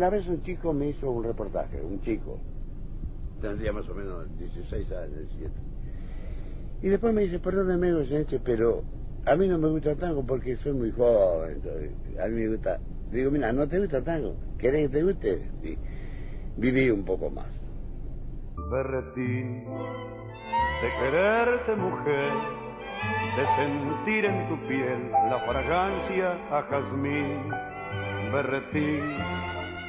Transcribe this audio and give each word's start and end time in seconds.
una 0.00 0.08
vez 0.08 0.26
un 0.28 0.42
chico 0.42 0.72
me 0.72 0.88
hizo 0.88 1.10
un 1.10 1.22
reportaje, 1.22 1.78
un 1.82 2.00
chico, 2.00 2.38
tendría 3.42 3.70
más 3.70 3.86
o 3.86 3.94
menos 3.94 4.26
16 4.38 4.90
años, 4.92 5.18
17. 5.28 5.50
Y 6.80 6.88
después 6.88 7.12
me 7.12 7.20
dice, 7.20 7.38
perdóneme, 7.38 7.92
pero 8.42 8.82
a 9.26 9.36
mí 9.36 9.46
no 9.46 9.58
me 9.58 9.68
gusta 9.68 9.94
tango 9.96 10.24
porque 10.24 10.56
soy 10.56 10.72
muy 10.72 10.90
joven. 10.90 11.60
A 12.18 12.28
mí 12.28 12.34
me 12.34 12.48
gusta. 12.48 12.80
Digo, 13.12 13.30
mira, 13.30 13.52
¿no 13.52 13.68
te 13.68 13.78
gusta 13.78 14.02
tango? 14.02 14.36
¿Querés 14.56 14.88
que 14.88 14.88
te 14.88 15.02
guste? 15.02 15.50
Y 15.64 15.76
viví 16.56 16.88
un 16.88 17.04
poco 17.04 17.28
más. 17.28 17.60
Berretín, 18.70 19.64
de 20.80 20.88
quererte 20.98 21.76
mujer, 21.76 22.32
de 23.36 23.46
sentir 23.54 24.24
en 24.24 24.48
tu 24.48 24.66
piel 24.66 25.10
la 25.10 25.40
fragancia 25.40 26.38
a 26.56 26.62
jazmín. 26.62 27.50
Berretín, 28.32 29.02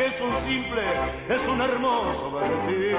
es 0.00 0.20
un 0.20 0.36
simple, 0.44 0.82
es 1.28 1.48
un 1.48 1.60
hermoso 1.60 2.30
berretín. 2.32 2.96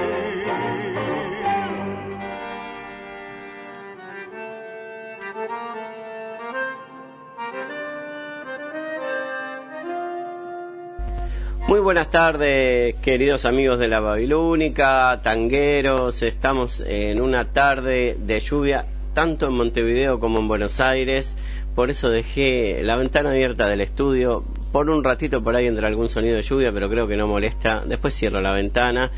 Muy 11.68 11.80
buenas 11.80 12.10
tardes, 12.10 12.94
queridos 13.02 13.44
amigos 13.44 13.78
de 13.78 13.88
la 13.88 14.00
Babilónica, 14.00 15.20
tangueros. 15.22 16.22
Estamos 16.22 16.80
en 16.86 17.20
una 17.20 17.52
tarde 17.52 18.16
de 18.18 18.40
lluvia, 18.40 18.86
tanto 19.14 19.48
en 19.48 19.54
Montevideo 19.54 20.20
como 20.20 20.38
en 20.38 20.48
Buenos 20.48 20.80
Aires. 20.80 21.36
Por 21.74 21.90
eso 21.90 22.08
dejé 22.08 22.82
la 22.82 22.96
ventana 22.96 23.30
abierta 23.30 23.66
del 23.66 23.80
estudio 23.80 24.44
por 24.76 24.90
un 24.90 25.02
ratito 25.02 25.42
por 25.42 25.56
ahí 25.56 25.66
entra 25.66 25.88
algún 25.88 26.10
sonido 26.10 26.36
de 26.36 26.42
lluvia, 26.42 26.70
pero 26.70 26.90
creo 26.90 27.08
que 27.08 27.16
no 27.16 27.26
molesta. 27.26 27.82
Después 27.86 28.14
cierro 28.14 28.42
la 28.42 28.52
ventana. 28.52 29.10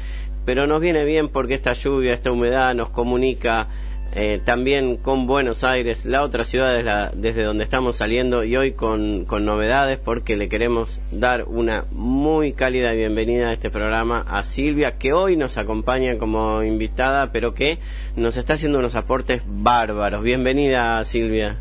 Pero 0.45 0.69
nos 0.69 0.81
viene 0.81 1.05
bien 1.05 1.31
porque 1.31 1.55
esta 1.55 1.73
lluvia, 1.73 2.15
esta 2.15 2.31
humedad 2.31 2.77
nos 2.77 2.91
comunica 2.91 3.67
eh, 4.15 4.41
también 4.45 4.99
con 4.99 5.27
Buenos 5.27 5.65
Aires, 5.65 6.07
la 6.07 6.23
otra 6.23 6.45
ciudad 6.45 7.11
desde 7.13 7.43
donde 7.43 7.65
estamos 7.65 7.97
saliendo 7.97 8.45
y 8.45 8.57
hoy 8.57 8.75
con, 8.75 9.25
con, 9.25 9.45
novedades 9.45 9.99
porque 9.99 10.37
le 10.37 10.49
queremos 10.49 11.01
dar 11.11 11.43
una 11.49 11.87
muy 11.91 12.53
cálida 12.53 12.93
bienvenida 12.93 13.49
a 13.49 13.55
este 13.55 13.69
programa 13.69 14.25
a 14.29 14.45
Silvia 14.45 14.97
que 14.97 15.13
hoy 15.13 15.37
nos 15.37 15.59
acompaña 15.59 16.19
como 16.19 16.63
invitada 16.63 17.33
pero 17.33 17.53
que 17.53 17.81
nos 18.15 18.37
está 18.37 18.53
haciendo 18.55 18.79
unos 18.79 18.95
aportes 18.95 19.43
bárbaros. 19.45 20.23
Bienvenida 20.23 21.05
Silvia. 21.05 21.59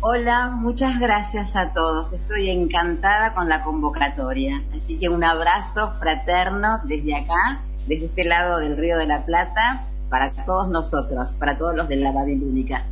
Hola, 0.00 0.50
muchas 0.54 1.00
gracias 1.00 1.56
a 1.56 1.72
todos. 1.72 2.12
Estoy 2.12 2.50
encantada 2.50 3.34
con 3.34 3.48
la 3.48 3.64
convocatoria. 3.64 4.62
Así 4.76 4.96
que 4.96 5.08
un 5.08 5.24
abrazo 5.24 5.92
fraterno 5.98 6.78
desde 6.84 7.16
acá, 7.16 7.62
desde 7.88 8.04
este 8.04 8.24
lado 8.24 8.60
del 8.60 8.76
Río 8.76 8.96
de 8.96 9.08
la 9.08 9.26
Plata, 9.26 9.86
para 10.08 10.30
todos 10.44 10.68
nosotros, 10.68 11.32
para 11.32 11.58
todos 11.58 11.74
los 11.74 11.88
de 11.88 11.96
la 11.96 12.12
Babilónica. 12.12 12.84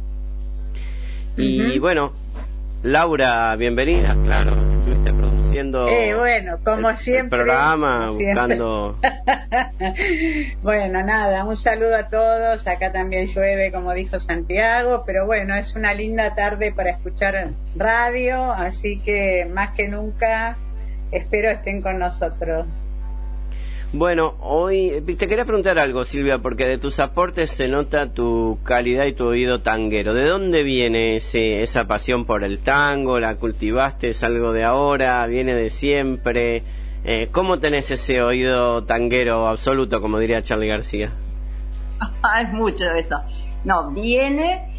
Y 1.36 1.78
bueno, 1.78 2.12
Laura, 2.82 3.54
bienvenida, 3.54 4.16
claro, 4.24 4.56
eh, 5.88 6.14
bueno, 6.14 6.58
como 6.64 6.90
el, 6.90 6.96
siempre, 6.96 7.38
programa, 7.38 8.10
buscando... 8.10 8.98
bueno, 10.62 11.02
nada, 11.02 11.44
un 11.44 11.56
saludo 11.56 11.96
a 11.96 12.08
todos, 12.08 12.66
acá 12.66 12.92
también 12.92 13.26
llueve, 13.26 13.72
como 13.72 13.92
dijo 13.94 14.20
Santiago, 14.20 15.04
pero 15.06 15.26
bueno, 15.26 15.54
es 15.54 15.74
una 15.74 15.94
linda 15.94 16.34
tarde 16.34 16.72
para 16.72 16.90
escuchar 16.90 17.50
radio, 17.74 18.52
así 18.52 18.98
que 18.98 19.48
más 19.52 19.70
que 19.70 19.88
nunca 19.88 20.56
espero 21.10 21.50
estén 21.50 21.82
con 21.82 21.98
nosotros. 21.98 22.86
Bueno, 23.92 24.34
hoy 24.40 25.00
te 25.16 25.28
quería 25.28 25.44
preguntar 25.44 25.78
algo, 25.78 26.04
Silvia, 26.04 26.38
porque 26.38 26.66
de 26.66 26.76
tus 26.76 26.98
aportes 26.98 27.50
se 27.50 27.68
nota 27.68 28.12
tu 28.12 28.58
calidad 28.64 29.06
y 29.06 29.14
tu 29.14 29.26
oído 29.26 29.60
tanguero. 29.60 30.12
¿De 30.12 30.24
dónde 30.24 30.64
viene 30.64 31.16
ese, 31.16 31.62
esa 31.62 31.84
pasión 31.84 32.24
por 32.24 32.42
el 32.42 32.58
tango? 32.58 33.20
¿La 33.20 33.36
cultivaste? 33.36 34.10
¿Es 34.10 34.24
algo 34.24 34.52
de 34.52 34.64
ahora? 34.64 35.24
¿Viene 35.26 35.54
de 35.54 35.70
siempre? 35.70 36.64
Eh, 37.04 37.28
¿Cómo 37.30 37.60
tenés 37.60 37.90
ese 37.92 38.20
oído 38.20 38.84
tanguero 38.84 39.46
absoluto, 39.46 40.00
como 40.00 40.18
diría 40.18 40.42
Charlie 40.42 40.68
García? 40.68 41.12
es 42.42 42.52
mucho 42.52 42.90
eso. 42.90 43.20
No, 43.64 43.92
viene 43.92 44.76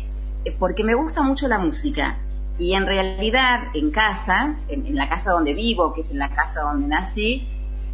porque 0.60 0.84
me 0.84 0.94
gusta 0.96 1.24
mucho 1.24 1.48
la 1.48 1.60
música. 1.60 2.18
Y 2.60 2.74
en 2.74 2.86
realidad, 2.86 3.70
en 3.74 3.92
casa, 3.92 4.58
en 4.68 4.96
la 4.96 5.08
casa 5.08 5.32
donde 5.32 5.54
vivo, 5.54 5.94
que 5.94 6.02
es 6.02 6.12
en 6.12 6.20
la 6.20 6.30
casa 6.30 6.62
donde 6.62 6.88
nací, 6.88 7.48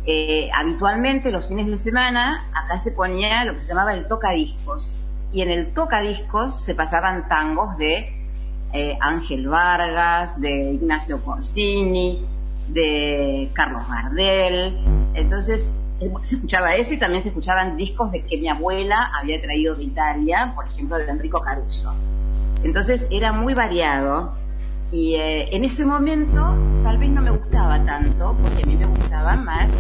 eh, 0.06 0.50
habitualmente 0.54 1.32
los 1.32 1.48
fines 1.48 1.68
de 1.68 1.78
semana 1.78 2.50
acá 2.54 2.78
se 2.78 2.92
ponía 2.92 3.46
lo 3.46 3.54
que 3.54 3.60
se 3.60 3.70
llamaba 3.70 3.94
el 3.94 4.08
tocadiscos 4.08 4.96
y 5.32 5.42
en 5.42 5.50
el 5.50 5.74
tocadiscos 5.74 6.62
se 6.62 6.76
pasaban 6.76 7.28
tangos 7.30 7.78
de 7.78 8.14
eh, 8.74 8.98
Ángel 9.00 9.48
Vargas, 9.48 10.40
de 10.40 10.74
Ignacio 10.74 11.24
Corsini, 11.24 12.26
de 12.68 13.50
Carlos 13.54 13.84
Gardel. 13.88 14.78
Entonces 15.14 15.72
se 16.24 16.36
escuchaba 16.36 16.76
eso 16.76 16.94
y 16.94 16.98
también 16.98 17.24
se 17.24 17.30
escuchaban 17.30 17.78
discos 17.78 18.12
de 18.12 18.24
que 18.24 18.38
mi 18.38 18.50
abuela 18.50 19.12
había 19.18 19.40
traído 19.42 19.76
de 19.76 19.86
Italia, 19.86 20.54
por 20.56 20.68
ejemplo 20.68 20.98
de 20.98 21.10
Enrico 21.10 21.40
Caruso. 21.40 21.94
Entonces 22.64 23.08
era 23.10 23.32
muy 23.32 23.54
variado 23.54 24.34
y 24.94 25.16
eh, 25.16 25.54
en 25.56 25.66
ese 25.66 25.86
momento 25.86 26.56
tal 26.84 27.00
vez 27.00 27.10
no 27.10 27.22
me 27.22 27.32
gustaba 27.32 27.84
tanto, 27.84 28.38
porque 28.40 28.62
a 28.62 28.66
mí 28.68 28.76
me 28.76 28.86
gustaba 28.86 29.36
más 29.36 29.72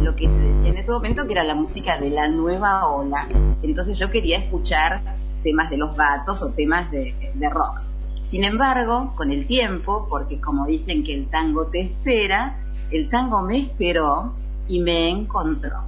lo 0.00 0.14
que 0.14 0.28
se 0.28 0.38
decía 0.38 0.70
en 0.70 0.76
ese 0.76 0.92
momento, 0.92 1.26
que 1.26 1.32
era 1.32 1.42
la 1.42 1.56
música 1.56 1.98
de 1.98 2.08
la 2.08 2.28
nueva 2.28 2.86
ola. 2.86 3.26
Entonces 3.62 3.98
yo 3.98 4.10
quería 4.10 4.38
escuchar 4.38 5.02
temas 5.42 5.70
de 5.70 5.76
los 5.76 5.96
gatos 5.96 6.44
o 6.44 6.52
temas 6.52 6.88
de, 6.92 7.14
de 7.34 7.48
rock. 7.50 7.80
Sin 8.22 8.44
embargo, 8.44 9.12
con 9.16 9.32
el 9.32 9.48
tiempo, 9.48 10.06
porque 10.08 10.40
como 10.40 10.66
dicen 10.66 11.02
que 11.02 11.14
el 11.14 11.26
tango 11.26 11.66
te 11.66 11.80
espera, 11.80 12.56
el 12.92 13.08
tango 13.10 13.42
me 13.42 13.58
esperó 13.58 14.34
y 14.68 14.80
me 14.80 15.08
encontró. 15.08 15.80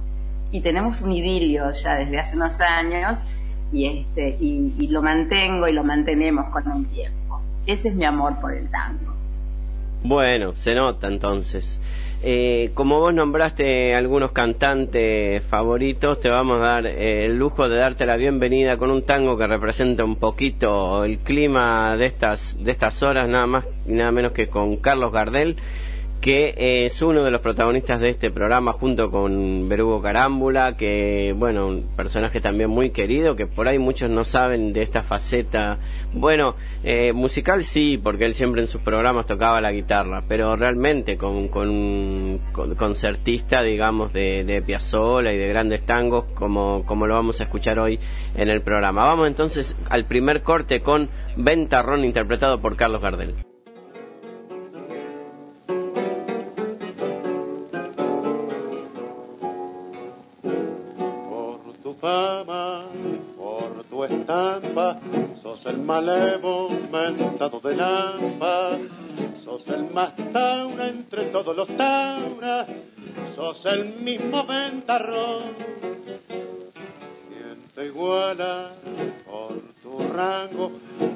Y 0.51 0.59
tenemos 0.59 1.01
un 1.01 1.13
idilio 1.13 1.71
ya 1.71 1.95
desde 1.95 2.19
hace 2.19 2.35
unos 2.35 2.59
años 2.59 3.23
y, 3.71 3.87
este, 3.87 4.37
y, 4.39 4.87
lo 4.89 5.01
mantengo 5.01 5.67
y 5.67 5.73
lo 5.73 5.83
mantenemos 5.83 6.49
con 6.49 6.67
un 6.67 6.85
tiempo. 6.85 7.22
Ese 7.65 7.89
es 7.89 7.95
mi 7.95 8.05
amor 8.05 8.39
por 8.41 8.53
el 8.53 8.69
tango. 8.69 9.13
Bueno, 10.03 10.53
se 10.53 10.75
nota 10.75 11.07
entonces. 11.07 11.79
Eh, 12.21 12.71
como 12.73 12.99
vos 12.99 13.13
nombraste 13.13 13.95
algunos 13.95 14.31
cantantes 14.31 15.43
favoritos, 15.43 16.19
te 16.19 16.29
vamos 16.29 16.59
a 16.59 16.65
dar 16.65 16.87
eh, 16.87 17.25
el 17.25 17.37
lujo 17.37 17.67
de 17.67 17.77
darte 17.77 18.05
la 18.05 18.17
bienvenida 18.17 18.77
con 18.77 18.91
un 18.91 19.03
tango 19.03 19.37
que 19.37 19.47
representa 19.47 20.03
un 20.03 20.17
poquito 20.17 21.03
el 21.05 21.19
clima 21.19 21.95
de 21.97 22.05
estas, 22.05 22.57
de 22.61 22.71
estas 22.71 23.01
horas, 23.03 23.27
nada 23.29 23.47
más 23.47 23.65
y 23.87 23.93
nada 23.93 24.11
menos 24.11 24.33
que 24.33 24.47
con 24.47 24.77
Carlos 24.77 25.11
Gardel 25.11 25.57
que 26.23 26.85
es 26.85 27.01
uno 27.01 27.25
de 27.25 27.31
los 27.31 27.41
protagonistas 27.41 27.99
de 27.99 28.07
este 28.07 28.31
programa 28.31 28.71
junto 28.71 29.11
con 29.11 29.67
Berugo 29.67 30.01
Carámbula, 30.01 30.77
que 30.77 31.35
bueno, 31.37 31.67
un 31.67 31.83
personaje 31.97 32.39
también 32.39 32.69
muy 32.69 32.91
querido, 32.91 33.35
que 33.35 33.45
por 33.45 33.67
ahí 33.67 33.77
muchos 33.77 34.09
no 34.09 34.23
saben 34.23 34.71
de 34.71 34.83
esta 34.83 35.03
faceta. 35.03 35.79
Bueno, 36.13 36.55
eh, 36.81 37.11
musical 37.11 37.65
sí, 37.65 37.99
porque 38.01 38.23
él 38.23 38.35
siempre 38.35 38.61
en 38.61 38.69
sus 38.69 38.79
programas 38.79 39.25
tocaba 39.25 39.59
la 39.59 39.73
guitarra, 39.73 40.23
pero 40.25 40.55
realmente 40.55 41.17
con, 41.17 41.49
con 41.49 41.69
un 41.69 42.39
concertista, 42.77 43.61
digamos, 43.61 44.13
de, 44.13 44.45
de 44.45 44.61
Piazzolla 44.61 45.33
y 45.33 45.37
de 45.37 45.49
grandes 45.49 45.85
tangos, 45.85 46.23
como, 46.35 46.85
como 46.85 47.05
lo 47.05 47.15
vamos 47.15 47.41
a 47.41 47.43
escuchar 47.43 47.79
hoy 47.79 47.99
en 48.35 48.47
el 48.47 48.61
programa. 48.61 49.03
Vamos 49.03 49.27
entonces 49.27 49.75
al 49.89 50.05
primer 50.05 50.41
corte 50.41 50.79
con 50.79 51.09
Ventarrón 51.35 52.05
interpretado 52.05 52.61
por 52.61 52.77
Carlos 52.77 53.01
Gardel. 53.01 53.35
Sos 65.41 65.65
el 65.65 65.77
malevo 65.79 66.69
mentado 66.91 67.59
de 67.59 67.75
lampa, 67.75 68.77
sos 69.43 69.67
el 69.67 69.89
más 69.93 70.13
taura 70.31 70.89
entre 70.89 71.25
todos 71.25 71.55
los 71.55 71.67
tauras, 71.77 72.67
sos 73.35 73.65
el 73.65 73.95
mismo 73.95 74.45
ventarrón. 74.45 75.53
Quien 76.27 77.67
te 77.75 77.85
iguala 77.85 78.71
por 79.25 79.61
tu 79.81 79.99
rango 80.13 80.71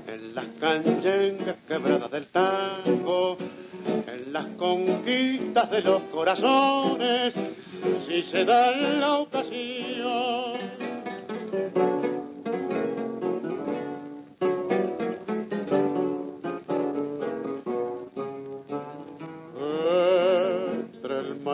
en 0.08 0.36
las 0.36 0.48
canchengas 0.60 1.58
quebradas 1.68 2.12
del 2.12 2.28
tango, 2.28 3.38
en 3.86 4.34
las 4.34 4.48
conquistas 4.52 5.70
de 5.72 5.82
los 5.82 6.02
corazones, 6.04 7.34
si 8.08 8.24
se 8.24 8.46
da 8.46 8.72
la 8.72 9.20
ocasión 9.20 10.87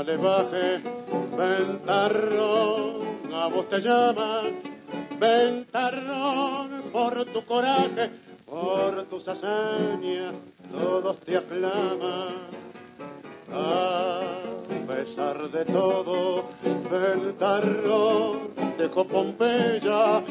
baje, 0.04 0.82
ventarrón, 1.38 3.34
a 3.34 3.48
vos 3.48 3.68
te 3.70 3.80
llaman, 3.80 4.60
ventarrón, 5.20 6.84
por 6.92 7.26
tu 7.26 7.46
coraje, 7.46 8.12
por 8.46 9.06
tus 9.06 9.28
hazañas, 9.28 10.36
todos 10.72 11.20
te 11.22 11.38
aclaman. 11.38 12.64
A 13.52 14.22
pesar 14.88 15.50
de 15.52 15.66
todo, 15.66 16.50
ventarrón 16.92 18.54
dejó 18.78 19.06
Pompeya 19.06 20.24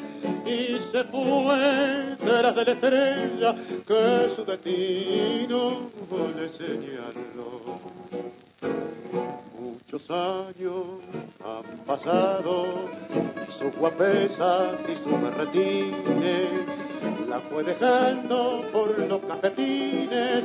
y 0.45 0.79
se 0.91 1.05
fue 1.05 2.17
tras 2.19 2.55
de 2.55 2.65
la 2.65 2.73
estrella 2.73 3.55
que 3.87 4.33
su 4.37 4.45
destino 4.45 5.91
le 6.37 6.49
señaló 6.59 7.81
años 10.13 11.01
han 11.45 11.79
pasado, 11.87 12.67
sus 13.59 13.75
guapesas 13.77 14.81
y 14.89 14.97
sus 15.03 15.23
berretines 15.23 16.67
la 17.29 17.41
fue 17.41 17.65
dejando 17.65 18.63
por 18.73 18.99
los 18.99 19.23
cafetines 19.23 20.45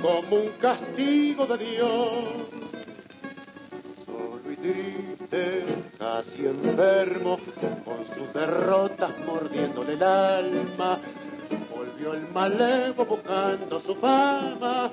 como 0.00 0.36
un 0.36 0.48
castigo 0.60 1.46
de 1.46 1.58
Dios. 1.58 2.24
Solo 4.06 4.52
y 4.52 4.56
triste, 4.56 5.64
casi 5.98 6.46
enfermo, 6.46 7.38
con 7.84 8.06
sus 8.16 8.32
derrotas 8.32 9.10
mordiéndole 9.26 9.94
el 9.94 10.02
alma, 10.02 11.00
volvió 11.74 12.14
el 12.14 12.28
malevo 12.32 13.04
buscando 13.04 13.80
su 13.80 13.94
fama 13.96 14.92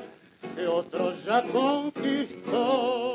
que 0.56 0.68
otro 0.68 1.14
ya 1.26 1.44
conquistó. 1.52 3.07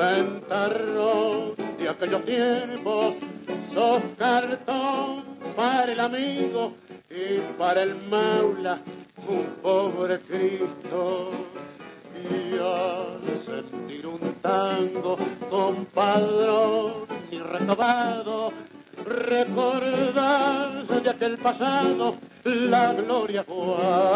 Mismo 0.00 0.40
ventarrón 0.50 1.54
de 1.78 1.88
aquellos 1.88 2.24
tiempos, 2.24 3.14
sos 3.74 4.02
cartón 4.18 5.24
para 5.56 5.92
el 5.92 6.00
amigo 6.00 6.74
y 7.10 7.40
para 7.58 7.82
el 7.82 7.96
maula, 8.08 8.80
un 9.28 9.46
pobre 9.62 10.20
Cristo. 10.20 11.30
Y 12.22 12.58
al 12.58 13.42
sentir 13.46 14.06
un 14.06 14.34
tango 14.42 15.16
compadrón 15.48 17.06
y 17.30 17.38
renovado, 17.38 18.52
recordar 19.06 20.86
de 21.02 21.10
aquel 21.10 21.38
pasado 21.38 22.16
la 22.44 22.92
gloria 22.92 23.44
guapa 23.46 24.09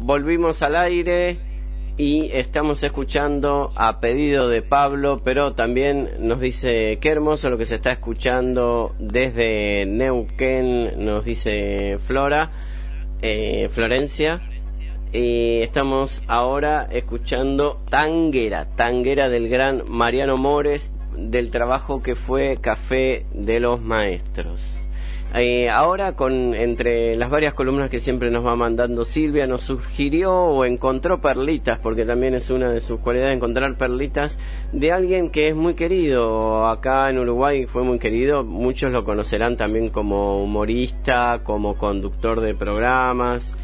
volvimos 0.00 0.62
al 0.62 0.76
aire 0.76 1.38
y 1.96 2.30
estamos 2.32 2.82
escuchando 2.82 3.72
a 3.76 4.00
pedido 4.00 4.48
de 4.48 4.62
Pablo, 4.62 5.20
pero 5.22 5.52
también 5.52 6.10
nos 6.20 6.40
dice 6.40 6.98
qué 7.00 7.10
hermoso 7.10 7.50
lo 7.50 7.58
que 7.58 7.66
se 7.66 7.74
está 7.74 7.92
escuchando 7.92 8.94
desde 8.98 9.84
Neuquén, 9.86 11.04
nos 11.04 11.26
dice 11.26 11.98
Flora, 12.06 12.50
eh, 13.20 13.68
Florencia. 13.70 14.40
Y 15.12 15.60
estamos 15.60 16.22
ahora 16.28 16.88
escuchando 16.90 17.82
Tanguera, 17.90 18.68
Tanguera 18.76 19.28
del 19.28 19.48
gran 19.48 19.82
Mariano 19.88 20.36
Mores, 20.36 20.94
del 21.16 21.50
trabajo 21.50 22.00
que 22.00 22.14
fue 22.14 22.58
Café 22.60 23.26
de 23.34 23.60
los 23.60 23.80
Maestros. 23.82 24.62
Eh, 25.32 25.70
ahora, 25.70 26.16
con 26.16 26.54
entre 26.54 27.14
las 27.14 27.30
varias 27.30 27.54
columnas 27.54 27.88
que 27.88 28.00
siempre 28.00 28.32
nos 28.32 28.44
va 28.44 28.56
mandando 28.56 29.04
Silvia, 29.04 29.46
nos 29.46 29.62
sugirió 29.62 30.34
o 30.34 30.64
encontró 30.64 31.20
perlitas, 31.20 31.78
porque 31.78 32.04
también 32.04 32.34
es 32.34 32.50
una 32.50 32.70
de 32.70 32.80
sus 32.80 32.98
cualidades 32.98 33.36
encontrar 33.36 33.76
perlitas 33.76 34.40
de 34.72 34.90
alguien 34.90 35.30
que 35.30 35.46
es 35.48 35.54
muy 35.54 35.74
querido. 35.74 36.66
Acá 36.66 37.10
en 37.10 37.20
Uruguay 37.20 37.66
fue 37.66 37.84
muy 37.84 38.00
querido, 38.00 38.42
muchos 38.42 38.90
lo 38.90 39.04
conocerán 39.04 39.56
también 39.56 39.90
como 39.90 40.42
humorista, 40.42 41.42
como 41.44 41.76
conductor 41.76 42.40
de 42.40 42.54
programas. 42.54 43.54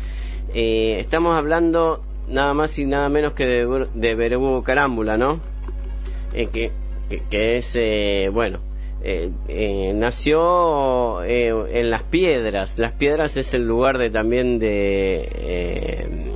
Eh, 0.54 1.00
estamos 1.00 1.36
hablando 1.36 2.00
nada 2.28 2.54
más 2.54 2.78
y 2.78 2.84
nada 2.84 3.08
menos 3.08 3.32
que 3.32 3.44
de, 3.44 3.88
de 3.92 4.62
Carámbula, 4.64 5.16
¿no? 5.16 5.40
Eh, 6.32 6.46
que, 6.46 6.70
que, 7.28 7.56
es, 7.56 8.32
bueno, 8.32 8.60
eh, 9.08 9.30
eh, 9.46 9.92
nació 9.94 11.22
eh, 11.22 11.52
en 11.78 11.90
Las 11.90 12.02
Piedras. 12.02 12.76
Las 12.76 12.90
Piedras 12.90 13.36
es 13.36 13.54
el 13.54 13.64
lugar 13.64 13.98
de 13.98 14.10
también 14.10 14.58
de, 14.58 16.32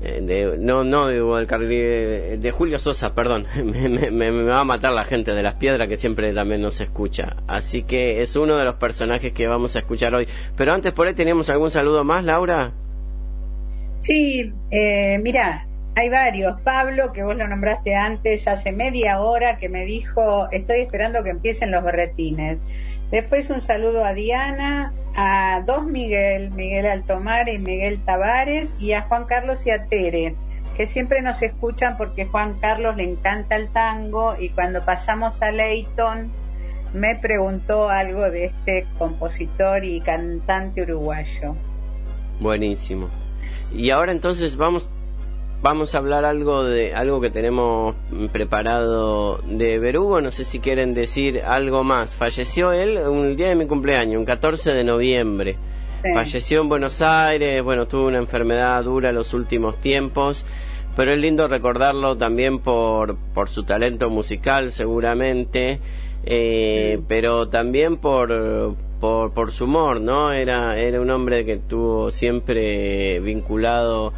de 0.00 0.56
no 0.58 0.82
no 0.82 1.08
de, 1.08 2.38
de, 2.40 2.50
Julio 2.52 2.78
Sosa, 2.78 3.14
perdón. 3.14 3.46
me, 3.62 4.10
me, 4.10 4.44
va 4.44 4.60
a 4.60 4.64
matar 4.64 4.94
la 4.94 5.04
gente 5.04 5.34
de 5.34 5.42
Las 5.42 5.56
Piedras 5.56 5.86
que 5.86 5.98
siempre 5.98 6.32
también 6.32 6.62
nos 6.62 6.80
escucha. 6.80 7.36
Así 7.46 7.82
que 7.82 8.22
es 8.22 8.34
uno 8.34 8.56
de 8.56 8.64
los 8.64 8.76
personajes 8.76 9.34
que 9.34 9.46
vamos 9.46 9.76
a 9.76 9.80
escuchar 9.80 10.14
hoy. 10.14 10.26
Pero 10.56 10.72
antes 10.72 10.94
por 10.94 11.06
ahí 11.06 11.12
teníamos 11.12 11.50
algún 11.50 11.70
saludo 11.70 12.02
más, 12.02 12.24
Laura. 12.24 12.72
Sí, 13.98 14.50
mira, 15.20 15.66
hay 15.96 16.08
varios. 16.08 16.60
Pablo, 16.62 17.12
que 17.12 17.22
vos 17.22 17.36
lo 17.36 17.46
nombraste 17.46 17.94
antes, 17.94 18.48
hace 18.48 18.72
media 18.72 19.20
hora 19.20 19.58
que 19.58 19.68
me 19.68 19.84
dijo, 19.84 20.48
estoy 20.50 20.80
esperando 20.80 21.22
que 21.22 21.30
empiecen 21.30 21.70
los 21.70 21.84
berretines. 21.84 22.58
Después 23.10 23.50
un 23.50 23.60
saludo 23.60 24.04
a 24.04 24.12
Diana, 24.12 24.92
a 25.14 25.62
dos 25.64 25.86
Miguel, 25.86 26.50
Miguel 26.50 26.86
Altomar 26.86 27.48
y 27.48 27.58
Miguel 27.58 28.00
Tavares, 28.04 28.76
y 28.80 28.92
a 28.92 29.02
Juan 29.02 29.26
Carlos 29.26 29.66
y 29.66 29.70
a 29.70 29.86
Tere, 29.86 30.34
que 30.76 30.86
siempre 30.86 31.22
nos 31.22 31.40
escuchan 31.42 31.96
porque 31.96 32.26
Juan 32.26 32.58
Carlos 32.58 32.96
le 32.96 33.04
encanta 33.04 33.54
el 33.54 33.68
tango 33.68 34.34
y 34.38 34.48
cuando 34.48 34.84
pasamos 34.84 35.40
a 35.42 35.52
Leighton 35.52 36.32
me 36.92 37.16
preguntó 37.16 37.88
algo 37.88 38.30
de 38.30 38.46
este 38.46 38.86
compositor 38.98 39.84
y 39.84 40.00
cantante 40.00 40.82
uruguayo. 40.82 41.54
Buenísimo. 42.40 43.08
Y 43.72 43.90
ahora 43.90 44.12
entonces 44.12 44.56
vamos 44.56 44.90
vamos 45.64 45.94
a 45.94 45.98
hablar 45.98 46.26
algo 46.26 46.62
de 46.62 46.94
algo 46.94 47.22
que 47.22 47.30
tenemos 47.30 47.96
preparado 48.32 49.38
de 49.46 49.78
Berugo. 49.78 50.20
No 50.20 50.30
sé 50.30 50.44
si 50.44 50.60
quieren 50.60 50.92
decir 50.92 51.40
algo 51.40 51.82
más. 51.82 52.14
Falleció 52.14 52.72
él 52.72 52.98
un 52.98 53.34
día 53.34 53.48
de 53.48 53.54
mi 53.54 53.66
cumpleaños, 53.66 54.18
un 54.18 54.26
14 54.26 54.72
de 54.74 54.84
noviembre. 54.84 55.56
Falleció 56.12 56.60
en 56.60 56.68
Buenos 56.68 57.00
Aires. 57.00 57.64
Bueno, 57.64 57.88
tuvo 57.88 58.08
una 58.08 58.18
enfermedad 58.18 58.84
dura 58.84 59.08
en 59.08 59.14
los 59.14 59.32
últimos 59.32 59.80
tiempos. 59.80 60.44
Pero 60.96 61.14
es 61.14 61.18
lindo 61.18 61.48
recordarlo 61.48 62.18
también 62.18 62.58
por, 62.58 63.16
por 63.32 63.48
su 63.48 63.64
talento 63.64 64.10
musical, 64.10 64.70
seguramente. 64.70 65.80
Eh, 66.26 67.00
pero 67.08 67.48
también 67.48 67.96
por, 67.96 68.76
por, 69.00 69.32
por 69.32 69.50
su 69.50 69.64
humor, 69.64 70.02
¿no? 70.02 70.30
Era, 70.30 70.78
era 70.78 71.00
un 71.00 71.08
hombre 71.10 71.46
que 71.46 71.56
tuvo 71.56 72.10
siempre 72.10 73.18
vinculado 73.20 74.12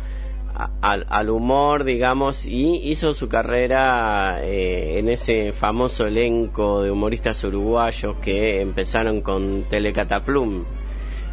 al, 0.81 1.31
humor, 1.31 1.85
digamos, 1.85 2.47
y 2.47 2.81
hizo 2.85 3.13
su 3.13 3.29
carrera 3.29 4.41
eh, 4.43 4.99
en 4.99 5.09
ese 5.09 5.53
famoso 5.53 6.07
elenco 6.07 6.83
de 6.83 6.91
humoristas 6.91 7.43
uruguayos 7.45 8.17
que 8.23 8.61
empezaron 8.61 9.21
con 9.21 9.65
Telecataplum. 9.65 10.65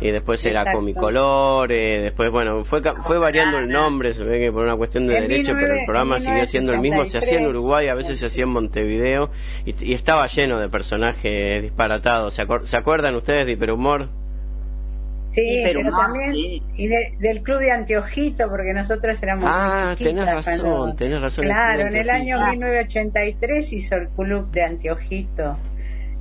Y 0.01 0.11
después 0.11 0.45
era 0.45 0.73
Comicolor, 0.73 1.71
eh, 1.71 2.01
después, 2.01 2.29
bueno, 2.29 2.65
fue 2.65 2.81
fue 3.03 3.17
variando 3.17 3.59
el 3.59 3.69
nombre, 3.69 4.11
se 4.11 4.23
ve 4.23 4.37
que 4.39 4.51
por 4.51 4.63
una 4.63 4.75
cuestión 4.75 5.07
de 5.07 5.13
derecho, 5.13 5.53
pero 5.53 5.73
el 5.75 5.85
programa 5.85 6.19
siguió 6.19 6.45
siendo 6.45 6.73
el 6.73 6.81
mismo, 6.81 7.05
se 7.05 7.19
hacía 7.19 7.39
en 7.39 7.47
Uruguay, 7.47 7.87
a 7.87 7.93
veces 7.93 8.19
se 8.19 8.25
hacía 8.25 8.43
en 8.43 8.49
Montevideo, 8.49 9.29
y, 9.65 9.93
estaba 9.93 10.27
lleno 10.27 10.59
de 10.59 10.67
personajes 10.67 11.61
disparatados. 11.61 12.33
¿Se, 12.33 12.45
¿Se 12.63 12.75
acuerdan 12.75 13.15
ustedes 13.15 13.45
de 13.45 13.53
Hiperhumor? 13.53 14.09
Sí, 15.33 15.61
pero, 15.63 15.89
también 15.91 16.35
y 16.35 16.87
del 16.87 17.41
club 17.41 17.59
de 17.59 17.71
Anteojito, 17.71 18.49
porque 18.49 18.73
nosotros 18.73 19.21
éramos 19.23 19.49
ah, 19.51 19.85
muy 19.87 19.95
chiquitas. 19.95 20.45
tenés 20.45 20.45
razón, 20.45 20.95
tenés 20.95 21.21
razón. 21.21 21.45
Claro, 21.45 21.87
en 21.87 21.95
el 21.95 22.09
año 22.09 22.37
1983 22.51 23.73
hizo 23.73 23.95
el 23.95 24.09
club 24.09 24.51
de 24.51 24.63
Anteojito. 24.63 25.57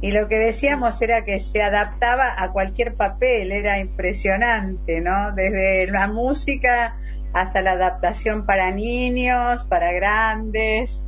Y 0.00 0.10
lo 0.10 0.28
que 0.28 0.38
decíamos 0.38 1.00
era 1.00 1.24
que 1.24 1.38
se 1.40 1.62
adaptaba 1.62 2.34
a 2.36 2.50
cualquier 2.50 2.94
papel, 2.94 3.52
era 3.52 3.78
impresionante, 3.78 5.00
¿no? 5.00 5.32
Desde 5.32 5.86
la 5.86 6.08
música 6.08 6.96
hasta 7.32 7.60
la 7.60 7.72
adaptación 7.72 8.44
para 8.44 8.72
niños, 8.72 9.64
para 9.64 9.92
grandes, 9.92 11.04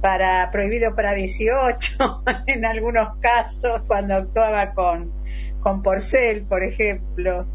para 0.00 0.50
prohibido 0.50 0.94
para 0.96 1.12
18, 1.12 2.24
en 2.46 2.64
algunos 2.64 3.16
casos, 3.20 3.82
cuando 3.86 4.14
actuaba 4.14 4.72
con 4.72 5.21
con 5.62 5.82
Porcel, 5.82 6.42
por 6.42 6.62
ejemplo. 6.62 7.46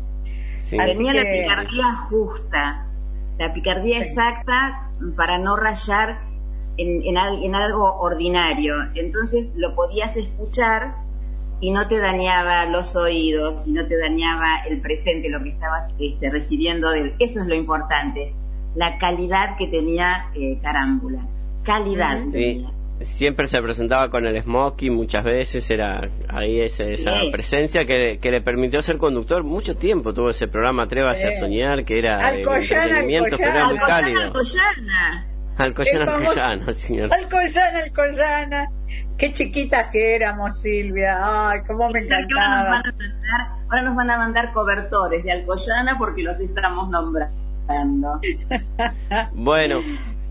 Tenía 0.69 1.13
la 1.13 1.23
picardía 1.23 1.95
justa, 2.09 2.87
la 3.37 3.53
picardía 3.53 3.99
exacta 3.99 4.89
para 5.15 5.37
no 5.37 5.55
rayar 5.55 6.19
en, 6.77 7.03
en, 7.05 7.55
algo 7.55 7.99
ordinario. 7.99 8.75
Entonces 8.95 9.51
lo 9.55 9.75
podías 9.75 10.17
escuchar 10.17 10.95
y 11.59 11.71
no 11.71 11.87
te 11.87 11.99
dañaba 11.99 12.65
los 12.65 12.95
oídos 12.95 13.65
y 13.67 13.71
no 13.71 13.87
te 13.87 13.97
dañaba 13.97 14.63
el 14.69 14.81
presente, 14.81 15.29
lo 15.29 15.41
que 15.41 15.49
estabas 15.49 15.89
este, 15.99 16.29
recibiendo 16.29 16.91
de 16.91 17.01
él. 17.01 17.15
Eso 17.19 17.41
es 17.41 17.47
lo 17.47 17.55
importante, 17.55 18.33
la 18.75 18.97
calidad 18.97 19.57
que 19.57 19.67
tenía 19.67 20.29
eh, 20.35 20.59
Carámbula. 20.61 21.25
Calidad 21.63 22.19
siempre 23.03 23.47
se 23.47 23.61
presentaba 23.61 24.09
con 24.09 24.25
el 24.25 24.41
smoking 24.41 24.93
muchas 24.93 25.23
veces 25.23 25.69
era 25.69 26.09
ahí 26.29 26.61
esa, 26.61 26.85
esa 26.85 27.13
presencia 27.31 27.85
que, 27.85 28.19
que, 28.19 28.31
le 28.31 28.41
permitió 28.41 28.81
ser 28.81 28.97
conductor. 28.97 29.43
Mucho 29.43 29.75
tiempo 29.75 30.13
tuvo 30.13 30.29
ese 30.29 30.47
programa 30.47 30.83
Atrévase 30.83 31.27
a 31.27 31.31
soñar 31.31 31.85
que 31.85 31.99
era 31.99 32.17
Alcoyana, 32.25 32.57
entretenimiento 32.57 33.37
pero 33.37 33.65
muy 33.67 33.77
cálido. 33.79 34.21
Alcoyana. 34.21 35.27
Alcoyana 35.57 36.15
Alcoyana 36.15 36.73
señor. 36.73 37.13
Alcoyana 37.13 37.79
Alcoyana. 37.83 38.69
Qué 39.17 39.31
chiquitas 39.31 39.87
que 39.91 40.15
éramos 40.15 40.59
Silvia. 40.59 41.49
Ay 41.49 41.59
cómo 41.67 41.89
me 41.89 41.99
encantaba. 41.99 42.81
ahora 43.69 43.81
nos 43.83 43.95
van 43.95 44.09
a 44.09 44.17
mandar 44.17 44.53
cobertores 44.53 45.23
de 45.23 45.31
Alcoyana 45.31 45.97
porque 45.97 46.23
los 46.23 46.39
estamos 46.39 46.89
nombrando. 46.89 48.21
Bueno 49.33 49.81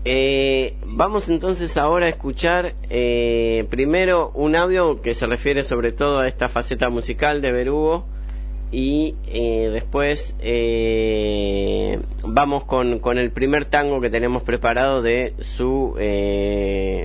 eh, 0.09 0.77
vamos 0.85 1.27
entonces 1.27 1.75
ahora 1.75 2.05
a 2.05 2.09
escuchar 2.09 2.75
eh, 2.89 3.67
primero 3.69 4.31
un 4.35 4.55
audio 4.55 5.01
que 5.01 5.13
se 5.13 5.27
refiere 5.27 5.63
sobre 5.63 5.91
todo 5.91 6.19
a 6.19 6.29
esta 6.29 6.47
faceta 6.47 6.89
musical 6.89 7.41
de 7.41 7.51
Berugo 7.51 8.05
y 8.71 9.15
eh, 9.25 9.69
después 9.69 10.33
vamos 12.23 12.63
con, 12.63 12.99
con, 12.99 13.17
el 13.17 13.31
primer 13.31 13.65
tango 13.65 13.99
que 13.99 14.09
tenemos 14.09 14.43
preparado 14.43 15.01
de 15.01 15.33
su, 15.39 15.95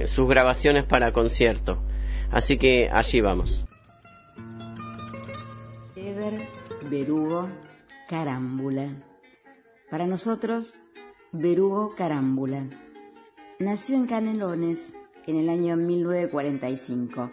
sus 0.06 0.28
grabaciones 0.28 0.84
para 0.84 1.12
concierto. 1.12 1.82
Así 2.30 2.56
que 2.56 2.88
allí 2.88 3.20
vamos. 3.20 3.64
Ever 5.96 6.46
Berugo 6.88 7.48
Carámbula. 8.08 8.96
Para 9.90 10.06
nosotros, 10.06 10.78
Berugo 11.32 11.96
Carámbula 11.96 12.68
nació 13.62 13.96
en 13.96 14.06
Canelones 14.06 14.94
en 15.26 15.36
el 15.36 15.48
año 15.48 15.76
1945. 15.76 17.30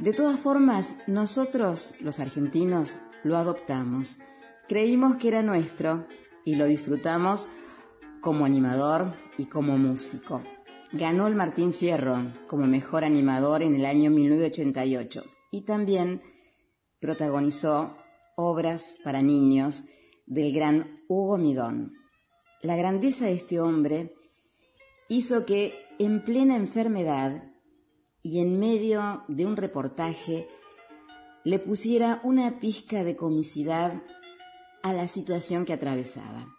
De 0.00 0.12
todas 0.12 0.40
formas, 0.40 0.96
nosotros, 1.06 1.94
los 2.00 2.18
argentinos, 2.18 3.02
lo 3.22 3.36
adoptamos. 3.36 4.18
Creímos 4.68 5.16
que 5.16 5.28
era 5.28 5.42
nuestro 5.42 6.06
y 6.44 6.56
lo 6.56 6.66
disfrutamos 6.66 7.48
como 8.20 8.44
animador 8.44 9.14
y 9.38 9.46
como 9.46 9.78
músico. 9.78 10.42
Ganó 10.92 11.28
el 11.28 11.36
Martín 11.36 11.72
Fierro 11.72 12.16
como 12.48 12.66
mejor 12.66 13.04
animador 13.04 13.62
en 13.62 13.76
el 13.76 13.86
año 13.86 14.10
1988 14.10 15.22
y 15.52 15.60
también 15.60 16.22
protagonizó 16.98 17.94
obras 18.36 18.96
para 19.04 19.22
niños 19.22 19.84
del 20.26 20.52
gran 20.52 21.02
Hugo 21.08 21.38
Midón. 21.38 21.92
La 22.62 22.76
grandeza 22.76 23.26
de 23.26 23.32
este 23.32 23.60
hombre 23.60 24.12
hizo 25.10 25.44
que 25.44 25.74
en 25.98 26.22
plena 26.22 26.54
enfermedad 26.54 27.42
y 28.22 28.38
en 28.38 28.60
medio 28.60 29.24
de 29.26 29.44
un 29.44 29.56
reportaje 29.56 30.46
le 31.42 31.58
pusiera 31.58 32.20
una 32.22 32.60
pizca 32.60 33.02
de 33.02 33.16
comicidad 33.16 34.04
a 34.84 34.92
la 34.92 35.08
situación 35.08 35.64
que 35.64 35.72
atravesaba. 35.72 36.54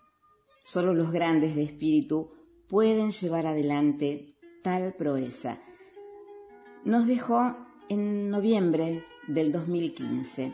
Solo 0.66 0.94
los 0.94 1.14
grandes 1.14 1.56
de 1.56 1.64
espíritu 1.64 2.32
pueden 2.68 3.12
llevar 3.12 3.46
adelante 3.46 4.36
tal 4.64 4.96
proeza. 4.96 5.62
Nos 6.84 7.08
dejó 7.08 7.56
en 7.88 8.30
noviembre 8.30 9.06
del 9.30 9.54
2015. 9.54 10.52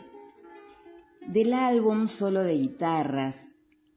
Del 1.26 1.52
álbum 1.52 2.06
solo 2.06 2.44
de 2.44 2.54
guitarras, 2.54 3.48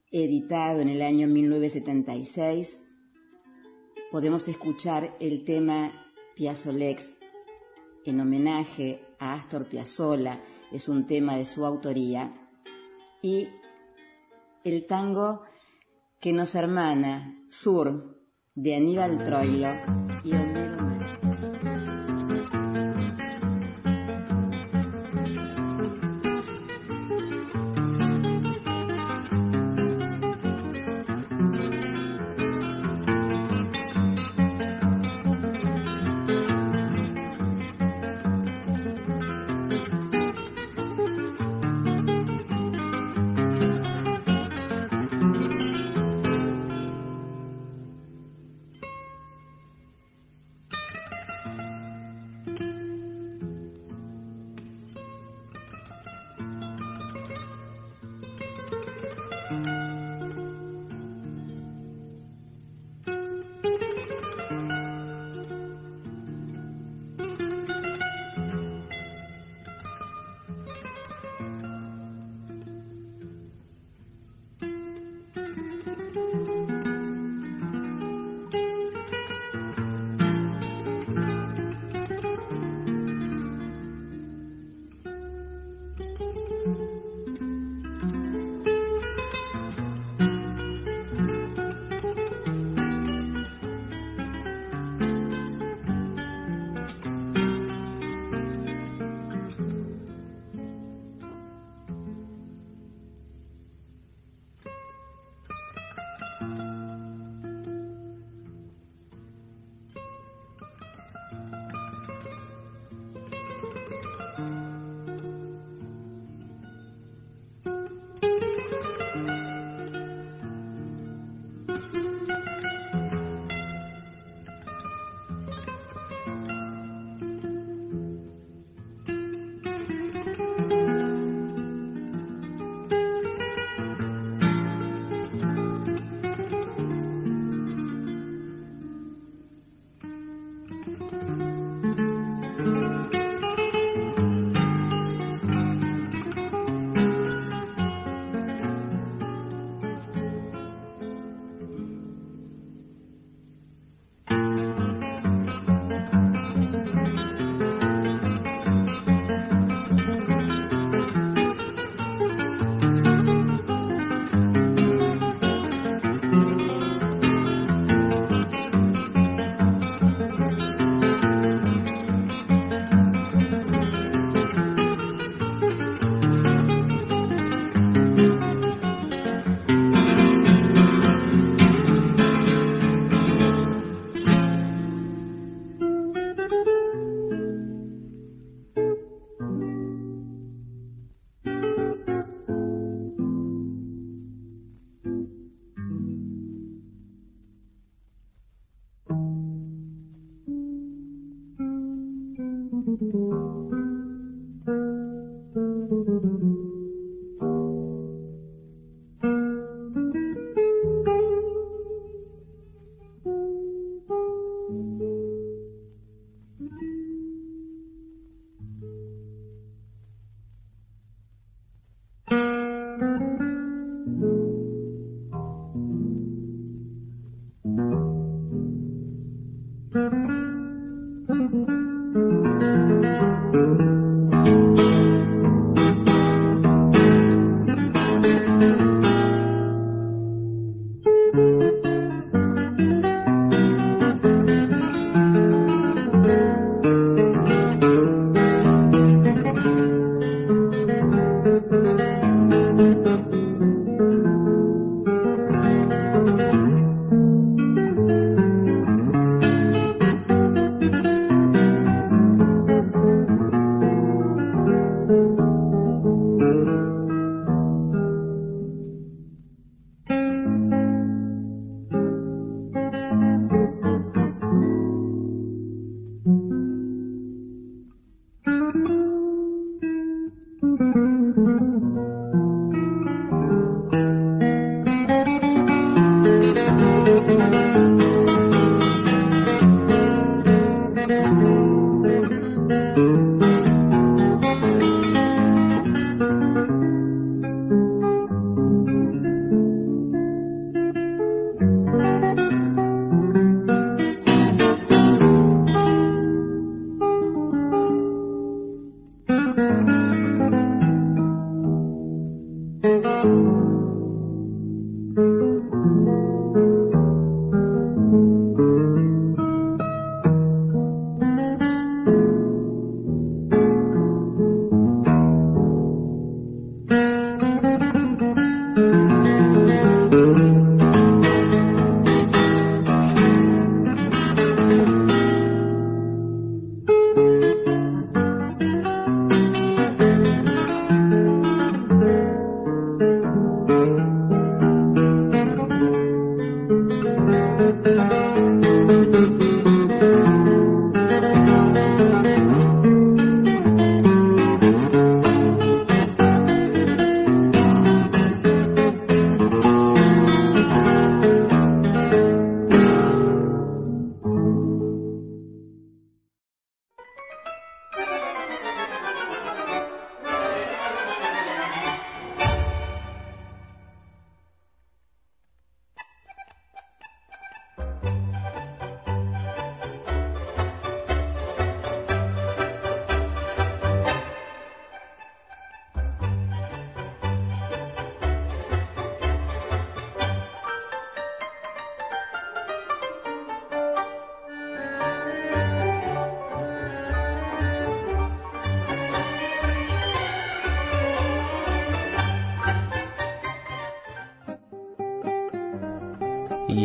editado 0.09 0.79
en 0.79 0.89
el 0.89 1.03
año 1.03 1.27
1976, 1.27 2.81
podemos 4.12 4.45
escuchar 4.50 5.15
el 5.21 5.45
tema 5.45 5.89
Piazzolex 6.36 7.13
en 8.06 8.19
homenaje 8.19 9.02
a 9.19 9.34
Astor 9.36 9.65
Piazzolla, 9.65 10.41
es 10.71 10.89
un 10.89 11.08
tema 11.08 11.38
de 11.38 11.45
su 11.45 11.65
autoría, 11.65 12.50
y 13.21 13.47
el 14.65 14.86
tango 14.86 15.43
que 16.19 16.34
nos 16.34 16.56
hermana, 16.56 17.38
Sur, 17.50 18.19
de 18.54 18.76
Aníbal 18.76 19.24
Troilo 19.24 19.69
y 20.26 20.34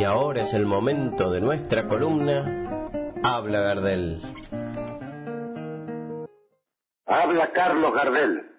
ahora 0.06 0.42
es 0.42 0.54
el 0.54 0.66
momento 0.66 1.30
de 1.30 1.40
nuestra 1.40 1.88
columna 1.88 3.12
Habla 3.22 3.60
Gardel. 3.60 4.22
Habla 7.06 7.50
Carlos 7.52 7.92
Gardel. 7.92 8.50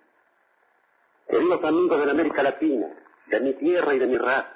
Queridos 1.28 1.64
amigos 1.64 2.00
de 2.00 2.06
la 2.06 2.12
América 2.12 2.44
Latina, 2.44 2.88
de 3.28 3.40
mi 3.40 3.54
tierra 3.54 3.94
y 3.94 4.00
de 4.00 4.08
mi 4.08 4.18
raza, 4.18 4.54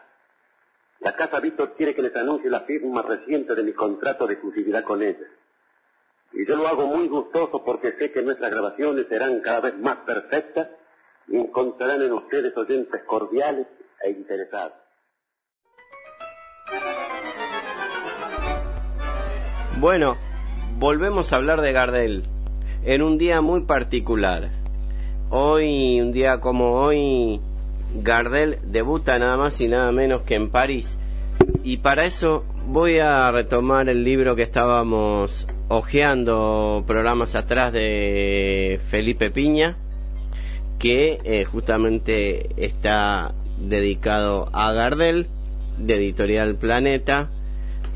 la 0.99 1.13
Casa 1.13 1.39
Víctor 1.39 1.73
quiere 1.75 1.95
que 1.95 2.01
les 2.01 2.15
anuncie 2.15 2.49
la 2.49 2.61
firma 2.61 3.01
reciente 3.01 3.55
de 3.55 3.63
mi 3.63 3.73
contrato 3.73 4.27
de 4.27 4.33
exclusividad 4.33 4.83
con 4.83 5.01
ella. 5.01 5.27
Y 6.33 6.45
yo 6.45 6.55
lo 6.55 6.67
hago 6.67 6.85
muy 6.87 7.07
gustoso 7.07 7.63
porque 7.63 7.93
sé 7.93 8.11
que 8.11 8.21
nuestras 8.21 8.51
grabaciones 8.51 9.07
serán 9.09 9.39
cada 9.41 9.61
vez 9.61 9.77
más 9.77 9.97
perfectas 9.97 10.69
y 11.27 11.37
encontrarán 11.37 12.01
en 12.01 12.13
ustedes 12.13 12.55
oyentes 12.55 13.01
cordiales 13.03 13.67
e 14.01 14.11
interesados. 14.11 14.90
Bueno, 19.81 20.15
volvemos 20.77 21.33
a 21.33 21.37
hablar 21.37 21.61
de 21.61 21.73
Gardel 21.73 22.23
en 22.83 23.01
un 23.01 23.17
día 23.17 23.41
muy 23.41 23.61
particular. 23.61 24.49
Hoy, 25.31 25.99
un 25.99 26.11
día 26.11 26.39
como 26.39 26.73
hoy, 26.73 27.41
Gardel 27.95 28.59
debuta 28.63 29.17
nada 29.17 29.37
más 29.37 29.59
y 29.59 29.67
nada 29.67 29.91
menos 29.91 30.21
que 30.21 30.35
en 30.35 30.51
París. 30.51 30.99
Y 31.63 31.77
para 31.77 32.05
eso 32.05 32.45
voy 32.67 32.99
a 32.99 33.31
retomar 33.31 33.89
el 33.89 34.03
libro 34.03 34.35
que 34.35 34.43
estábamos 34.43 35.47
hojeando 35.67 36.83
programas 36.85 37.33
atrás 37.33 37.73
de 37.73 38.79
Felipe 38.87 39.31
Piña, 39.31 39.77
que 40.77 41.19
eh, 41.23 41.43
justamente 41.45 42.49
está 42.63 43.33
dedicado 43.57 44.49
a 44.53 44.71
Gardel, 44.73 45.27
de 45.77 45.95
Editorial 45.95 46.55
Planeta, 46.55 47.29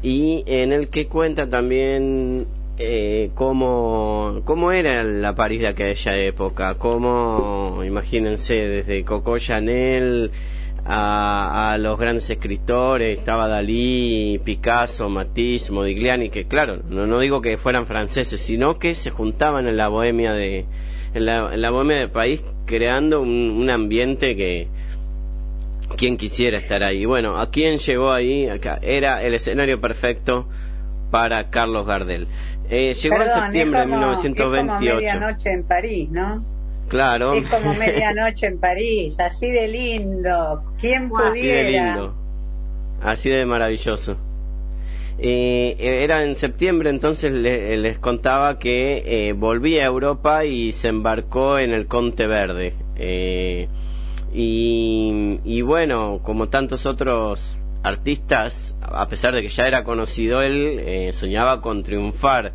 y 0.01 0.43
en 0.45 0.71
el 0.71 0.89
que 0.89 1.07
cuenta 1.07 1.49
también 1.49 2.47
eh, 2.77 3.31
cómo, 3.35 4.41
cómo 4.43 4.71
era 4.71 5.03
la 5.03 5.33
París 5.33 5.61
de 5.61 5.67
aquella 5.67 6.17
época, 6.17 6.75
cómo, 6.75 7.81
imagínense, 7.85 8.55
desde 8.55 9.03
Coco 9.05 9.37
Chanel 9.39 10.31
a, 10.83 11.71
a, 11.71 11.77
los 11.77 11.97
grandes 11.97 12.29
escritores, 12.29 13.17
estaba 13.17 13.47
Dalí, 13.47 14.39
Picasso, 14.43 15.09
Matisse, 15.09 15.71
Modigliani, 15.71 16.29
que 16.29 16.45
claro, 16.45 16.81
no, 16.89 17.07
no 17.07 17.19
digo 17.19 17.41
que 17.41 17.57
fueran 17.57 17.87
franceses, 17.87 18.41
sino 18.41 18.77
que 18.77 18.93
se 18.93 19.09
juntaban 19.09 19.67
en 19.67 19.77
la 19.77 19.87
bohemia 19.87 20.33
de, 20.33 20.65
en 21.13 21.25
la, 21.25 21.53
en 21.53 21.61
la 21.61 21.71
bohemia 21.71 21.97
del 21.97 22.11
país, 22.11 22.43
creando 22.65 23.21
un, 23.21 23.51
un 23.51 23.69
ambiente 23.69 24.35
que, 24.35 24.67
quien 25.97 26.17
quisiera 26.17 26.57
estar 26.57 26.83
ahí. 26.83 27.05
Bueno, 27.05 27.37
¿a 27.37 27.49
quién 27.49 27.77
llegó 27.77 28.11
ahí? 28.11 28.47
Acá. 28.47 28.79
Era 28.81 29.23
el 29.23 29.33
escenario 29.33 29.79
perfecto 29.79 30.47
para 31.11 31.49
Carlos 31.49 31.85
Gardel. 31.85 32.27
Eh, 32.69 32.93
llegó 32.93 33.17
Perdón, 33.17 33.37
en 33.37 33.43
septiembre 33.43 33.79
como, 33.81 33.93
de 33.93 33.99
1928. 33.99 34.59
Es 34.59 34.67
como 34.67 34.95
medianoche 34.95 35.51
en 35.51 35.63
París, 35.63 36.09
¿no? 36.09 36.45
Claro. 36.87 37.33
Es 37.33 37.47
como 37.47 37.73
medianoche 37.79 38.47
en 38.47 38.59
París, 38.59 39.19
así 39.19 39.51
de 39.51 39.67
lindo. 39.67 40.63
¿Quién 40.79 41.09
pudiera? 41.09 41.29
Así 41.29 41.47
de 41.47 41.63
lindo. 41.71 42.15
Así 43.01 43.29
de 43.29 43.45
maravilloso. 43.45 44.17
Eh, 45.17 45.75
era 45.79 46.23
en 46.23 46.35
septiembre, 46.35 46.89
entonces 46.89 47.31
le, 47.31 47.77
les 47.77 47.97
contaba 47.99 48.59
que 48.59 49.29
eh, 49.29 49.33
volvía 49.33 49.83
a 49.83 49.85
Europa 49.85 50.43
y 50.43 50.73
se 50.73 50.89
embarcó 50.89 51.57
en 51.57 51.71
el 51.71 51.87
Conte 51.87 52.27
Verde. 52.27 52.73
Eh, 52.97 53.67
y, 54.35 55.39
y 55.45 55.61
bueno, 55.61 56.19
como 56.21 56.49
tantos 56.49 56.85
otros 56.85 57.57
artistas, 57.83 58.75
a 58.81 59.07
pesar 59.07 59.33
de 59.33 59.41
que 59.41 59.47
ya 59.47 59.65
era 59.67 59.85
conocido 59.85 60.41
él, 60.41 60.79
eh, 60.79 61.13
soñaba 61.13 61.61
con 61.61 61.83
triunfar 61.83 62.51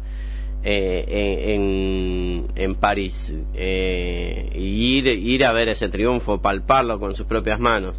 eh, 0.62 1.54
en, 1.54 2.48
en 2.54 2.74
París 2.74 3.32
eh, 3.54 4.50
y 4.54 4.98
ir, 5.32 5.44
a 5.46 5.52
ver 5.52 5.70
ese 5.70 5.88
triunfo, 5.88 6.42
palparlo 6.42 7.00
con 7.00 7.14
sus 7.14 7.26
propias 7.26 7.58
manos. 7.58 7.98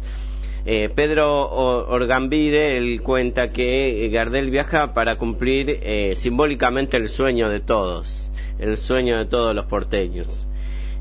Pedro 0.64 1.50
Orgambide 1.88 2.76
él 2.76 3.02
cuenta 3.02 3.50
que 3.50 4.08
Gardel 4.12 4.48
viaja 4.52 4.94
para 4.94 5.18
cumplir 5.18 5.80
simbólicamente 6.14 6.96
el 6.96 7.08
sueño 7.08 7.48
de 7.48 7.58
todos, 7.58 8.30
el 8.60 8.76
sueño 8.76 9.18
de 9.18 9.24
todos 9.24 9.56
los 9.56 9.66
porteños. 9.66 10.46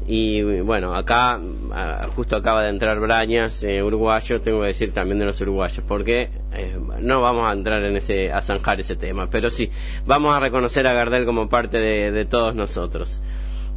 Y 0.08 0.42
bueno, 0.62 0.96
acá 0.96 1.40
justo 2.16 2.36
acaba 2.36 2.64
de 2.64 2.70
entrar 2.70 3.00
Brañas, 3.00 3.64
eh, 3.64 3.84
uruguayo, 3.84 4.42
tengo 4.42 4.62
que 4.62 4.68
decir 4.68 4.94
también 4.94 5.20
de 5.20 5.26
los 5.26 5.40
uruguayos, 5.42 5.84
porque 5.88 6.30
eh, 6.54 6.78
no 7.00 7.22
vamos 7.22 7.50
a 7.50 7.54
entrar 7.54 7.84
en 7.84 7.96
ese, 7.96 8.32
a 8.32 8.42
zanjar 8.42 8.80
ese 8.80 8.96
tema, 8.96 9.28
pero 9.30 9.50
sí, 9.50 9.70
vamos 10.06 10.34
a 10.36 10.40
reconocer 10.40 10.88
a 10.88 10.94
Gardel 10.94 11.26
como 11.26 11.48
parte 11.50 11.78
de, 11.78 12.12
de 12.12 12.26
todos 12.26 12.56
nosotros. 12.56 13.22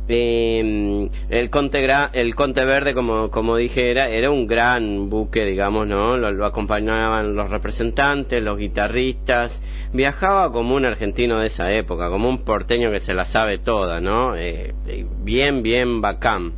Eh, 0.06 1.08
el 1.30 1.50
Conte 1.50 1.86
el 2.12 2.34
Conte 2.34 2.64
Verde, 2.64 2.94
como, 2.94 3.30
como 3.30 3.56
dije, 3.56 3.90
era, 3.90 4.08
era 4.08 4.30
un 4.30 4.46
gran 4.46 5.08
buque, 5.08 5.44
digamos, 5.44 5.86
¿no? 5.86 6.16
Lo, 6.16 6.30
lo 6.30 6.46
acompañaban 6.46 7.34
los 7.34 7.50
representantes, 7.50 8.42
los 8.42 8.58
guitarristas. 8.58 9.62
Viajaba 9.92 10.52
como 10.52 10.74
un 10.74 10.84
argentino 10.84 11.40
de 11.40 11.46
esa 11.46 11.72
época, 11.72 12.10
como 12.10 12.28
un 12.28 12.44
porteño 12.44 12.90
que 12.90 13.00
se 13.00 13.14
la 13.14 13.24
sabe 13.24 13.58
toda, 13.58 14.00
¿no? 14.00 14.36
Eh, 14.36 14.74
eh, 14.86 15.06
bien, 15.22 15.62
bien 15.62 16.00
bacán. 16.00 16.52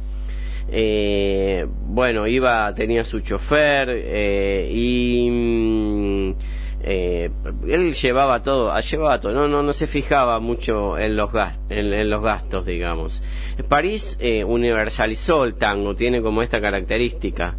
Eh, 0.68 1.64
bueno, 1.68 2.26
iba, 2.26 2.74
tenía 2.74 3.04
su 3.04 3.20
chofer 3.20 3.88
eh, 3.90 4.68
y 4.72 5.30
mm, 5.30 6.35
eh, 6.87 7.31
él 7.68 7.92
llevaba 7.94 8.42
todo, 8.42 8.70
ah, 8.72 8.81
llevaba 8.81 9.20
todo, 9.20 9.33
no, 9.33 9.49
no, 9.49 9.62
no 9.62 9.72
se 9.72 9.87
fijaba 9.88 10.38
mucho 10.40 10.96
en 10.99 11.16
los, 11.16 11.33
gas- 11.33 11.59
en, 11.68 11.92
en 11.92 12.09
los 12.09 12.22
gastos, 12.22 12.64
digamos. 12.64 13.22
París 13.68 14.16
eh, 14.20 14.44
universalizó 14.44 15.44
el 15.44 15.57
tango, 15.57 15.94
tiene 15.96 16.22
como 16.22 16.42
esta 16.42 16.61
característica. 16.61 17.57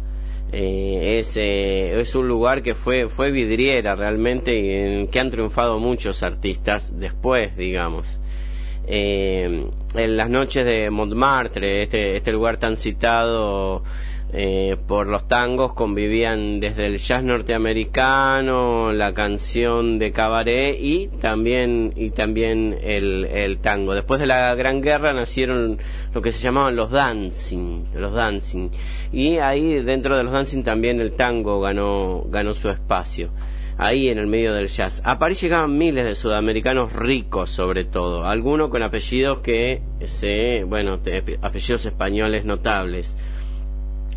Eh, 0.50 1.18
es, 1.18 1.36
eh, 1.36 2.00
es 2.00 2.14
un 2.14 2.26
lugar 2.26 2.62
que 2.62 2.74
fue, 2.74 3.08
fue 3.10 3.30
vidriera 3.30 3.94
realmente 3.94 4.58
y 4.58 4.70
en 4.70 5.08
que 5.08 5.20
han 5.20 5.30
triunfado 5.30 5.78
muchos 5.78 6.22
artistas 6.22 6.90
después, 6.98 7.54
digamos 7.54 8.18
eh, 8.90 9.66
en 9.94 10.16
las 10.16 10.30
noches 10.30 10.64
de 10.64 10.88
Montmartre, 10.88 11.82
este, 11.82 12.16
este 12.16 12.32
lugar 12.32 12.56
tan 12.56 12.78
citado 12.78 13.82
eh, 14.32 14.76
por 14.86 15.08
los 15.08 15.26
tangos, 15.26 15.72
convivían 15.72 16.60
desde 16.60 16.86
el 16.86 16.98
jazz 16.98 17.24
norteamericano, 17.24 18.92
la 18.92 19.12
canción 19.12 19.98
de 19.98 20.12
cabaret 20.12 20.76
y 20.78 21.08
también, 21.20 21.94
y 21.96 22.10
también 22.10 22.78
el, 22.82 23.24
el 23.24 23.58
tango. 23.58 23.94
Después 23.94 24.20
de 24.20 24.26
la 24.26 24.54
Gran 24.54 24.82
Guerra 24.82 25.12
nacieron 25.12 25.78
lo 26.12 26.20
que 26.20 26.32
se 26.32 26.42
llamaban 26.42 26.76
los 26.76 26.90
dancing, 26.90 27.84
los 27.94 28.12
dancing. 28.12 28.70
Y 29.12 29.38
ahí 29.38 29.82
dentro 29.82 30.16
de 30.16 30.24
los 30.24 30.32
dancing 30.32 30.62
también 30.62 31.00
el 31.00 31.12
tango 31.12 31.60
ganó, 31.60 32.24
ganó 32.28 32.52
su 32.52 32.68
espacio 32.68 33.30
ahí 33.78 34.08
en 34.08 34.18
el 34.18 34.26
medio 34.26 34.52
del 34.52 34.66
jazz. 34.66 35.00
A 35.04 35.18
París 35.18 35.40
llegaban 35.40 35.78
miles 35.78 36.04
de 36.04 36.16
sudamericanos 36.16 36.92
ricos, 36.92 37.50
sobre 37.50 37.84
todo, 37.84 38.24
algunos 38.26 38.70
con 38.70 38.82
apellidos 38.82 39.38
que 39.38 39.80
se, 40.04 40.64
bueno, 40.64 41.00
apellidos 41.40 41.86
españoles 41.86 42.44
notables. 42.44 43.16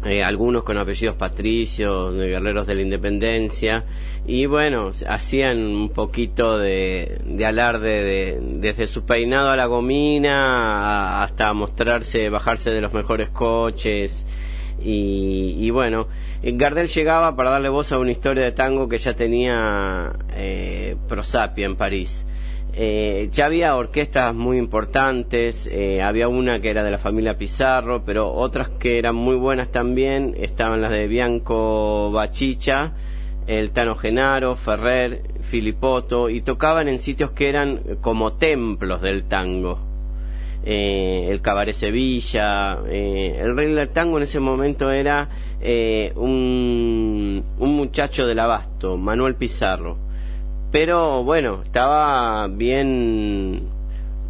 Eh, 0.04 0.24
algunos 0.24 0.64
con 0.64 0.80
apellidos 0.80 1.16
patricios, 1.16 2.16
de 2.16 2.28
guerreros 2.30 2.66
de 2.66 2.74
la 2.74 2.82
independencia, 2.82 3.86
y 4.26 4.48
bueno, 4.48 4.90
hacían 5.08 5.60
un 5.60 5.90
poquito 5.90 6.58
de, 6.58 7.20
de 7.24 7.46
alarde 7.46 8.04
de, 8.04 8.40
desde 8.42 8.88
su 8.88 9.06
peinado 9.06 9.52
a 9.52 9.56
la 9.56 9.68
gomina 9.68 11.20
a- 11.20 11.24
hasta 11.24 11.54
mostrarse, 11.54 12.30
bajarse 12.30 12.72
de 12.72 12.82
los 12.82 12.92
mejores 12.94 13.30
coches, 13.30 14.26
y, 14.84 15.58
y 15.60 15.70
bueno, 15.70 16.08
eh, 16.42 16.52
Gardel 16.56 16.88
llegaba 16.88 17.36
para 17.36 17.52
darle 17.52 17.70
voz 17.70 17.92
a 17.92 18.00
una 18.00 18.10
historia 18.12 18.44
de 18.44 18.54
tango 18.54 18.90
que 18.90 18.98
ya 18.98 19.14
tenía 19.14 20.14
eh, 20.34 20.96
Prosapia 21.08 21.68
en 21.68 21.76
París. 21.76 22.26
Eh, 22.74 23.30
ya 23.32 23.46
había 23.48 23.76
orquestas 23.76 24.34
muy 24.34 24.58
importantes, 24.58 25.68
eh, 25.70 26.02
había 26.02 26.28
una 26.30 26.62
que 26.62 26.70
era 26.70 26.84
de 26.84 26.92
la 26.92 26.98
familia 26.98 27.38
Pizarro, 27.38 28.04
pero 28.06 28.32
otras 28.32 28.70
que 28.70 28.98
eran 28.98 29.16
muy 29.16 29.36
buenas 29.36 29.72
también, 29.72 30.36
estaban 30.38 30.82
las 30.82 30.92
de 30.92 31.08
Bianco 31.08 32.12
Bachicha, 32.12 32.94
el 33.48 33.72
Tano 33.72 33.96
Genaro, 33.96 34.56
Ferrer, 34.56 35.22
Filipoto, 35.42 36.30
y 36.30 36.42
tocaban 36.42 36.88
en 36.88 37.00
sitios 37.00 37.32
que 37.32 37.50
eran 37.50 37.98
como 38.02 38.34
templos 38.34 39.02
del 39.02 39.26
tango 39.26 39.92
eh, 40.64 41.28
el 41.30 41.42
Cabaret 41.42 41.74
Sevilla. 41.74 42.80
eh, 42.88 43.40
el 43.40 43.56
rey 43.56 43.74
del 43.74 43.90
tango 43.90 44.18
en 44.18 44.24
ese 44.24 44.40
momento 44.40 44.92
era 44.92 45.30
eh, 45.60 46.14
un, 46.16 47.44
un 47.58 47.76
muchacho 47.76 48.28
del 48.28 48.40
abasto, 48.40 48.98
Manuel 48.98 49.36
Pizarro. 49.36 50.11
Pero 50.72 51.24
bueno, 51.24 51.62
estaba 51.64 52.48
bien, 52.48 53.68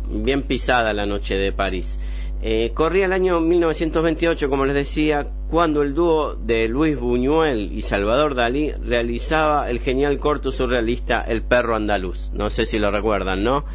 bien 0.09 0.43
pisada 0.43 0.91
la 0.93 1.05
noche 1.05 1.35
de 1.35 1.51
París. 1.51 1.99
Eh, 2.43 2.71
corría 2.73 3.05
el 3.05 3.13
año 3.13 3.39
1928, 3.39 4.49
como 4.49 4.65
les 4.65 4.73
decía, 4.73 5.27
cuando 5.51 5.83
el 5.83 5.93
dúo 5.93 6.33
de 6.33 6.67
Luis 6.67 6.99
Buñuel 6.99 7.71
y 7.71 7.81
Salvador 7.81 8.33
Dalí 8.33 8.71
realizaba 8.71 9.69
el 9.69 9.79
genial 9.79 10.17
corto 10.17 10.51
surrealista 10.51 11.21
El 11.21 11.43
perro 11.43 11.75
andaluz. 11.75 12.31
No 12.33 12.49
sé 12.49 12.65
si 12.65 12.79
lo 12.79 12.89
recuerdan, 12.89 13.43
¿no? 13.43 13.65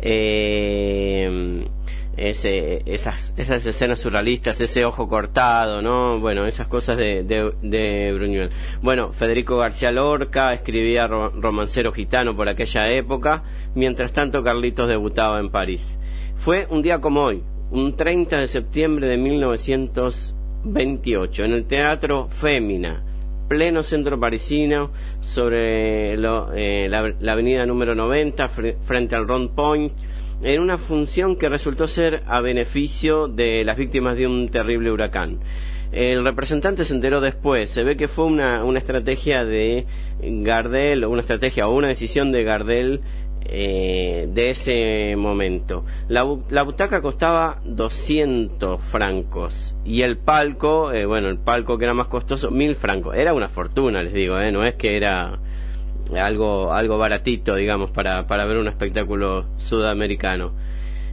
Eh, 0.00 1.66
esas, 2.16 3.34
escenas 3.36 4.00
surrealistas, 4.00 4.60
ese 4.60 4.84
ojo 4.84 5.08
cortado, 5.08 5.82
¿no? 5.82 6.18
Bueno, 6.20 6.46
esas 6.46 6.66
cosas 6.68 6.96
de, 6.96 7.22
de, 7.24 8.16
Buñuel. 8.18 8.50
Bueno, 8.82 9.12
Federico 9.12 9.56
García 9.58 9.90
Lorca 9.92 10.52
escribía 10.54 11.06
ro- 11.06 11.30
Romancero 11.30 11.92
Gitano 11.92 12.34
por 12.36 12.48
aquella 12.48 12.90
época, 12.90 13.42
mientras 13.74 14.12
tanto 14.12 14.42
Carlitos 14.42 14.88
debutaba 14.88 15.40
en 15.40 15.50
París. 15.50 15.98
Fue 16.36 16.66
un 16.70 16.82
día 16.82 17.00
como 17.00 17.22
hoy, 17.24 17.42
un 17.70 17.96
30 17.96 18.38
de 18.38 18.46
septiembre 18.48 19.06
de 19.06 19.16
1928, 19.16 21.44
en 21.44 21.52
el 21.52 21.64
Teatro 21.66 22.28
Fémina, 22.28 23.02
pleno 23.48 23.82
centro 23.82 24.18
parisino, 24.18 24.90
sobre 25.20 26.16
lo- 26.16 26.52
eh, 26.54 26.88
la, 26.88 27.32
avenida 27.32 27.66
número 27.66 27.94
90, 27.94 28.48
fre- 28.48 28.76
frente 28.84 29.14
al 29.14 29.28
Rond 29.28 29.50
Point, 29.54 29.92
en 30.44 30.60
una 30.60 30.76
función 30.76 31.36
que 31.36 31.48
resultó 31.48 31.88
ser 31.88 32.22
a 32.26 32.40
beneficio 32.40 33.28
de 33.28 33.64
las 33.64 33.78
víctimas 33.78 34.16
de 34.18 34.26
un 34.26 34.50
terrible 34.50 34.92
huracán. 34.92 35.40
El 35.90 36.22
representante 36.22 36.84
se 36.84 36.94
enteró 36.94 37.20
después, 37.20 37.70
se 37.70 37.82
ve 37.82 37.96
que 37.96 38.08
fue 38.08 38.26
una, 38.26 38.62
una 38.64 38.78
estrategia 38.78 39.44
de 39.44 39.86
Gardel, 40.20 41.04
una 41.06 41.22
estrategia 41.22 41.66
o 41.66 41.74
una 41.74 41.88
decisión 41.88 42.30
de 42.30 42.44
Gardel 42.44 43.00
eh, 43.46 44.28
de 44.28 44.50
ese 44.50 45.16
momento. 45.16 45.84
La, 46.08 46.24
la 46.50 46.62
butaca 46.62 47.00
costaba 47.00 47.60
200 47.64 48.82
francos 48.82 49.74
y 49.84 50.02
el 50.02 50.18
palco, 50.18 50.92
eh, 50.92 51.06
bueno, 51.06 51.28
el 51.28 51.38
palco 51.38 51.78
que 51.78 51.84
era 51.84 51.94
más 51.94 52.08
costoso, 52.08 52.50
1000 52.50 52.74
francos. 52.76 53.14
Era 53.16 53.32
una 53.32 53.48
fortuna, 53.48 54.02
les 54.02 54.12
digo, 54.12 54.38
eh, 54.40 54.50
no 54.50 54.64
es 54.64 54.74
que 54.74 54.96
era 54.96 55.38
algo, 56.18 56.72
algo 56.72 56.98
baratito, 56.98 57.54
digamos, 57.54 57.90
para, 57.90 58.26
para 58.26 58.44
ver 58.44 58.58
un 58.58 58.68
espectáculo 58.68 59.46
sudamericano. 59.56 60.52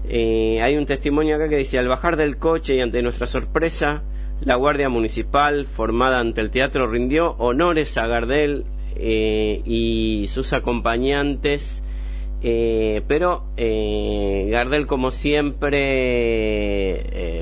Eh, 0.07 0.61
hay 0.61 0.75
un 0.77 0.85
testimonio 0.85 1.35
acá 1.35 1.47
que 1.47 1.57
dice, 1.57 1.77
al 1.79 1.87
bajar 1.87 2.17
del 2.17 2.37
coche 2.37 2.75
y 2.75 2.81
ante 2.81 3.01
nuestra 3.01 3.27
sorpresa, 3.27 4.03
la 4.41 4.55
Guardia 4.55 4.89
Municipal, 4.89 5.65
formada 5.67 6.19
ante 6.19 6.41
el 6.41 6.49
teatro, 6.51 6.87
rindió 6.87 7.35
honores 7.37 7.97
a 7.97 8.07
Gardel 8.07 8.65
eh, 8.95 9.61
y 9.63 10.27
sus 10.27 10.53
acompañantes, 10.53 11.83
eh, 12.43 13.03
pero 13.07 13.43
Gardel, 13.55 14.87
como 14.87 15.11
siempre, 15.11 15.85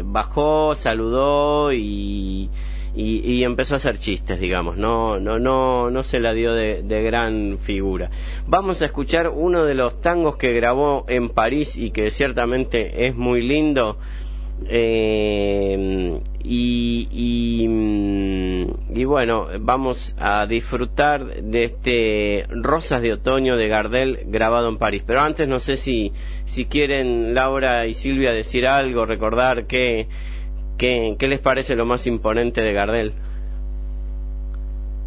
bajó, 0.03 0.75
saludó 0.75 1.71
y, 1.71 2.49
y, 2.99 3.21
y 3.23 3.43
empezó 3.45 3.75
a 3.75 3.77
hacer 3.77 3.97
chistes, 3.97 4.41
digamos, 4.41 4.75
no, 4.75 5.19
no, 5.19 5.39
no, 5.39 5.89
no 5.89 6.03
se 6.03 6.19
la 6.19 6.33
dio 6.33 6.53
de, 6.53 6.83
gran 6.83 7.57
figura. 7.59 8.09
Vamos 8.45 8.81
a 8.81 8.85
escuchar 8.85 9.29
uno 9.29 9.63
de 9.63 9.73
los 9.73 10.01
tangos 10.01 10.35
que 10.35 10.51
grabó 10.51 11.05
en 11.07 11.29
París 11.29 11.77
y 11.77 11.91
que 11.91 12.09
ciertamente 12.09 13.07
es 13.07 13.15
muy 13.15 13.41
lindo. 13.41 13.97
Eh, 14.67 16.19
y, 16.43 17.07
y, 17.09 17.67
mm, 17.69 18.97
y 18.97 19.05
bueno, 19.05 19.47
vamos 19.61 20.13
a 20.19 20.45
disfrutar 20.45 21.41
de 21.41 21.63
este 21.63 22.45
Rosas 22.49 23.01
de 23.01 23.13
Otoño 23.13 23.55
de 23.55 23.69
Gardel 23.69 24.23
grabado 24.25 24.67
en 24.67 24.77
París. 24.77 25.03
Pero 25.07 25.21
antes 25.21 25.47
no 25.47 25.59
sé 25.59 25.77
si, 25.77 26.11
si 26.43 26.65
quieren 26.65 27.33
Laura 27.33 27.87
y 27.87 27.93
Silvia 27.93 28.33
decir 28.33 28.67
algo, 28.67 29.05
recordar 29.05 29.67
qué, 29.67 30.09
qué, 30.79 31.15
qué 31.19 31.27
les 31.27 31.39
parece 31.39 31.75
lo 31.75 31.85
más 31.85 32.07
imponente 32.07 32.61
de 32.61 32.73
Gardel. 32.73 33.13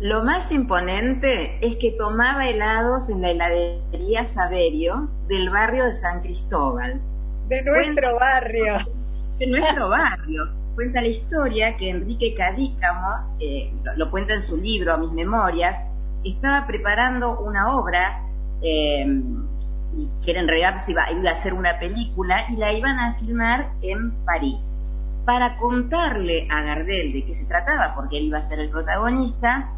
Lo 0.00 0.24
más 0.24 0.50
imponente 0.50 1.58
es 1.64 1.76
que 1.76 1.92
tomaba 1.92 2.48
helados 2.48 3.08
en 3.08 3.22
la 3.22 3.30
heladería 3.30 4.24
Saverio 4.24 5.08
del 5.28 5.48
barrio 5.50 5.84
de 5.84 5.94
San 5.94 6.22
Cristóbal, 6.22 7.00
De 7.48 7.62
nuestro 7.62 8.16
barrio. 8.18 8.78
de 9.38 9.46
nuestro 9.46 9.88
barrio. 9.88 10.48
Cuenta 10.74 11.00
la 11.02 11.08
historia 11.08 11.76
que 11.76 11.90
Enrique 11.90 12.34
Cadícamo, 12.34 13.36
eh, 13.38 13.72
lo, 13.84 13.94
lo 13.96 14.10
cuenta 14.10 14.34
en 14.34 14.42
su 14.42 14.56
libro, 14.56 14.98
Mis 14.98 15.12
Memorias, 15.12 15.76
estaba 16.24 16.66
preparando 16.66 17.40
una 17.40 17.76
obra 17.76 18.22
eh, 18.62 19.06
y 19.96 20.08
que 20.24 20.30
era 20.32 20.40
en 20.40 20.48
realidad 20.48 20.80
se 20.82 20.92
iba, 20.92 21.10
iba 21.12 21.30
a 21.30 21.32
hacer 21.32 21.54
una 21.54 21.78
película 21.78 22.46
y 22.50 22.56
la 22.56 22.72
iban 22.72 22.98
a 22.98 23.14
filmar 23.18 23.72
en 23.82 24.12
París. 24.24 24.72
Para 25.24 25.56
contarle 25.56 26.48
a 26.50 26.62
Gardel 26.62 27.12
de 27.12 27.24
qué 27.24 27.34
se 27.34 27.44
trataba, 27.44 27.94
porque 27.94 28.18
él 28.18 28.24
iba 28.24 28.38
a 28.38 28.42
ser 28.42 28.58
el 28.58 28.70
protagonista, 28.70 29.70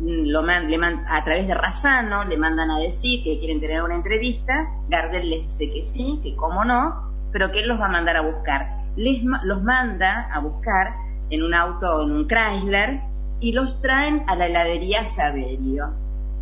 mm, 0.00 0.26
lo 0.30 0.42
man- 0.42 0.68
le 0.70 0.76
man- 0.78 1.04
a 1.08 1.22
través 1.24 1.46
de 1.46 1.54
Razano 1.54 2.24
le 2.24 2.36
mandan 2.36 2.70
a 2.70 2.78
decir 2.78 3.22
que 3.22 3.38
quieren 3.38 3.60
tener 3.60 3.82
una 3.82 3.94
entrevista, 3.94 4.52
Gardel 4.88 5.30
les 5.30 5.42
dice 5.44 5.70
que 5.72 5.82
sí, 5.84 6.20
que 6.22 6.34
cómo 6.34 6.64
no, 6.64 7.12
pero 7.32 7.52
que 7.52 7.60
él 7.60 7.68
los 7.68 7.80
va 7.80 7.86
a 7.86 7.90
mandar 7.90 8.16
a 8.16 8.22
buscar. 8.22 8.76
les, 8.96 9.22
los 9.44 9.62
manda 9.62 10.28
a 10.32 10.40
buscar 10.40 10.94
en 11.30 11.44
un 11.44 11.54
auto, 11.54 12.02
en 12.02 12.10
un 12.10 12.26
Chrysler, 12.26 13.00
y 13.38 13.52
los 13.52 13.80
traen 13.80 14.24
a 14.26 14.34
la 14.34 14.46
heladería 14.46 15.04
Saverio, 15.06 15.92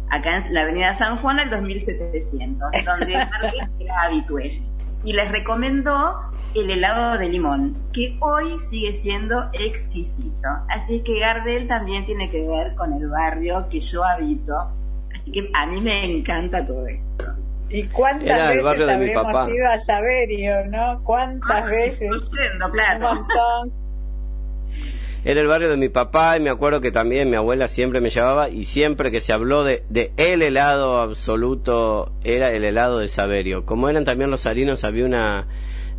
acá 0.09 0.39
en 0.39 0.55
la 0.55 0.63
avenida 0.63 0.95
San 0.95 1.19
Juan 1.19 1.39
al 1.41 1.51
2700, 1.51 2.71
donde 2.87 3.13
Gardel 3.31 3.69
era 3.79 4.01
habitué. 4.05 4.63
Y 5.07 5.13
les 5.13 5.31
recomendó 5.31 6.21
el 6.53 6.69
helado 6.69 7.17
de 7.17 7.29
limón, 7.29 7.77
que 7.93 8.17
hoy 8.21 8.59
sigue 8.59 8.93
siendo 8.93 9.49
exquisito. 9.53 10.49
Así 10.69 11.01
que 11.01 11.21
Gardel 11.21 11.69
también 11.69 12.05
tiene 12.07 12.29
que 12.29 12.45
ver 12.45 12.75
con 12.75 12.93
el 12.93 13.09
barrio 13.09 13.69
que 13.71 13.79
yo 13.79 14.03
habito. 14.03 14.55
Así 15.15 15.31
que 15.31 15.49
a 15.55 15.67
mí 15.67 15.81
me 15.81 16.05
encanta 16.05 16.67
todo 16.67 16.89
esto. 16.89 17.25
¿Y 17.69 17.85
cuántas 17.85 18.49
veces 18.49 18.89
habremos 18.89 19.49
ido 19.49 19.69
a 19.69 19.79
Saverio, 19.79 20.67
no? 20.67 21.01
¿Cuántas 21.05 21.63
ah, 21.63 21.67
veces? 21.67 22.11
claro. 22.73 23.27
Era 25.29 25.41
el 25.41 25.49
barrio 25.49 25.69
de 25.69 25.77
mi 25.77 25.89
papá 25.89 26.37
y 26.37 26.41
me 26.41 26.51
acuerdo 26.51 26.81
que 26.81 26.93
también 26.93 27.29
mi 27.29 27.35
abuela 27.35 27.67
siempre 27.67 28.01
me 28.01 28.11
llevaba 28.11 28.49
y 28.49 28.63
siempre 28.63 29.11
que 29.11 29.19
se 29.19 29.33
habló 29.33 29.65
de, 29.65 29.83
de 29.89 30.13
el 30.17 30.41
helado 30.41 31.01
absoluto 31.01 32.13
era 32.23 32.53
el 32.53 32.63
helado 32.63 33.01
de 33.01 33.09
Saverio. 33.09 33.67
Como 33.67 33.89
eran 33.89 34.05
también 34.05 34.31
los 34.31 34.47
harinos, 34.47 34.85
había 34.85 35.05
una 35.05 35.49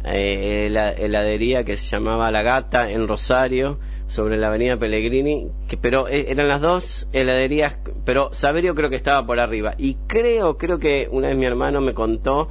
eh, 0.05 0.67
heladería 0.97 1.65
que 1.65 1.75
se 1.75 1.87
llamaba 1.93 2.31
La 2.31 2.41
Gata 2.41 2.89
en 2.89 3.05
Rosario 3.05 3.79
sobre 4.07 4.37
la 4.37 4.47
avenida 4.47 4.77
Pellegrini, 4.77 5.51
que, 5.67 5.75
pero 5.75 6.07
eh, 6.07 6.27
eran 6.29 6.47
las 6.47 6.61
dos 6.61 7.09
heladerías, 7.11 7.79
pero 8.05 8.29
Saverio 8.33 8.75
creo 8.75 8.89
que 8.89 8.95
estaba 8.95 9.27
por 9.27 9.41
arriba. 9.41 9.73
Y 9.77 9.95
creo, 10.07 10.57
creo 10.57 10.79
que 10.79 11.09
una 11.11 11.27
vez 11.27 11.37
mi 11.37 11.45
hermano 11.45 11.81
me 11.81 11.93
contó 11.93 12.47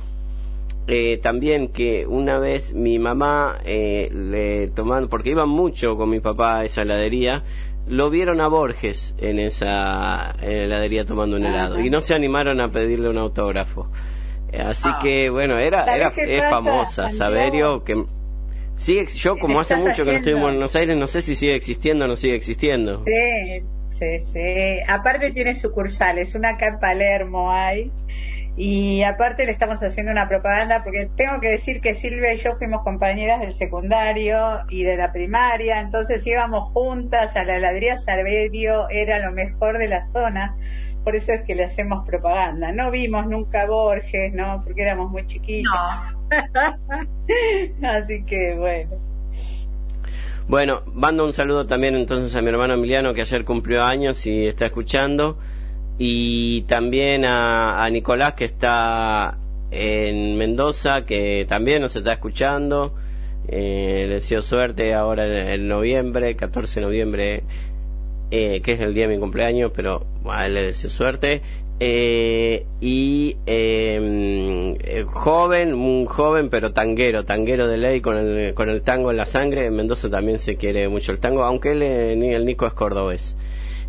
eh, 0.88 1.18
también 1.18 1.68
que 1.68 2.06
una 2.06 2.38
vez 2.38 2.72
mi 2.72 2.98
mamá 2.98 3.58
eh, 3.64 4.08
le 4.12 4.68
tomaron, 4.68 5.08
porque 5.08 5.30
iban 5.30 5.48
mucho 5.48 5.96
con 5.96 6.10
mi 6.10 6.20
papá 6.20 6.60
a 6.60 6.64
esa 6.64 6.82
heladería, 6.82 7.42
lo 7.88 8.08
vieron 8.08 8.40
a 8.40 8.48
Borges 8.48 9.14
en 9.18 9.40
esa 9.40 10.36
heladería 10.40 11.04
tomando 11.04 11.36
un 11.36 11.44
helado 11.44 11.80
y 11.80 11.90
no 11.90 12.00
se 12.00 12.14
animaron 12.14 12.60
a 12.60 12.70
pedirle 12.70 13.08
un 13.08 13.18
autógrafo. 13.18 13.88
Eh, 14.52 14.60
así 14.60 14.88
ah. 14.88 14.98
que 15.02 15.28
bueno, 15.28 15.58
era, 15.58 15.84
era 15.92 16.12
es 16.16 16.44
famosa, 16.50 17.10
Saberio, 17.10 17.82
que 17.82 18.04
sigue, 18.76 19.06
yo 19.06 19.36
como 19.38 19.58
hace 19.58 19.76
mucho 19.76 20.04
que 20.04 20.12
no 20.12 20.16
estoy 20.18 20.34
en 20.34 20.40
Buenos 20.40 20.76
Aires, 20.76 20.96
no 20.96 21.08
sé 21.08 21.20
si 21.20 21.34
sigue 21.34 21.56
existiendo 21.56 22.04
o 22.04 22.08
no 22.08 22.14
sigue 22.14 22.36
existiendo. 22.36 23.02
Sí, 23.04 23.66
sí, 23.82 24.18
sí. 24.20 24.78
Aparte 24.86 25.32
tiene 25.32 25.56
sucursales, 25.56 26.36
una 26.36 26.50
acá 26.50 26.68
en 26.68 26.78
Palermo 26.78 27.50
hay 27.50 27.90
y 28.56 29.02
aparte 29.02 29.44
le 29.44 29.52
estamos 29.52 29.82
haciendo 29.82 30.12
una 30.12 30.28
propaganda 30.28 30.82
porque 30.82 31.10
tengo 31.14 31.40
que 31.40 31.50
decir 31.50 31.82
que 31.82 31.94
Silvia 31.94 32.32
y 32.32 32.38
yo 32.38 32.56
fuimos 32.56 32.82
compañeras 32.82 33.40
del 33.40 33.52
secundario 33.52 34.60
y 34.70 34.84
de 34.84 34.96
la 34.96 35.12
primaria, 35.12 35.80
entonces 35.80 36.26
íbamos 36.26 36.72
juntas 36.72 37.36
a 37.36 37.44
la 37.44 37.56
heladería 37.56 37.98
Sarverio, 37.98 38.88
era 38.88 39.18
lo 39.18 39.32
mejor 39.32 39.76
de 39.76 39.88
la 39.88 40.04
zona, 40.04 40.56
por 41.04 41.14
eso 41.14 41.32
es 41.32 41.42
que 41.42 41.54
le 41.54 41.64
hacemos 41.64 42.04
propaganda. 42.06 42.72
No 42.72 42.90
vimos 42.90 43.26
nunca 43.28 43.66
Borges, 43.66 44.32
¿no? 44.32 44.62
Porque 44.64 44.82
éramos 44.82 45.10
muy 45.10 45.24
chiquitos. 45.26 45.72
Así 47.82 48.24
que 48.24 48.54
bueno. 48.56 48.96
Bueno, 50.48 50.82
mando 50.94 51.24
un 51.24 51.32
saludo 51.32 51.66
también 51.66 51.94
entonces 51.94 52.34
a 52.34 52.42
mi 52.42 52.48
hermano 52.48 52.74
Emiliano 52.74 53.12
que 53.14 53.20
ayer 53.20 53.44
cumplió 53.44 53.84
años 53.84 54.26
y 54.26 54.46
está 54.46 54.66
escuchando 54.66 55.38
y 55.98 56.62
también 56.62 57.24
a, 57.24 57.88
Nicolás 57.90 58.34
que 58.34 58.44
está 58.44 59.38
en 59.70 60.36
Mendoza, 60.36 61.04
que 61.06 61.46
también 61.48 61.82
nos 61.82 61.96
está 61.96 62.14
escuchando. 62.14 62.94
Eh, 63.48 64.06
le 64.08 64.14
deseo 64.14 64.42
suerte 64.42 64.92
ahora 64.92 65.52
en, 65.54 65.68
noviembre, 65.68 66.34
14 66.36 66.80
de 66.80 66.86
noviembre, 66.86 67.42
eh, 68.30 68.60
que 68.60 68.72
es 68.72 68.80
el 68.80 68.92
día 68.92 69.06
de 69.06 69.14
mi 69.14 69.20
cumpleaños, 69.20 69.72
pero 69.74 70.06
él 70.44 70.54
le 70.54 70.62
deseo 70.62 70.90
suerte. 70.90 71.40
Eh, 71.78 72.66
y 72.80 73.36
em, 73.44 74.76
joven, 75.06 75.74
un 75.74 76.06
joven 76.06 76.48
pero 76.48 76.72
tanguero, 76.72 77.26
tanguero 77.26 77.68
de 77.68 77.76
ley 77.76 78.00
con 78.00 78.16
el, 78.16 78.54
con 78.54 78.70
el 78.70 78.82
tango 78.82 79.10
en 79.10 79.16
la 79.16 79.26
sangre. 79.26 79.66
En 79.66 79.76
Mendoza 79.76 80.10
también 80.10 80.38
se 80.38 80.56
quiere 80.56 80.88
mucho 80.88 81.12
el 81.12 81.20
tango, 81.20 81.44
aunque 81.44 81.70
él, 81.70 81.82
el 81.82 82.44
Nico 82.44 82.66
es 82.66 82.74
cordobés. 82.74 83.36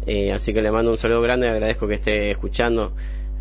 Eh, 0.08 0.32
así 0.32 0.54
que 0.54 0.62
le 0.62 0.72
mando 0.72 0.92
un 0.92 0.98
saludo 0.98 1.22
grande, 1.22 1.50
agradezco 1.50 1.86
que 1.86 1.96
esté 1.96 2.32
escuchando, 2.32 2.94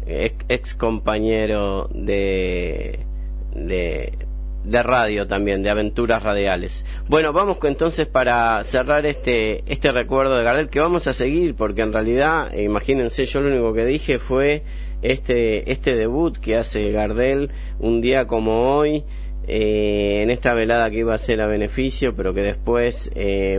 ex, 0.05 0.74
compañero 0.74 1.88
de, 1.94 3.07
de, 3.55 4.83
radio 4.83 5.29
también, 5.29 5.62
de 5.62 5.70
aventuras 5.70 6.24
radiales. 6.24 6.85
Bueno, 7.09 7.33
vamos 7.33 7.59
entonces 7.62 8.09
para 8.09 8.64
cerrar 8.64 9.07
este, 9.07 9.62
este 9.72 9.92
recuerdo 9.92 10.37
de 10.37 10.42
Gardel, 10.42 10.68
que 10.68 10.81
vamos 10.81 11.07
a 11.07 11.12
seguir, 11.12 11.55
porque 11.55 11.83
en 11.83 11.92
realidad, 11.92 12.52
eh, 12.52 12.64
imagínense, 12.64 13.26
yo 13.26 13.40
lo 13.40 13.48
único 13.48 13.72
que 13.72 13.85
dije 13.85 14.18
fue 14.18 14.64
este, 15.02 15.71
este 15.71 15.94
debut 15.94 16.37
que 16.37 16.56
hace 16.56 16.90
Gardel 16.90 17.52
un 17.79 18.00
día 18.00 18.27
como 18.27 18.75
hoy. 18.77 19.04
Eh, 19.48 20.23
en 20.25 20.31
esta 20.31 20.54
velada 20.54 20.90
que 20.90 20.98
iba 20.98 21.14
a 21.14 21.19
ser 21.19 21.40
a 21.40 21.46
beneficio, 21.46 22.17
pero 22.17 22.35
que 22.35 22.42
después, 22.42 23.12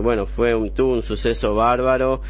bueno, 0.04 0.26
fue 0.26 0.54
un, 0.54 0.72
tuvo 0.72 0.92
un 0.92 1.02
suceso 1.02 1.56
bárbaro 1.56 2.22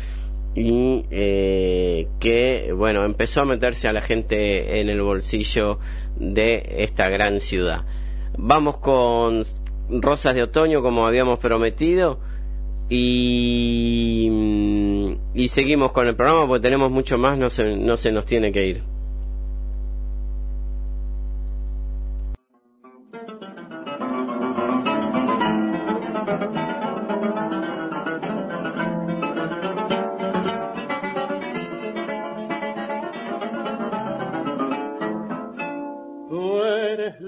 y 0.56 1.06
eh, 1.12 2.08
que 2.20 2.74
bueno 2.74 3.06
empezó 3.06 3.41
a 3.41 3.45
meterse 3.45 3.88
a 3.88 3.93
la 3.93 4.02
gente 4.02 4.80
en 4.80 4.89
el 4.89 5.02
bolsillo 5.02 5.80
de 6.16 6.64
esta 6.80 7.10
gran 7.10 7.39
ciudad. 7.39 7.86
Vamos 8.38 8.78
con 8.78 9.43
rosas 9.89 10.36
de 10.36 10.43
otoño 10.43 10.82
como 10.82 11.08
habíamos 11.08 11.39
prometido 11.39 12.20
y, 12.89 14.30
y 15.34 15.48
seguimos 15.50 15.91
con 15.91 16.08
el 16.08 16.16
programa 16.16 16.48
porque 16.48 16.62
tenemos 16.64 16.91
mucho 16.91 17.18
más 17.18 17.38
no 17.38 17.50
se, 17.50 17.76
no 17.76 17.98
se 17.98 18.12
nos 18.12 18.26
tiene 18.26 18.52
que 18.52 18.66
ir 18.66 18.97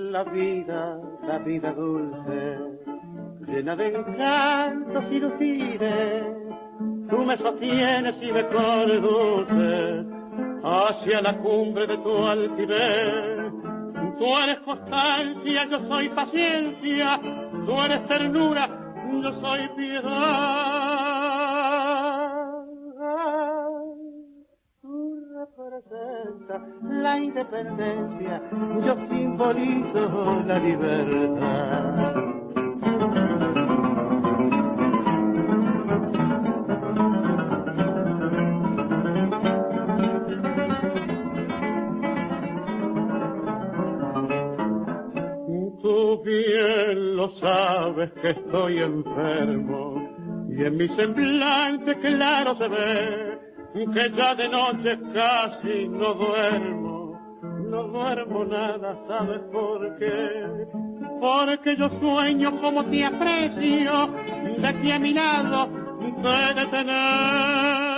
vida 0.10 1.74
dulce, 1.74 2.57
llena 3.45 3.76
de 3.76 3.88
encantos 3.95 5.03
y 5.12 5.20
lucires, 5.20 6.26
tú 7.10 7.18
me 7.18 7.38
sostienes 7.38 8.16
y 8.22 8.32
me 8.32 8.47
conduces 8.47 10.05
hacia 10.64 11.22
la 11.22 11.38
cumbre 11.38 11.88
de 11.88 11.97
tu 11.97 12.26
altivez. 12.26 13.53
Tú 14.18 14.26
eres 14.43 14.60
constancia, 14.66 15.66
yo 15.70 15.80
soy 15.88 16.10
paciencia, 16.10 17.20
tú 17.66 17.82
eres 17.82 18.05
ternura, 18.07 18.68
yo 19.22 19.41
soy 19.41 19.70
piedad. 19.78 20.79
La 26.82 27.18
independencia, 27.20 28.41
yo 28.84 28.95
simbolizo 29.08 30.43
la 30.45 30.60
libertad. 30.60 32.14
Tú 45.82 46.24
bien 46.24 47.16
lo 47.16 47.30
sabes 47.39 48.12
que 48.22 48.32
estoy 48.32 48.80
enfermo 48.80 50.47
y 50.50 50.64
en 50.64 50.78
mi 50.78 50.88
semblante 50.95 51.95
claro 52.00 52.58
se 52.58 52.68
ve 52.68 53.39
que 53.74 54.12
ya 54.16 54.36
de 54.36 54.50
noche 54.50 55.00
casi 55.14 55.88
no 55.90 56.14
duermo, 56.14 57.20
no 57.70 57.84
duermo 57.84 58.46
nada, 58.46 58.98
¿sabes 59.08 59.42
por 59.52 59.98
qué? 59.98 60.68
Porque 61.20 61.76
yo 61.76 61.90
sueño 62.00 62.60
como 62.62 62.86
te 62.86 63.06
aprecio, 63.06 64.08
de 64.58 64.68
aquí 64.68 64.92
a 64.92 65.00
mi 65.00 65.14
lado 65.14 65.70
te 66.22 66.54
detener. 66.54 67.90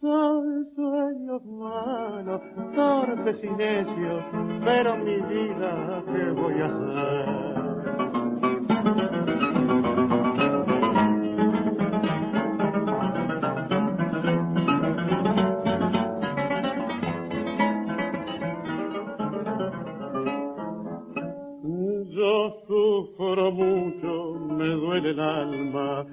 Son 0.00 0.66
sueños 0.74 1.44
malos, 1.44 2.40
torpes 2.74 3.36
y 3.42 3.50
necios, 3.50 4.24
pero 4.64 4.96
mi 4.96 5.16
vida, 5.16 6.02
¿qué 6.06 6.30
voy 6.32 6.60
a 6.60 6.66
hacer? 6.66 7.71
Sufro 23.22 23.52
mucho, 23.52 24.34
me 24.56 24.66
duele 24.66 25.10
el 25.10 25.20
alma 25.20 26.04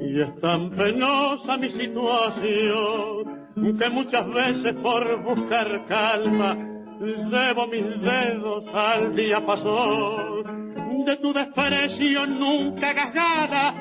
y 0.00 0.20
es 0.20 0.40
tan 0.40 0.70
penosa 0.70 1.56
mi 1.58 1.70
situación 1.70 3.46
que 3.78 3.88
muchas 3.90 4.26
veces 4.28 4.74
por 4.82 5.22
buscar 5.22 5.86
calma 5.86 6.56
llevo 7.00 7.68
mis 7.68 8.00
dedos 8.00 8.64
al 8.74 9.14
día 9.14 9.46
pasó 9.46 10.42
de 11.06 11.16
tu 11.18 11.32
desprecio 11.32 12.26
nunca 12.26 12.90
hagas 12.90 13.74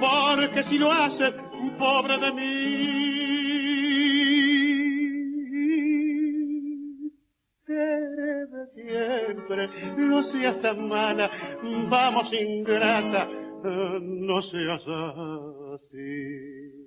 porque 0.00 0.62
si 0.70 0.78
lo 0.78 0.92
haces, 0.92 1.34
pobre 1.76 2.18
de 2.18 2.32
mí. 2.32 3.27
No 9.96 10.22
seas 10.24 10.60
tan 10.62 10.88
mala, 10.88 11.30
vamos 11.88 12.32
ingrata, 12.32 13.28
no 14.00 14.42
seas 14.42 14.82
así. 15.74 16.78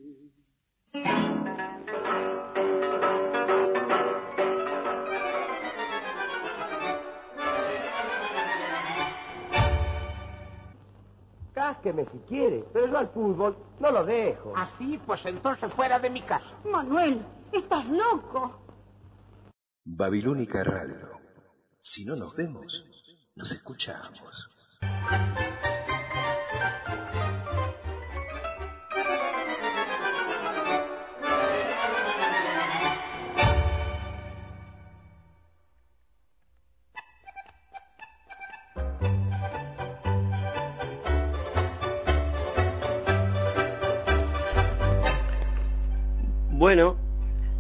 Cásqueme 11.54 12.06
si 12.12 12.18
quiere, 12.28 12.64
pero 12.74 12.88
yo 12.88 12.98
al 12.98 13.08
fútbol 13.10 13.56
no 13.80 13.92
lo 13.92 14.04
dejo. 14.04 14.54
Así, 14.56 15.00
pues 15.06 15.24
entonces 15.26 15.72
fuera 15.74 16.00
de 16.00 16.10
mi 16.10 16.22
casa. 16.22 16.46
Manuel, 16.66 17.22
estás 17.52 17.86
loco. 17.88 18.60
Babilónica 19.86 20.64
Radio. 20.64 21.21
Si 21.84 22.06
no 22.06 22.16
nos 22.16 22.36
vemos, 22.36 22.86
nos 23.36 23.52
escuchamos. 23.52 24.50
Bueno, 46.52 46.96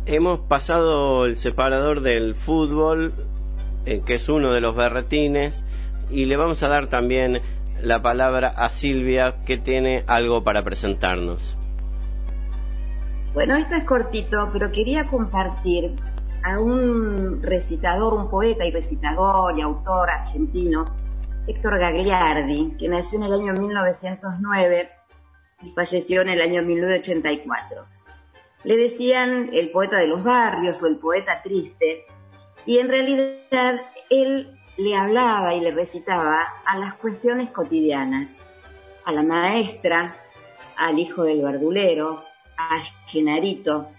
hemos 0.05 0.41
pasado 0.41 1.25
el 1.25 1.35
separador 1.37 2.01
del 2.01 2.35
fútbol, 2.35 3.15
eh, 3.85 4.01
que 4.05 4.15
es 4.15 4.29
uno 4.29 4.53
de 4.53 4.61
los 4.61 4.75
berretines, 4.75 5.63
y 6.09 6.25
le 6.25 6.37
vamos 6.37 6.61
a 6.63 6.67
dar 6.67 6.87
también 6.87 7.41
la 7.81 8.01
palabra 8.01 8.49
a 8.49 8.69
Silvia, 8.69 9.43
que 9.45 9.57
tiene 9.57 10.03
algo 10.07 10.43
para 10.43 10.63
presentarnos. 10.63 11.57
Bueno, 13.33 13.55
esto 13.55 13.75
es 13.75 13.83
cortito, 13.83 14.49
pero 14.51 14.71
quería 14.71 15.07
compartir 15.07 15.95
a 16.43 16.59
un 16.59 17.41
recitador, 17.41 18.13
un 18.13 18.29
poeta 18.29 18.65
y 18.65 18.71
recitador 18.71 19.57
y 19.57 19.61
autor 19.61 20.09
argentino, 20.09 20.85
Héctor 21.47 21.79
Gagliardi, 21.79 22.75
que 22.77 22.89
nació 22.89 23.19
en 23.19 23.25
el 23.25 23.33
año 23.33 23.53
1909 23.53 24.89
y 25.63 25.71
falleció 25.71 26.21
en 26.21 26.29
el 26.29 26.41
año 26.41 26.61
1984 26.61 27.85
le 28.63 28.77
decían 28.77 29.49
el 29.53 29.71
poeta 29.71 29.97
de 29.97 30.07
los 30.07 30.23
barrios 30.23 30.81
o 30.83 30.87
el 30.87 30.97
poeta 30.97 31.41
triste, 31.41 32.05
y 32.65 32.79
en 32.79 32.89
realidad 32.89 33.81
él 34.09 34.57
le 34.77 34.95
hablaba 34.95 35.53
y 35.53 35.61
le 35.61 35.71
recitaba 35.71 36.41
a 36.65 36.77
las 36.77 36.95
cuestiones 36.95 37.49
cotidianas, 37.49 38.33
a 39.05 39.11
la 39.11 39.23
maestra, 39.23 40.15
al 40.77 40.99
hijo 40.99 41.23
del 41.23 41.41
verdulero, 41.41 42.23
a 42.57 42.81
Genarito, 43.07 43.89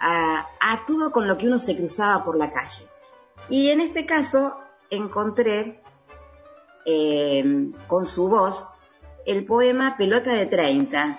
a, 0.00 0.46
todo 0.86 1.12
con 1.12 1.28
lo 1.28 1.38
que 1.38 1.46
uno 1.46 1.58
se 1.58 1.76
cruzaba 1.76 2.24
por 2.24 2.36
la 2.36 2.52
calle. 2.52 2.86
Y 3.48 3.68
en 3.68 3.80
este 3.80 4.06
caso 4.06 4.56
encontré 4.90 5.80
eh, 6.84 7.70
con 7.86 8.06
su 8.06 8.28
voz 8.28 8.66
el 9.26 9.44
poema 9.44 9.96
Pelota 9.96 10.32
de 10.32 10.46
30, 10.46 11.18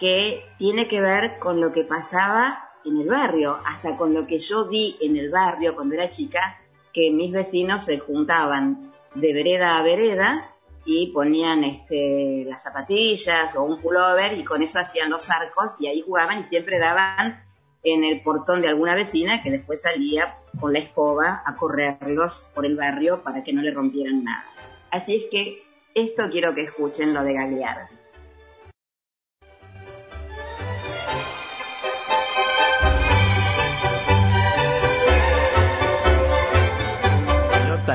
que 0.00 0.44
tiene 0.58 0.88
que 0.88 1.00
ver 1.00 1.38
con 1.38 1.60
lo 1.60 1.72
que 1.72 1.84
pasaba 1.84 2.67
en 2.84 3.00
el 3.00 3.08
barrio, 3.08 3.58
hasta 3.64 3.96
con 3.96 4.14
lo 4.14 4.26
que 4.26 4.38
yo 4.38 4.66
vi 4.66 4.96
en 5.00 5.16
el 5.16 5.30
barrio 5.30 5.74
cuando 5.74 5.94
era 5.94 6.08
chica, 6.08 6.60
que 6.92 7.10
mis 7.10 7.32
vecinos 7.32 7.84
se 7.84 7.98
juntaban 7.98 8.92
de 9.14 9.32
vereda 9.32 9.78
a 9.78 9.82
vereda 9.82 10.54
y 10.84 11.08
ponían 11.12 11.64
este, 11.64 12.44
las 12.46 12.62
zapatillas 12.62 13.54
o 13.56 13.62
un 13.62 13.80
pullover 13.80 14.38
y 14.38 14.44
con 14.44 14.62
eso 14.62 14.78
hacían 14.78 15.10
los 15.10 15.28
arcos 15.30 15.74
y 15.80 15.86
ahí 15.86 16.02
jugaban 16.02 16.40
y 16.40 16.42
siempre 16.44 16.78
daban 16.78 17.44
en 17.82 18.04
el 18.04 18.22
portón 18.22 18.62
de 18.62 18.68
alguna 18.68 18.94
vecina 18.94 19.42
que 19.42 19.50
después 19.50 19.82
salía 19.82 20.38
con 20.58 20.72
la 20.72 20.78
escoba 20.78 21.42
a 21.44 21.56
correrlos 21.56 22.50
por 22.54 22.66
el 22.66 22.76
barrio 22.76 23.22
para 23.22 23.44
que 23.44 23.52
no 23.52 23.62
le 23.62 23.72
rompieran 23.72 24.24
nada. 24.24 24.44
Así 24.90 25.16
es 25.16 25.24
que 25.30 25.62
esto 25.94 26.30
quiero 26.30 26.54
que 26.54 26.62
escuchen 26.62 27.12
lo 27.12 27.22
de 27.22 27.34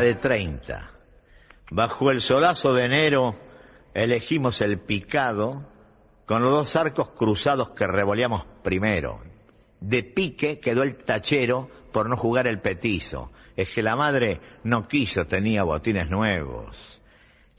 De 0.01 0.15
30. 0.15 0.89
Bajo 1.69 2.09
el 2.09 2.19
solazo 2.19 2.73
de 2.73 2.85
enero 2.85 3.35
elegimos 3.93 4.59
el 4.61 4.79
picado 4.79 5.67
con 6.25 6.41
los 6.41 6.51
dos 6.51 6.75
arcos 6.75 7.11
cruzados 7.11 7.69
que 7.69 7.85
revoleamos 7.85 8.43
primero. 8.63 9.21
De 9.79 10.01
pique 10.01 10.59
quedó 10.59 10.81
el 10.81 10.97
tachero 11.05 11.69
por 11.91 12.09
no 12.09 12.17
jugar 12.17 12.47
el 12.47 12.59
petizo. 12.59 13.31
Es 13.55 13.69
que 13.69 13.83
la 13.83 13.95
madre 13.95 14.41
no 14.63 14.87
quiso, 14.87 15.25
tenía 15.25 15.63
botines 15.63 16.09
nuevos. 16.09 16.99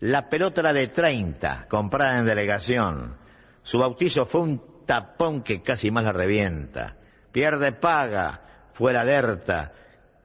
La 0.00 0.28
pelota 0.28 0.60
era 0.60 0.72
de 0.72 0.88
30, 0.88 1.68
comprada 1.68 2.18
en 2.18 2.26
delegación. 2.26 3.16
Su 3.62 3.78
bautizo 3.78 4.26
fue 4.26 4.40
un 4.40 4.84
tapón 4.84 5.42
que 5.42 5.62
casi 5.62 5.92
más 5.92 6.04
la 6.04 6.12
revienta. 6.12 6.96
Pierde 7.30 7.72
paga, 7.72 8.40
fue 8.72 8.92
la 8.92 9.02
alerta 9.02 9.72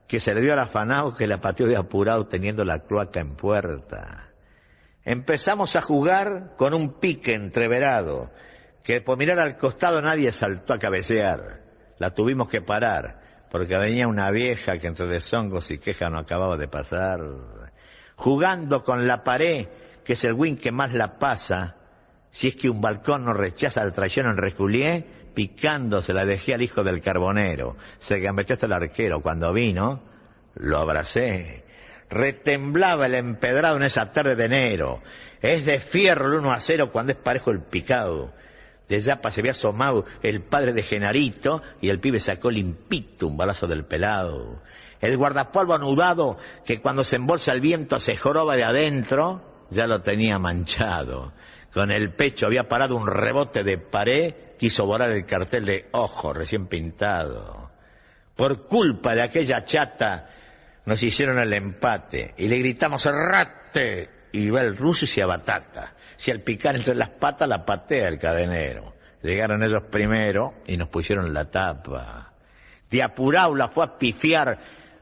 que 0.10 0.20
se 0.20 0.34
le 0.34 0.42
dio 0.42 0.54
al 0.54 0.60
afanado 0.60 1.16
que 1.16 1.28
la 1.28 1.40
pateó 1.40 1.68
de 1.68 1.78
apurado 1.78 2.26
teniendo 2.26 2.66
la 2.66 2.80
cloaca 2.80 3.20
en 3.20 3.36
puerta. 3.36 4.32
Empezamos 5.06 5.76
a 5.76 5.82
jugar 5.82 6.56
con 6.58 6.74
un 6.74 7.00
pique 7.00 7.36
entreverado, 7.36 8.32
que 8.84 9.02
por 9.02 9.20
mirar 9.20 9.40
al 9.40 9.56
costado 9.56 10.02
nadie 10.02 10.32
saltó 10.32 10.74
a 10.74 10.80
cabecear. 10.80 11.62
La 12.00 12.10
tuvimos 12.16 12.50
que 12.50 12.62
parar, 12.62 13.20
porque 13.52 13.78
venía 13.78 14.08
una 14.08 14.32
vieja 14.32 14.80
que 14.80 14.88
entre 14.88 15.06
deshongos 15.06 15.70
y 15.70 15.78
quejas 15.78 16.12
no 16.12 16.18
acababa 16.18 16.58
de 16.58 16.68
pasar. 16.68 17.20
Jugando 18.16 18.84
con 18.84 19.06
la 19.06 19.24
pared, 19.24 19.68
que 20.04 20.14
es 20.14 20.24
el 20.24 20.34
win 20.34 20.58
que 20.58 20.72
más 20.72 20.92
la 20.92 21.20
pasa, 21.20 21.76
si 22.32 22.48
es 22.48 22.56
que 22.56 22.68
un 22.68 22.82
balcón 22.82 23.26
no 23.26 23.34
rechaza 23.34 23.84
el 23.84 23.94
traición 23.94 24.26
en 24.26 24.38
reculié, 24.38 25.06
picando 25.40 26.02
se 26.02 26.12
la 26.12 26.26
dejé 26.26 26.54
al 26.54 26.62
hijo 26.62 26.84
del 26.84 27.00
carbonero. 27.00 27.78
Se 28.00 28.20
gambeteó 28.20 28.56
hasta 28.56 28.66
el 28.66 28.74
arquero. 28.74 29.22
Cuando 29.22 29.54
vino, 29.54 30.04
lo 30.56 30.80
abracé. 30.80 31.64
Retemblaba 32.10 33.06
el 33.06 33.16
empedrado 33.16 33.78
en 33.78 33.84
esa 33.84 34.12
tarde 34.12 34.36
de 34.36 34.44
enero. 34.44 35.02
Es 35.42 35.66
de 35.66 35.80
fierro 35.80 36.26
el 36.26 36.40
uno 36.40 36.52
a 36.52 36.60
cero 36.60 36.90
cuando 36.92 37.14
es 37.14 37.18
parejo 37.18 37.52
el 37.52 37.62
picado. 37.62 38.34
De 38.90 39.00
Yapa 39.00 39.32
se 39.32 39.40
había 39.40 39.54
asomado 39.54 40.04
el 40.24 40.42
padre 40.42 40.74
de 40.74 40.84
Genarito 40.84 41.62
y 41.80 41.88
el 41.88 42.02
pibe 42.02 42.20
sacó 42.20 42.52
limpito 42.52 43.26
un 43.26 43.38
balazo 43.38 43.66
del 43.66 43.86
pelado. 43.86 44.62
El 45.00 45.16
guardapolvo 45.16 45.74
anudado 45.74 46.38
que 46.66 46.82
cuando 46.82 47.06
se 47.06 47.16
embolsa 47.16 47.54
el 47.54 47.62
viento 47.62 47.98
se 47.98 48.18
joroba 48.18 48.58
de 48.58 48.66
adentro, 48.66 49.66
ya 49.70 49.88
lo 49.88 50.02
tenía 50.02 50.38
manchado. 50.38 51.32
Con 51.74 51.92
el 51.92 52.14
pecho 52.14 52.48
había 52.48 52.68
parado 52.68 52.96
un 52.96 53.08
rebote 53.08 53.64
de 53.64 53.78
pared 53.78 54.34
quiso 54.58 54.86
borrar 54.86 55.12
el 55.12 55.26
cartel 55.26 55.66
de 55.66 55.88
ojo 55.92 56.34
recién 56.34 56.68
pintado. 56.68 57.70
Por 58.36 58.68
culpa 58.68 59.14
de 59.14 59.24
aquella 59.24 59.64
chata 59.64 60.30
nos 60.86 61.02
hicieron 61.04 61.40
el 61.40 61.54
empate 61.54 62.34
y 62.38 62.48
le 62.48 62.58
gritamos 62.58 63.06
rate 63.06 64.10
y 64.32 64.50
va 64.50 64.62
el 64.62 64.78
ruso 64.78 65.06
y 65.06 65.08
se 65.08 65.22
abatata. 65.22 65.94
Si 66.18 66.32
al 66.32 66.42
picar 66.42 66.76
entre 66.76 66.96
las 66.96 67.10
patas 67.10 67.48
la 67.48 67.66
patea 67.66 68.08
el 68.08 68.20
cadenero. 68.20 68.94
Llegaron 69.22 69.64
ellos 69.64 69.84
primero 69.92 70.54
y 70.66 70.78
nos 70.78 70.90
pusieron 70.90 71.34
la 71.34 71.46
tapa. 71.46 72.34
De 72.90 73.04
apurado 73.04 73.56
la 73.56 73.68
fue 73.68 73.86
a 73.86 73.98
pifiar 73.98 74.58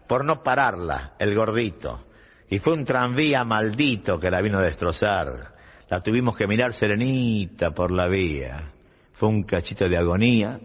por 0.07 0.26
no 0.26 0.43
pararla, 0.43 1.13
el 1.20 1.36
gordito. 1.36 2.05
Y 2.49 2.59
fue 2.59 2.74
un 2.74 2.86
tranvía 2.86 3.43
maldito 3.43 4.20
que 4.20 4.32
la 4.32 4.41
vino 4.41 4.59
a 4.59 4.63
destrozar. 4.63 5.56
La 5.89 6.01
tuvimos 6.01 6.35
que 6.35 6.47
mirar 6.47 6.73
serenita 6.73 7.71
por 7.71 7.91
la 7.91 8.07
vía. 8.07 8.73
Fue 9.13 9.29
un 9.29 9.43
cachito 9.43 9.88
de 9.88 9.97
agonía 9.97 10.59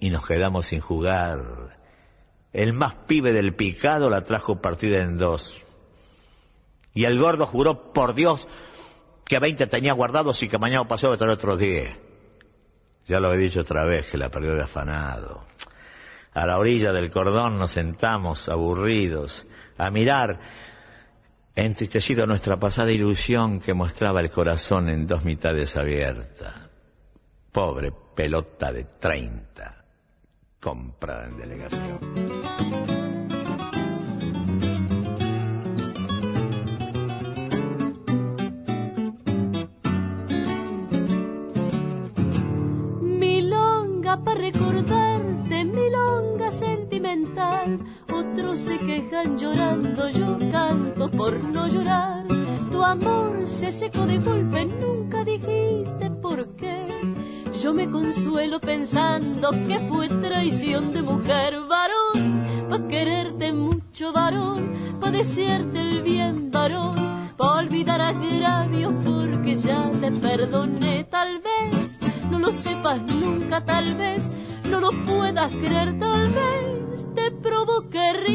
y 0.00 0.10
nos 0.10 0.26
quedamos 0.26 0.66
sin 0.66 0.80
jugar. 0.80 1.78
El 2.52 2.72
más 2.72 2.94
pibe 3.06 3.32
del 3.32 3.54
picado 3.54 4.08
la 4.08 4.22
trajo 4.22 4.60
partida 4.60 5.02
en 5.02 5.18
dos. 5.18 5.56
Y 6.94 7.04
el 7.04 7.18
gordo 7.18 7.46
juró 7.46 7.92
por 7.92 8.14
Dios 8.14 8.48
que 9.26 9.38
20 9.38 9.66
tenía 9.66 9.92
guardados 9.92 10.42
y 10.42 10.48
que 10.48 10.58
mañana 10.58 10.86
pasó 10.86 11.12
a 11.12 11.16
traer 11.16 11.34
otros 11.34 11.58
10. 11.58 11.90
Ya 13.06 13.20
lo 13.20 13.32
he 13.34 13.38
dicho 13.38 13.60
otra 13.60 13.84
vez, 13.84 14.06
que 14.06 14.16
la 14.16 14.30
perdió 14.30 14.54
de 14.54 14.62
afanado. 14.62 15.44
A 16.32 16.46
la 16.46 16.58
orilla 16.58 16.92
del 16.92 17.10
cordón 17.10 17.58
nos 17.58 17.72
sentamos, 17.72 18.48
aburridos, 18.48 19.46
a 19.76 19.90
mirar, 19.90 20.40
entristecido 21.54 22.26
nuestra 22.26 22.58
pasada 22.58 22.90
ilusión 22.90 23.60
que 23.60 23.74
mostraba 23.74 24.20
el 24.20 24.30
corazón 24.30 24.88
en 24.88 25.06
dos 25.06 25.24
mitades 25.24 25.76
abiertas. 25.76 26.54
Pobre 27.52 27.92
pelota 28.14 28.72
de 28.72 28.84
30, 28.98 29.84
comprada 30.60 31.26
en 31.26 31.36
delegación. 31.36 31.98
Milonga 43.00 44.24
para 44.24 44.40
recordarte, 44.40 45.64
milonga 45.64 46.50
sentimental. 46.50 47.78
Otros 48.32 48.58
se 48.58 48.78
quejan 48.78 49.38
llorando, 49.38 50.08
yo 50.08 50.38
canto 50.50 51.10
por 51.10 51.42
no 51.42 51.68
llorar. 51.68 52.24
Tu 52.70 52.82
amor 52.82 53.42
se 53.46 53.70
secó 53.70 54.06
de 54.06 54.18
golpe, 54.18 54.64
nunca 54.66 55.24
dijiste 55.24 56.10
por 56.10 56.48
qué. 56.56 56.86
Yo 57.60 57.72
me 57.72 57.88
consuelo 57.88 58.60
pensando 58.60 59.50
que 59.66 59.78
fue 59.88 60.08
traición 60.08 60.92
de 60.92 61.02
mujer, 61.02 61.60
varón, 61.68 62.42
pa' 62.68 62.88
quererte 62.88 63.52
mucho, 63.52 64.12
varón, 64.12 64.98
pa' 65.00 65.12
desearte 65.12 65.78
el 65.78 66.02
bien, 66.02 66.50
varón, 66.50 66.96
pa' 67.36 67.58
olvidar 67.58 68.00
agravios 68.00 68.92
porque 69.04 69.54
ya 69.54 69.90
te 70.00 70.10
perdoné, 70.10 71.04
tal 71.04 71.40
vez, 71.40 72.00
no 72.30 72.40
lo 72.40 72.52
sepas 72.52 73.00
nunca, 73.02 73.64
tal 73.64 73.94
vez, 73.94 74.28
no 74.68 74.80
lo 74.80 74.90
puedas 75.04 75.52
creer, 75.52 75.96
tal 75.98 76.22
vez, 76.22 76.53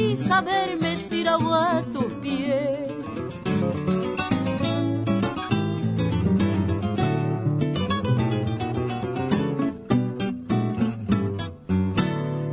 risa 0.09 0.41
verme 0.41 1.05
tirado 1.09 1.53
a 1.53 1.83
tus 1.93 2.11
pies. 2.15 2.91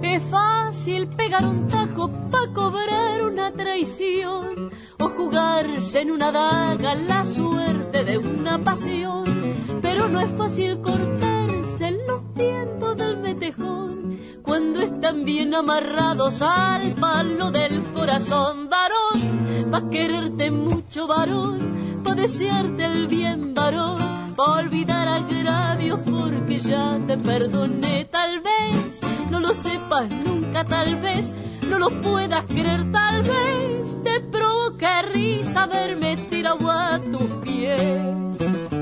Es 0.02 0.22
fácil 0.24 1.08
pegar 1.08 1.46
un 1.46 1.66
tajo 1.66 2.10
pa' 2.30 2.52
cobrar 2.52 3.22
una 3.22 3.52
traición 3.52 4.70
o 4.98 5.08
jugarse 5.08 6.00
en 6.02 6.10
una 6.10 6.30
daga 6.32 6.94
la 6.94 7.24
suerte 7.24 8.04
de 8.04 8.18
una 8.18 8.58
pasión. 8.58 9.24
Pero 9.80 10.08
no 10.08 10.20
es 10.20 10.30
fácil 10.32 10.80
cortarse 10.82 11.86
en 11.88 12.06
los 12.06 12.22
tientos 12.34 12.96
del 12.98 13.16
metejón 13.16 13.95
cuando 14.46 14.80
están 14.80 15.24
bien 15.24 15.54
amarrados 15.54 16.40
al 16.40 16.94
palo 16.94 17.50
del 17.50 17.82
corazón. 17.92 18.70
Varón, 18.70 19.70
pa' 19.70 19.90
quererte 19.90 20.50
mucho, 20.50 21.06
varón, 21.08 22.00
pa' 22.04 22.14
desearte 22.14 22.84
el 22.84 23.08
bien, 23.08 23.52
varón, 23.54 23.98
pa' 24.36 24.60
olvidar 24.60 25.08
agravios 25.08 26.00
porque 26.08 26.60
ya 26.60 26.98
te 27.06 27.18
perdoné 27.18 28.04
tal 28.04 28.40
vez 28.40 29.00
no 29.30 29.40
lo 29.40 29.52
sepas 29.52 30.08
nunca, 30.08 30.64
tal 30.64 31.00
vez 31.00 31.32
no 31.68 31.78
lo 31.78 31.90
puedas 32.00 32.44
creer, 32.46 32.90
tal 32.92 33.22
vez 33.22 33.98
te 34.04 34.20
provoque 34.20 35.02
risa 35.12 35.66
verme 35.66 36.16
tirado 36.28 36.70
a 36.70 37.00
tus 37.00 37.28
pies. 37.44 38.75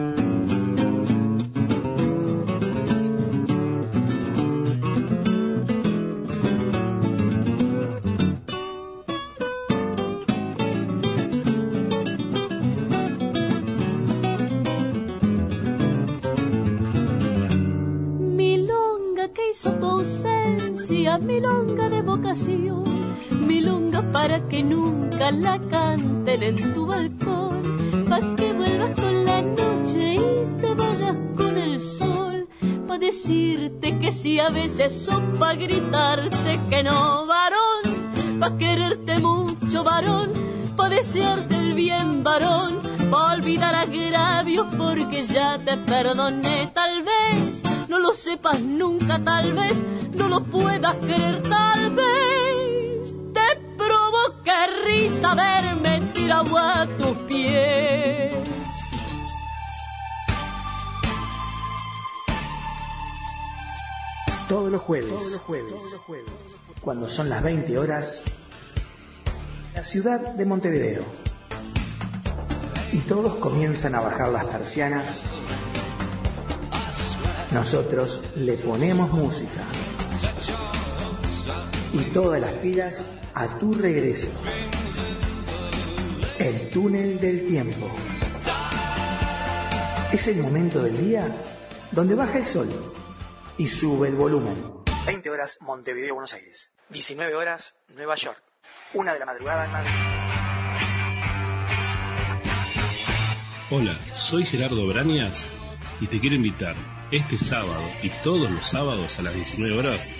Hizo 19.54 19.70
tu 19.74 19.86
ausencia, 19.86 21.16
milonga 21.16 21.88
de 21.88 22.02
vocación, 22.02 22.82
milonga 23.46 24.02
para 24.10 24.48
que 24.48 24.64
nunca 24.64 25.30
la 25.30 25.60
canten 25.60 26.42
en 26.42 26.74
tu 26.74 26.86
balcón, 26.86 27.62
para 28.08 28.34
que 28.34 28.52
vuelvas 28.52 29.00
con 29.00 29.24
la 29.24 29.42
noche 29.42 30.14
y 30.16 30.60
te 30.60 30.74
vayas 30.74 31.16
con 31.36 31.56
el 31.56 31.78
sol, 31.78 32.48
para 32.88 32.98
decirte 32.98 33.96
que 34.00 34.10
sí 34.10 34.40
a 34.40 34.50
veces 34.50 34.92
son 34.92 35.36
para 35.38 35.54
gritarte 35.54 36.58
que 36.68 36.82
no, 36.82 37.24
varón, 37.24 38.40
para 38.40 38.56
quererte 38.56 39.20
mucho, 39.20 39.84
varón, 39.84 40.32
para 40.76 40.96
desearte 40.96 41.54
el 41.54 41.74
bien, 41.74 42.24
varón, 42.24 42.82
para 43.08 43.34
olvidar 43.34 43.76
agravios 43.76 44.66
porque 44.76 45.22
ya 45.22 45.58
te 45.58 45.76
perdoné, 45.76 46.72
tal 46.74 47.04
vez 47.04 47.73
no 47.88 47.98
lo 47.98 48.14
sepas 48.14 48.60
nunca, 48.60 49.22
tal 49.22 49.52
vez 49.52 49.84
no 50.14 50.28
lo 50.28 50.42
puedas 50.44 50.96
creer, 50.96 51.42
tal 51.42 51.94
vez 51.94 53.14
te 53.32 53.60
provoque 53.76 54.52
risa 54.86 55.34
verme 55.34 56.00
tirado 56.12 56.56
a 56.58 56.86
tus 56.98 57.16
pies. 57.28 58.34
Todos 64.48 64.70
los 64.70 64.82
jueves, 64.82 65.42
cuando 66.80 67.08
son 67.08 67.28
las 67.28 67.42
20 67.42 67.78
horas, 67.78 68.22
la 69.74 69.82
ciudad 69.82 70.20
de 70.20 70.44
Montevideo. 70.44 71.02
Y 72.92 72.98
todos 72.98 73.36
comienzan 73.36 73.94
a 73.94 74.00
bajar 74.00 74.28
las 74.28 74.44
persianas. 74.44 75.22
Nosotros 77.54 78.20
le 78.34 78.56
ponemos 78.56 79.12
música. 79.12 79.62
Y 81.92 81.98
todas 82.06 82.40
las 82.40 82.52
pilas 82.54 83.08
a 83.32 83.60
tu 83.60 83.72
regreso. 83.72 84.26
El 86.36 86.68
túnel 86.70 87.20
del 87.20 87.46
tiempo. 87.46 87.88
Es 90.12 90.26
el 90.26 90.38
momento 90.38 90.82
del 90.82 90.98
día 90.98 91.32
donde 91.92 92.16
baja 92.16 92.38
el 92.38 92.44
sol 92.44 92.68
y 93.56 93.68
sube 93.68 94.08
el 94.08 94.16
volumen. 94.16 94.60
20 95.06 95.30
horas 95.30 95.58
Montevideo, 95.60 96.14
Buenos 96.14 96.34
Aires. 96.34 96.72
19 96.88 97.36
horas 97.36 97.76
Nueva 97.94 98.16
York. 98.16 98.42
Una 98.94 99.12
de 99.12 99.20
la 99.20 99.26
madrugada 99.26 99.66
en 99.66 99.70
Madrid. 99.70 99.92
Hola, 103.70 103.96
soy 104.12 104.44
Gerardo 104.44 104.84
Brañas 104.88 105.52
y 106.00 106.08
te 106.08 106.18
quiero 106.18 106.34
invitar 106.34 106.74
este 107.16 107.38
sábado 107.38 107.88
y 108.02 108.08
todos 108.24 108.50
los 108.50 108.66
sábados 108.66 109.18
a 109.18 109.22
las 109.22 109.34
19 109.34 109.78
horas 109.78 110.10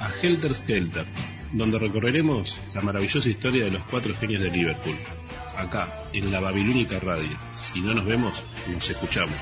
a 0.00 0.10
Helter 0.20 0.54
Skelter, 0.54 1.06
donde 1.52 1.78
recorreremos 1.78 2.58
la 2.74 2.82
maravillosa 2.82 3.30
historia 3.30 3.64
de 3.64 3.70
los 3.70 3.82
cuatro 3.84 4.14
genios 4.14 4.42
de 4.42 4.50
Liverpool. 4.50 4.96
Acá, 5.56 6.02
en 6.12 6.30
la 6.30 6.40
Babilónica 6.40 6.98
Radio. 6.98 7.38
Si 7.54 7.80
no 7.80 7.94
nos 7.94 8.04
vemos, 8.04 8.44
nos 8.68 8.90
escuchamos. 8.90 9.34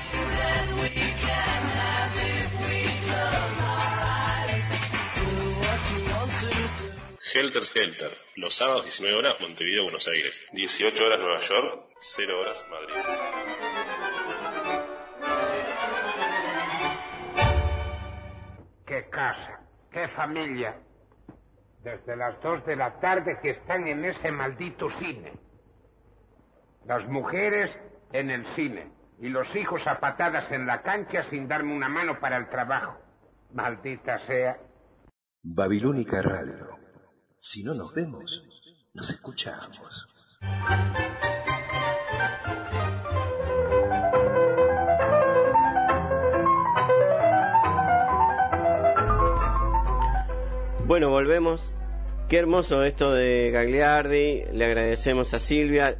Helter 7.33 7.63
Skelter, 7.63 8.11
los 8.35 8.53
sábados 8.53 8.85
19 8.85 9.17
horas 9.17 9.35
Montevideo, 9.41 9.83
Buenos 9.83 10.07
Aires, 10.07 10.43
18 10.53 11.03
horas 11.03 11.19
Nueva 11.19 11.39
York, 11.39 11.81
0 11.99 12.39
horas 12.39 12.65
Madrid. 12.69 13.70
Qué 18.91 19.07
casa, 19.09 19.61
qué 19.89 20.09
familia. 20.09 20.75
Desde 21.81 22.13
las 22.17 22.41
dos 22.43 22.65
de 22.65 22.75
la 22.75 22.99
tarde 22.99 23.39
que 23.41 23.51
están 23.51 23.87
en 23.87 24.03
ese 24.03 24.33
maldito 24.33 24.89
cine. 24.99 25.31
Las 26.85 27.07
mujeres 27.07 27.71
en 28.11 28.29
el 28.29 28.45
cine 28.53 28.91
y 29.21 29.29
los 29.29 29.47
hijos 29.55 29.87
a 29.87 30.01
patadas 30.01 30.51
en 30.51 30.67
la 30.67 30.81
cancha 30.81 31.23
sin 31.29 31.47
darme 31.47 31.73
una 31.73 31.87
mano 31.87 32.19
para 32.19 32.35
el 32.35 32.49
trabajo. 32.49 32.97
Maldita 33.53 34.19
sea. 34.27 34.57
Babilónica 35.41 36.21
Radio. 36.21 36.77
Si 37.39 37.63
no 37.63 37.73
nos 37.73 37.95
vemos, 37.95 38.43
nos 38.93 39.09
escuchamos. 39.09 40.05
Bueno, 50.91 51.09
volvemos. 51.09 51.73
Qué 52.27 52.37
hermoso 52.37 52.83
esto 52.83 53.13
de 53.13 53.49
Gagliardi. 53.49 54.43
Le 54.51 54.65
agradecemos 54.65 55.33
a 55.33 55.39
Silvia. 55.39 55.95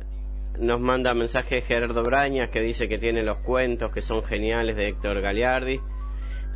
nos 0.60 0.82
manda 0.82 1.14
mensaje 1.14 1.62
Gerardo 1.62 2.04
Brañas 2.04 2.50
que 2.50 2.60
dice 2.60 2.90
que 2.90 2.98
tiene 2.98 3.24
los 3.24 3.38
cuentos 3.38 3.94
que 3.94 4.02
son 4.02 4.22
geniales 4.22 4.76
de 4.76 4.90
Héctor 4.90 5.22
Galiardi. 5.22 5.80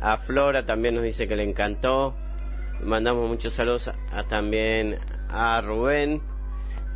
A 0.02 0.18
Flora 0.18 0.66
también 0.66 0.96
nos 0.96 1.04
dice 1.04 1.26
que 1.26 1.34
le 1.34 1.44
encantó. 1.44 2.14
Mandamos 2.82 3.26
muchos 3.26 3.54
saludos 3.54 3.88
a, 3.88 4.24
también 4.24 4.98
a 5.30 5.62
Rubén. 5.62 6.20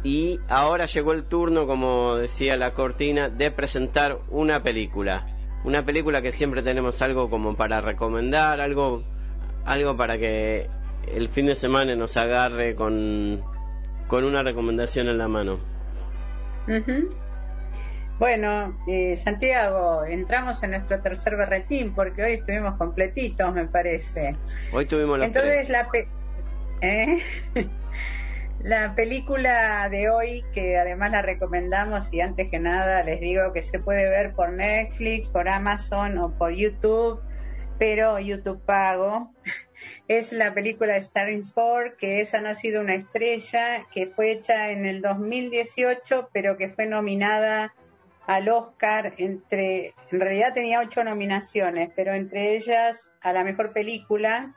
Y 0.05 0.41
ahora 0.47 0.85
llegó 0.85 1.15
el 1.15 1.25
turno, 1.25 1.67
como 1.67 2.17
decía 2.17 2.59
la 2.59 2.75
cortina, 2.75 3.31
de 3.31 3.51
presentar 3.51 4.19
una 4.29 4.63
película. 4.63 5.27
Una 5.65 5.87
película 5.87 6.21
que 6.21 6.33
siempre 6.33 6.63
tenemos 6.63 7.01
algo 7.01 7.31
como 7.31 7.57
para 7.57 7.81
recomendar, 7.81 8.61
algo, 8.61 9.05
algo 9.65 9.97
para 9.97 10.19
que 10.19 10.69
el 11.07 11.29
fin 11.29 11.47
de 11.47 11.55
semana 11.55 11.95
nos 11.97 12.17
agarre 12.17 12.75
con, 12.75 13.43
con 14.07 14.25
una 14.25 14.43
recomendación 14.43 15.09
en 15.09 15.19
la 15.19 15.29
mano. 15.29 15.59
Bueno, 18.19 18.79
eh, 18.87 19.17
Santiago, 19.17 20.05
entramos 20.05 20.63
en 20.63 20.73
nuestro 20.73 21.01
tercer 21.01 21.37
berretín 21.37 21.95
porque 21.95 22.23
hoy 22.23 22.33
estuvimos 22.33 22.75
completitos, 22.77 23.55
me 23.55 23.67
parece. 23.67 24.37
Hoy 24.73 24.85
tuvimos 24.85 25.19
los 25.19 25.27
Entonces, 25.27 25.71
la, 25.71 25.89
¿eh? 26.83 27.23
la 28.63 28.95
película 28.95 29.89
de 29.89 30.11
hoy, 30.11 30.45
que 30.53 30.77
además 30.77 31.13
la 31.13 31.23
recomendamos 31.23 32.13
y 32.13 32.21
antes 32.21 32.51
que 32.51 32.59
nada 32.59 33.03
les 33.05 33.21
digo 33.21 33.55
que 33.55 33.63
se 33.63 33.79
puede 33.79 34.09
ver 34.11 34.35
por 34.35 34.53
Netflix, 34.53 35.29
por 35.29 35.49
Amazon 35.49 36.19
o 36.19 36.37
por 36.37 36.53
YouTube, 36.53 37.23
pero 37.79 38.19
YouTube 38.19 38.61
pago 38.67 39.33
es 40.09 40.33
la 40.33 40.55
película 40.55 41.01
Starring 41.01 41.41
Sport, 41.41 41.97
que 41.97 42.21
esa 42.21 42.39
ha 42.39 42.55
sido 42.55 42.81
una 42.81 42.95
estrella, 42.95 43.87
que 43.93 44.07
fue 44.07 44.33
hecha 44.33 44.71
en 44.71 44.87
el 44.87 45.03
2018, 45.03 46.31
pero 46.33 46.57
que 46.57 46.69
fue 46.69 46.87
nominada 46.87 47.75
al 48.27 48.49
Oscar 48.49 49.15
entre, 49.19 49.95
en 50.11 50.21
realidad 50.21 50.55
tenía 50.55 50.81
ocho 50.81 51.03
nominaciones, 51.03 51.91
pero 51.97 52.15
entre 52.15 52.57
ellas 52.57 53.11
a 53.21 53.33
la 53.33 53.45
mejor 53.45 53.73
película, 53.73 54.55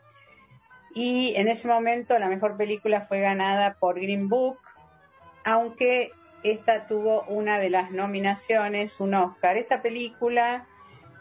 y 0.94 1.34
en 1.36 1.48
ese 1.48 1.68
momento 1.68 2.18
la 2.20 2.30
mejor 2.30 2.56
película 2.56 3.08
fue 3.08 3.20
ganada 3.20 3.78
por 3.80 4.00
Green 4.00 4.30
Book, 4.30 4.60
aunque 5.44 6.12
esta 6.44 6.88
tuvo 6.88 7.24
una 7.24 7.58
de 7.58 7.70
las 7.70 7.92
nominaciones, 7.92 9.00
un 9.00 9.16
Oscar. 9.16 9.58
Esta 9.58 9.82
película 9.82 10.68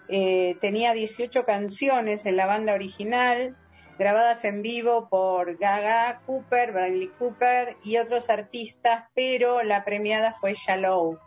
eh, 0.09 0.57
tenía 0.61 0.93
18 0.93 1.45
canciones 1.47 2.27
en 2.27 2.37
la 2.37 2.47
banda 2.47 2.75
original, 2.75 3.57
grabadas 3.99 4.45
en 4.45 4.63
vivo 4.63 5.09
por 5.09 5.57
Gaga 5.59 6.21
Cooper, 6.27 6.73
Bradley 6.73 7.09
Cooper 7.19 7.77
y 7.85 7.99
otros 7.99 8.31
artistas, 8.31 9.05
pero 9.15 9.63
la 9.63 9.85
premiada 9.85 10.37
fue 10.41 10.55
Shallow. 10.55 11.19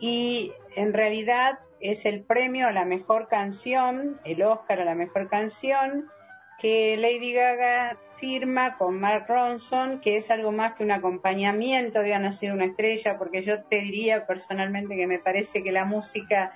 Y 0.00 0.52
en 0.74 0.92
realidad 0.92 1.60
es 1.80 2.04
el 2.04 2.22
premio 2.22 2.68
a 2.68 2.72
la 2.72 2.84
mejor 2.84 3.28
canción, 3.28 4.20
el 4.24 4.42
Oscar 4.42 4.80
a 4.80 4.84
la 4.84 4.94
mejor 4.94 5.28
canción, 5.28 6.10
que 6.58 6.96
Lady 6.96 7.32
Gaga 7.32 7.98
firma 8.18 8.78
con 8.78 9.00
Mark 9.00 9.26
Ronson, 9.28 10.00
que 10.00 10.16
es 10.16 10.30
algo 10.30 10.52
más 10.52 10.74
que 10.74 10.84
un 10.84 10.92
acompañamiento 10.92 12.00
de 12.00 12.14
Ha 12.14 12.20
nacido 12.20 12.54
una 12.54 12.66
estrella, 12.66 13.18
porque 13.18 13.42
yo 13.42 13.64
te 13.64 13.80
diría 13.80 14.26
personalmente 14.26 14.94
que 14.94 15.08
me 15.08 15.18
parece 15.18 15.64
que 15.64 15.72
la 15.72 15.84
música 15.84 16.52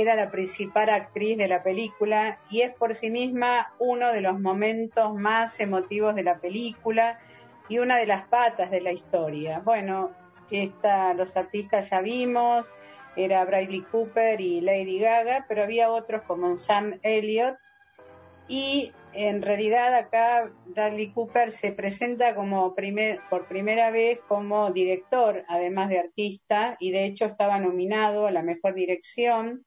era 0.00 0.14
la 0.14 0.30
principal 0.30 0.90
actriz 0.90 1.38
de 1.38 1.48
la 1.48 1.62
película 1.62 2.38
y 2.50 2.60
es 2.60 2.74
por 2.74 2.94
sí 2.94 3.10
misma 3.10 3.72
uno 3.78 4.12
de 4.12 4.20
los 4.20 4.38
momentos 4.38 5.14
más 5.14 5.58
emotivos 5.58 6.14
de 6.14 6.22
la 6.22 6.38
película 6.38 7.18
y 7.70 7.78
una 7.78 7.96
de 7.96 8.06
las 8.06 8.28
patas 8.28 8.70
de 8.70 8.82
la 8.82 8.92
historia. 8.92 9.60
Bueno, 9.60 10.10
esta, 10.50 11.14
los 11.14 11.34
artistas 11.34 11.88
ya 11.88 12.02
vimos, 12.02 12.70
era 13.16 13.42
Bradley 13.46 13.80
Cooper 13.90 14.38
y 14.38 14.60
Lady 14.60 14.98
Gaga, 14.98 15.46
pero 15.48 15.62
había 15.62 15.90
otros 15.90 16.20
como 16.26 16.58
Sam 16.58 16.98
Elliott 17.02 17.56
y 18.48 18.92
en 19.14 19.40
realidad 19.40 19.94
acá 19.94 20.52
Bradley 20.66 21.10
Cooper 21.12 21.52
se 21.52 21.72
presenta 21.72 22.34
como 22.34 22.74
primer, 22.74 23.20
por 23.30 23.48
primera 23.48 23.90
vez 23.90 24.20
como 24.28 24.70
director, 24.72 25.42
además 25.48 25.88
de 25.88 26.00
artista, 26.00 26.76
y 26.80 26.90
de 26.90 27.06
hecho 27.06 27.24
estaba 27.24 27.58
nominado 27.58 28.26
a 28.26 28.30
la 28.30 28.42
mejor 28.42 28.74
dirección 28.74 29.64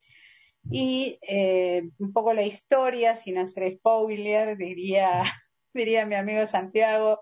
y 0.72 1.18
eh, 1.22 1.90
un 1.98 2.14
poco 2.14 2.34
la 2.34 2.44
historia, 2.44 3.16
sin 3.16 3.38
hacer 3.38 3.76
spoiler, 3.78 4.58
diría, 4.58 5.24
diría 5.74 6.06
mi 6.06 6.16
amigo 6.16 6.46
Santiago, 6.46 7.20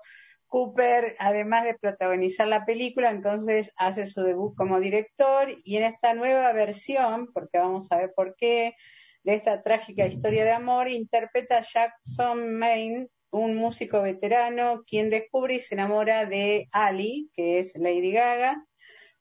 Cooper, 0.47 1.15
además 1.19 1.65
de 1.65 1.77
protagonizar 1.77 2.47
la 2.47 2.65
película, 2.65 3.11
entonces 3.11 3.71
hace 3.75 4.07
su 4.07 4.21
debut 4.23 4.55
como 4.55 4.79
director 4.79 5.49
y 5.63 5.77
en 5.77 5.83
esta 5.83 6.13
nueva 6.13 6.53
versión, 6.53 7.31
porque 7.33 7.57
vamos 7.57 7.91
a 7.91 7.97
ver 7.97 8.13
por 8.15 8.35
qué, 8.35 8.75
de 9.23 9.35
esta 9.35 9.61
trágica 9.61 10.05
historia 10.07 10.45
de 10.45 10.51
amor, 10.51 10.89
interpreta 10.89 11.57
a 11.57 11.63
Jackson 11.63 12.57
Maine, 12.57 13.07
un 13.29 13.55
músico 13.55 14.01
veterano, 14.01 14.83
quien 14.87 15.09
descubre 15.09 15.55
y 15.55 15.59
se 15.59 15.75
enamora 15.75 16.25
de 16.25 16.69
Ali, 16.71 17.29
que 17.33 17.59
es 17.59 17.73
Lady 17.75 18.13
Gaga, 18.13 18.63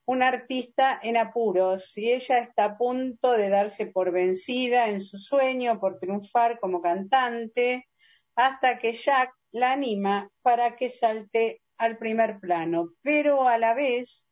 un 0.06 0.22
artista 0.22 0.98
en 1.02 1.16
apuros 1.16 1.96
y 1.98 2.12
ella 2.12 2.38
está 2.38 2.64
a 2.64 2.78
punto 2.78 3.32
de 3.32 3.48
darse 3.48 3.86
por 3.86 4.12
vencida 4.12 4.88
en 4.88 5.00
su 5.00 5.18
sueño 5.18 5.80
por 5.80 5.98
triunfar 5.98 6.58
como 6.60 6.80
cantante 6.80 7.88
hasta 8.36 8.78
que 8.78 8.92
Jack 8.92 9.32
la 9.50 9.72
anima 9.72 10.30
para 10.42 10.76
que 10.76 10.90
salte 10.90 11.60
al 11.76 11.98
primer 11.98 12.38
plano, 12.38 12.90
pero 13.02 13.48
a 13.48 13.58
la 13.58 13.74
vez 13.74 14.24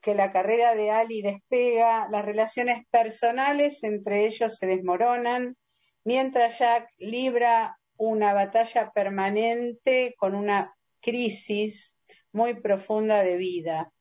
que 0.00 0.14
la 0.14 0.32
carrera 0.32 0.74
de 0.74 0.90
Ali 0.90 1.22
despega, 1.22 2.08
las 2.10 2.24
relaciones 2.24 2.86
personales 2.90 3.82
entre 3.84 4.26
ellos 4.26 4.56
se 4.56 4.66
desmoronan, 4.66 5.56
mientras 6.04 6.58
Jack 6.58 6.88
libra 6.98 7.78
una 7.96 8.32
batalla 8.32 8.90
permanente 8.92 10.14
con 10.16 10.34
una 10.34 10.74
crisis 11.00 11.94
muy 12.32 12.54
profunda 12.54 13.22
de 13.22 13.36
vida. 13.36 13.92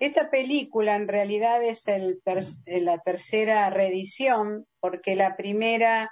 Esta 0.00 0.30
película 0.30 0.96
en 0.96 1.08
realidad 1.08 1.62
es 1.62 1.86
el 1.86 2.22
la 2.64 2.98
tercera 3.00 3.68
reedición, 3.68 4.66
porque 4.80 5.14
la 5.14 5.36
primera 5.36 6.10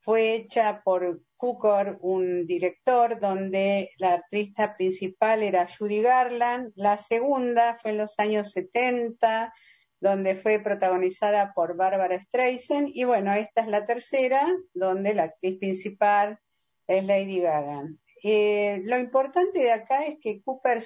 fue 0.00 0.34
hecha 0.34 0.82
por 0.82 1.20
Cukor, 1.36 1.98
un 2.00 2.48
director, 2.48 3.20
donde 3.20 3.92
la 3.98 4.14
artista 4.14 4.76
principal 4.76 5.44
era 5.44 5.68
Judy 5.68 6.02
Garland. 6.02 6.72
La 6.74 6.96
segunda 6.96 7.78
fue 7.80 7.92
en 7.92 7.98
los 7.98 8.18
años 8.18 8.50
70, 8.50 9.54
donde 10.00 10.34
fue 10.34 10.58
protagonizada 10.58 11.52
por 11.54 11.76
Barbara 11.76 12.20
Streisand. 12.20 12.88
Y 12.92 13.04
bueno, 13.04 13.32
esta 13.34 13.60
es 13.60 13.68
la 13.68 13.86
tercera, 13.86 14.48
donde 14.74 15.14
la 15.14 15.24
actriz 15.24 15.60
principal 15.60 16.40
es 16.88 17.04
Lady 17.04 17.38
Gaga. 17.38 17.84
Eh, 18.22 18.80
lo 18.84 18.98
importante 18.98 19.58
de 19.58 19.72
acá 19.72 20.06
es 20.06 20.18
que 20.20 20.42
Cooper 20.42 20.82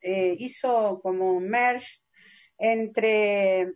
eh, 0.00 0.36
hizo 0.38 1.00
como 1.02 1.32
un 1.34 1.48
merge 1.48 2.00
entre, 2.58 3.72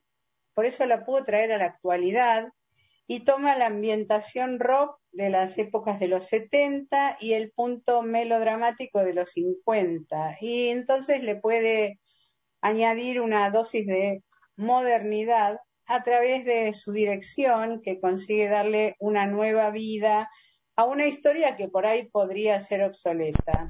por 0.55 0.67
eso 0.67 0.87
la 0.87 1.05
pudo 1.05 1.25
traer 1.25 1.53
a 1.53 1.59
la 1.59 1.67
actualidad, 1.67 2.49
y 3.11 3.21
toma 3.21 3.57
la 3.57 3.67
ambientación 3.67 4.61
rock 4.61 5.01
de 5.13 5.31
las 5.31 5.57
épocas 5.57 5.99
de 5.99 6.09
los 6.09 6.27
70 6.27 7.17
y 7.21 7.33
el 7.33 7.51
punto 7.53 8.03
melodramático 8.03 9.01
de 9.01 9.15
los 9.15 9.31
50. 9.33 10.37
Y 10.43 10.69
entonces 10.69 11.23
le 11.23 11.35
puede 11.35 11.99
añadir 12.61 13.23
una 13.23 13.51
dosis 13.51 13.87
de 13.87 14.23
modernidad 14.57 15.59
a 15.87 16.03
través 16.03 16.45
de 16.45 16.75
su 16.75 16.93
dirección 16.93 17.81
que 17.81 17.99
consigue 17.99 18.47
darle 18.47 18.95
una 18.99 19.27
nueva 19.27 19.71
vida 19.71 20.29
a 20.79 20.85
una 20.85 21.07
historia 21.09 21.57
que 21.57 21.67
por 21.67 21.87
ahí 21.87 22.05
podría 22.05 22.61
ser 22.61 22.85
obsoleta. 22.85 23.69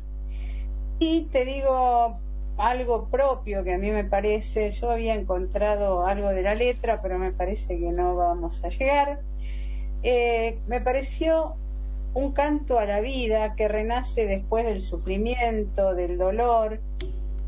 Y 0.99 1.23
te 1.33 1.47
digo 1.47 2.21
algo 2.59 3.09
propio 3.09 3.65
que 3.65 3.73
a 3.73 3.79
mí 3.79 3.91
me 3.91 4.05
parece, 4.05 4.73
yo 4.73 4.91
había 4.91 5.15
encontrado 5.15 6.05
algo 6.05 6.29
de 6.29 6.43
la 6.43 6.55
letra, 6.55 7.01
pero 7.01 7.19
me 7.19 7.33
parece 7.33 7.79
que 7.79 7.93
no 7.93 8.15
vamos 8.15 8.63
a 8.63 8.69
llegar. 8.69 9.23
Eh, 10.03 10.59
me 10.67 10.83
pareció 10.83 11.55
un 12.13 12.33
canto 12.33 12.79
a 12.79 12.85
la 12.85 13.01
vida 13.01 13.55
que 13.57 13.69
renace 13.69 14.27
después 14.27 14.67
del 14.67 14.83
sufrimiento, 14.83 15.95
del 15.95 16.19
dolor, 16.19 16.79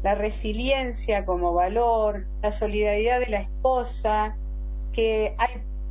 la 0.03 0.15
resiliencia 0.15 1.27
como 1.27 1.53
valor, 1.53 2.27
la 2.41 2.53
solidaridad 2.53 3.21
de 3.21 3.29
la 3.29 3.41
esposa, 3.41 4.39
que 4.95 5.35
hay 5.37 5.51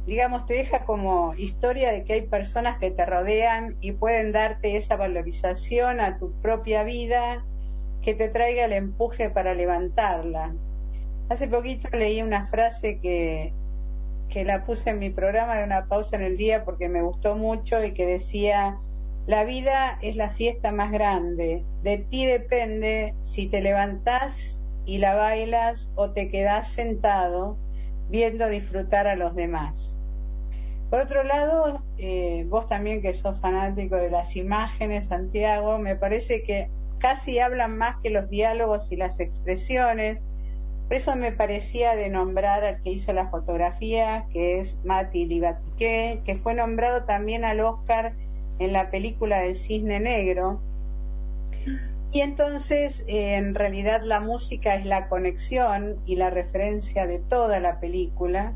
digamos, 0.09 0.47
te 0.47 0.55
deja 0.55 0.85
como 0.85 1.35
historia 1.35 1.91
de 1.91 2.03
que 2.03 2.13
hay 2.13 2.21
personas 2.23 2.79
que 2.79 2.89
te 2.89 3.05
rodean 3.05 3.77
y 3.79 3.91
pueden 3.91 4.31
darte 4.31 4.75
esa 4.75 4.95
valorización 4.95 5.99
a 6.01 6.17
tu 6.17 6.31
propia 6.41 6.83
vida 6.83 7.45
que 8.01 8.15
te 8.15 8.27
traiga 8.27 8.65
el 8.65 8.73
empuje 8.73 9.29
para 9.29 9.53
levantarla. 9.53 10.55
Hace 11.29 11.47
poquito 11.47 11.87
leí 11.95 12.23
una 12.23 12.47
frase 12.47 12.99
que, 12.99 13.53
que 14.29 14.45
la 14.45 14.65
puse 14.65 14.89
en 14.89 14.97
mi 14.97 15.11
programa 15.11 15.57
de 15.57 15.65
una 15.65 15.85
pausa 15.85 16.15
en 16.15 16.23
el 16.23 16.37
día 16.37 16.65
porque 16.65 16.89
me 16.89 17.03
gustó 17.03 17.35
mucho 17.35 17.83
y 17.83 17.93
que 17.93 18.07
decía, 18.07 18.79
la 19.27 19.43
vida 19.43 19.99
es 20.01 20.15
la 20.15 20.31
fiesta 20.31 20.71
más 20.71 20.91
grande, 20.91 21.63
de 21.83 21.99
ti 21.99 22.25
depende 22.25 23.13
si 23.21 23.45
te 23.45 23.61
levantás 23.61 24.59
y 24.85 24.97
la 24.97 25.13
bailas 25.13 25.91
o 25.93 26.09
te 26.13 26.29
quedás 26.29 26.69
sentado 26.71 27.59
viendo 28.09 28.49
disfrutar 28.49 29.05
a 29.05 29.15
los 29.15 29.35
demás. 29.35 29.98
Por 30.89 31.01
otro 31.01 31.23
lado, 31.23 31.83
eh, 31.97 32.45
vos 32.49 32.67
también 32.67 33.01
que 33.01 33.13
sos 33.13 33.39
fanático 33.39 33.95
de 33.95 34.09
las 34.09 34.35
imágenes, 34.35 35.05
Santiago, 35.05 35.77
me 35.77 35.95
parece 35.95 36.41
que 36.41 36.69
casi 36.97 37.39
hablan 37.39 37.77
más 37.77 37.97
que 38.01 38.09
los 38.09 38.29
diálogos 38.29 38.91
y 38.91 38.95
las 38.95 39.19
expresiones. 39.19 40.19
Por 40.87 40.97
eso 40.97 41.15
me 41.15 41.31
parecía 41.31 41.95
de 41.95 42.09
nombrar 42.09 42.63
al 42.63 42.81
que 42.81 42.89
hizo 42.89 43.13
la 43.13 43.29
fotografía, 43.29 44.25
que 44.31 44.59
es 44.59 44.77
Mati 44.83 45.25
Libatiqué, 45.25 46.21
que 46.25 46.35
fue 46.37 46.55
nombrado 46.55 47.03
también 47.03 47.45
al 47.45 47.59
Oscar 47.59 48.13
en 48.57 48.73
la 48.73 48.89
película 48.89 49.41
del 49.41 49.55
Cisne 49.55 49.99
Negro. 49.99 50.59
Y 52.11 52.21
entonces, 52.21 53.05
en 53.07 53.53
realidad, 53.53 54.01
la 54.03 54.19
música 54.19 54.73
es 54.73 54.85
la 54.85 55.07
conexión 55.09 55.97
y 56.07 56.15
la 56.15 56.31
referencia 56.31 57.05
de 57.05 57.19
toda 57.19 57.59
la 57.59 57.79
película. 57.79 58.53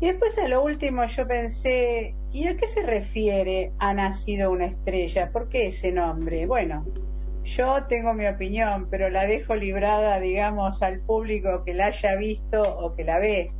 Y 0.00 0.06
después, 0.06 0.38
a 0.38 0.48
lo 0.48 0.62
último, 0.62 1.04
yo 1.04 1.26
pensé, 1.26 2.14
¿y 2.32 2.48
a 2.48 2.56
qué 2.56 2.66
se 2.66 2.82
refiere 2.82 3.72
ha 3.78 3.92
nacido 3.92 4.50
una 4.50 4.66
estrella? 4.66 5.30
¿Por 5.30 5.50
qué 5.50 5.66
ese 5.66 5.92
nombre? 5.92 6.46
Bueno, 6.46 6.86
yo 7.44 7.84
tengo 7.84 8.14
mi 8.14 8.26
opinión, 8.26 8.88
pero 8.90 9.10
la 9.10 9.26
dejo 9.26 9.54
librada, 9.54 10.18
digamos, 10.18 10.82
al 10.82 11.00
público 11.00 11.64
que 11.64 11.74
la 11.74 11.86
haya 11.86 12.16
visto 12.16 12.62
o 12.62 12.94
que 12.94 13.04
la 13.04 13.18
ve. 13.18 13.52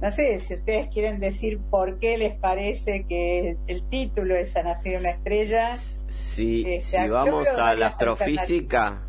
No 0.00 0.10
sé 0.10 0.40
si 0.40 0.54
ustedes 0.54 0.88
quieren 0.88 1.20
decir 1.20 1.60
por 1.70 1.98
qué 2.00 2.18
les 2.18 2.34
parece 2.34 3.06
que 3.08 3.56
el 3.68 3.88
título 3.88 4.36
es 4.36 4.56
Ha 4.56 4.64
nacido 4.64 4.98
una 4.98 5.10
estrella. 5.10 5.76
Si, 6.08 6.64
este, 6.66 7.02
si 7.02 7.08
vamos 7.08 7.46
a 7.48 7.74
la 7.76 7.86
astrofísica, 7.86 9.02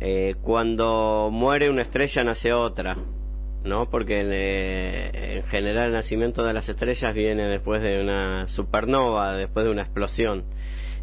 eh, 0.00 0.34
cuando 0.42 1.28
muere 1.30 1.68
una 1.68 1.82
estrella 1.82 2.24
nace 2.24 2.52
otra, 2.52 2.96
¿no? 3.64 3.88
Porque 3.90 4.22
eh, 4.24 5.36
en 5.38 5.42
general 5.44 5.86
el 5.86 5.92
nacimiento 5.92 6.44
de 6.44 6.52
las 6.52 6.68
estrellas 6.68 7.14
viene 7.14 7.48
después 7.48 7.82
de 7.82 8.00
una 8.00 8.46
supernova, 8.48 9.34
después 9.36 9.64
de 9.64 9.72
una 9.72 9.82
explosión. 9.82 10.44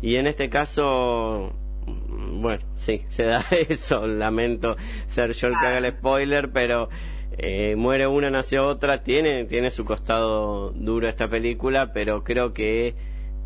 Y 0.02 0.16
en 0.16 0.28
este 0.28 0.50
caso, 0.50 1.54
bueno, 1.86 2.64
sí, 2.76 3.02
se 3.08 3.26
da 3.26 3.46
eso, 3.68 4.08
lamento 4.08 4.76
ser 5.08 5.34
yo 5.34 5.48
el 5.48 5.54
que 5.60 5.68
haga 5.68 5.78
el 5.80 5.92
spoiler, 5.92 6.52
pero 6.52 6.90
eh, 7.38 7.76
muere 7.76 8.08
una, 8.08 8.30
nace 8.30 8.60
otra, 8.60 9.04
tiene, 9.04 9.46
tiene 9.46 9.70
su 9.70 9.86
costado 9.86 10.72
duro 10.72 11.08
esta 11.08 11.28
película, 11.28 11.92
pero 11.94 12.24
creo 12.24 12.54
que 12.54 12.96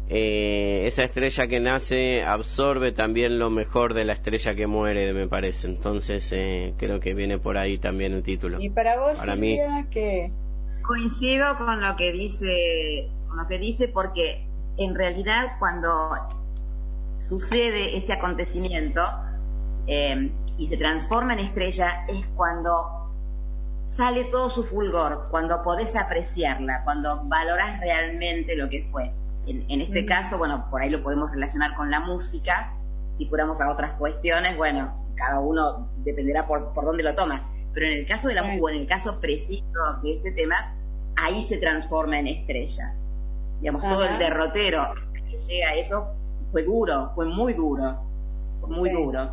eh, 0.08 0.84
esa 0.86 1.04
estrella 1.04 1.48
que 1.48 1.60
nace 1.60 2.24
absorbe 2.24 2.92
también 2.92 3.40
lo 3.40 3.50
mejor 3.50 3.94
de 3.96 4.06
la 4.06 4.14
estrella 4.14 4.54
que 4.54 4.68
muere, 4.68 5.14
me 5.14 5.28
parece. 5.28 5.68
Entonces 5.68 6.30
eh, 6.32 6.74
creo 6.78 7.00
que 7.00 7.14
viene 7.14 7.40
por 7.40 7.58
ahí 7.58 7.78
también 7.78 8.14
el 8.14 8.24
título. 8.24 8.62
Y 8.62 8.70
para 8.70 9.00
vos, 9.00 9.18
para 9.18 9.36
mí 9.36 9.58
que 9.92 10.32
coincido 10.84 11.58
con 11.58 11.82
lo 11.82 11.96
que 11.96 12.12
dice, 12.12 13.10
con 13.28 13.38
lo 13.38 13.48
que 13.48 13.58
dice, 13.58 13.88
porque 13.88 14.48
en 14.78 14.94
realidad 14.94 15.54
cuando 15.58 16.12
sucede 17.18 17.98
este 17.98 18.14
acontecimiento 18.14 19.02
eh, 19.88 20.32
y 20.58 20.68
se 20.68 20.78
transforma 20.78 21.34
en 21.34 21.40
estrella 21.40 22.06
es 22.08 22.26
cuando 22.36 23.12
sale 23.88 24.26
todo 24.26 24.50
su 24.50 24.64
fulgor, 24.64 25.28
cuando 25.32 25.64
podés 25.64 25.96
apreciarla, 25.96 26.84
cuando 26.84 27.24
valorás 27.26 27.80
realmente 27.80 28.56
lo 28.56 28.70
que 28.70 28.88
fue. 28.92 29.12
En, 29.48 29.82
este 29.82 30.06
caso, 30.06 30.38
bueno, 30.38 30.68
por 30.70 30.82
ahí 30.82 30.90
lo 30.90 31.04
podemos 31.04 31.32
relacionar 31.32 31.76
con 31.76 31.92
la 31.92 32.00
música. 32.00 32.74
Si 33.18 33.28
fuéramos 33.28 33.62
a 33.62 33.70
otras 33.70 33.92
cuestiones, 33.94 34.58
bueno, 34.58 35.06
cada 35.16 35.40
uno 35.40 35.90
dependerá 35.98 36.48
por, 36.48 36.74
por 36.74 36.86
dónde 36.86 37.04
lo 37.04 37.16
toma. 37.16 37.50
Pero 37.74 37.88
en 37.88 37.94
el 38.00 38.08
caso 38.08 38.28
de 38.28 38.34
la 38.34 38.44
música, 38.44 38.72
en 38.72 38.82
el 38.82 38.88
caso 38.88 39.20
preciso 39.20 40.00
de 40.02 40.16
este 40.18 40.32
tema, 40.32 40.76
ahí 41.16 41.44
se 41.44 41.58
transforma 41.58 42.20
en 42.20 42.28
estrella. 42.28 42.94
Digamos, 43.60 43.84
todo 43.84 44.06
el 44.06 44.18
derrotero 44.18 44.94
que 45.14 45.38
llega 45.48 45.70
a 45.70 45.76
eso 45.76 46.08
fue 46.52 46.64
duro, 46.64 47.12
fue 47.16 47.26
muy 47.26 47.54
duro, 47.54 48.00
muy 48.68 48.90
duro. 48.90 49.32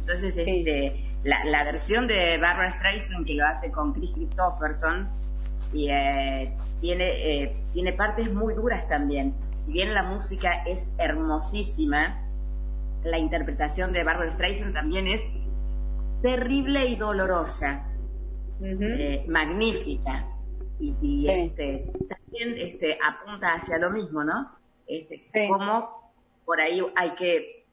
Entonces, 0.00 0.36
este, 0.36 1.04
la, 1.24 1.44
la, 1.44 1.64
versión 1.64 2.06
de 2.06 2.38
Barbara 2.38 2.70
Streisand 2.70 3.26
que 3.26 3.34
lo 3.34 3.46
hace 3.46 3.70
con 3.70 3.92
Chris 3.92 4.10
Christopherson 4.14 5.08
y 5.72 5.88
eh, 5.90 6.52
tiene, 6.80 7.04
eh, 7.04 7.56
tiene 7.72 7.92
partes 7.92 8.32
muy 8.32 8.54
duras 8.54 8.88
también. 8.88 9.34
Si 9.54 9.72
bien 9.72 9.94
la 9.94 10.02
música 10.02 10.62
es 10.64 10.92
hermosísima, 10.98 12.24
la 13.04 13.18
interpretación 13.18 13.92
de 13.92 14.04
Barbara 14.04 14.30
Streisand 14.30 14.74
también 14.74 15.06
es 15.06 15.22
terrible 16.22 16.86
y 16.86 16.96
dolorosa, 16.96 17.86
eh, 18.62 19.24
magnífica. 19.28 20.26
Y, 20.80 21.28
este, 21.28 21.90
también 22.08 22.54
este, 22.56 22.98
apunta 23.04 23.54
hacia 23.54 23.78
lo 23.78 23.90
mismo, 23.90 24.22
¿no? 24.22 24.52
Este, 24.86 25.26
Como 25.48 26.12
por 26.44 26.60
ahí 26.60 26.80
hay 26.94 27.10
que 27.10 27.64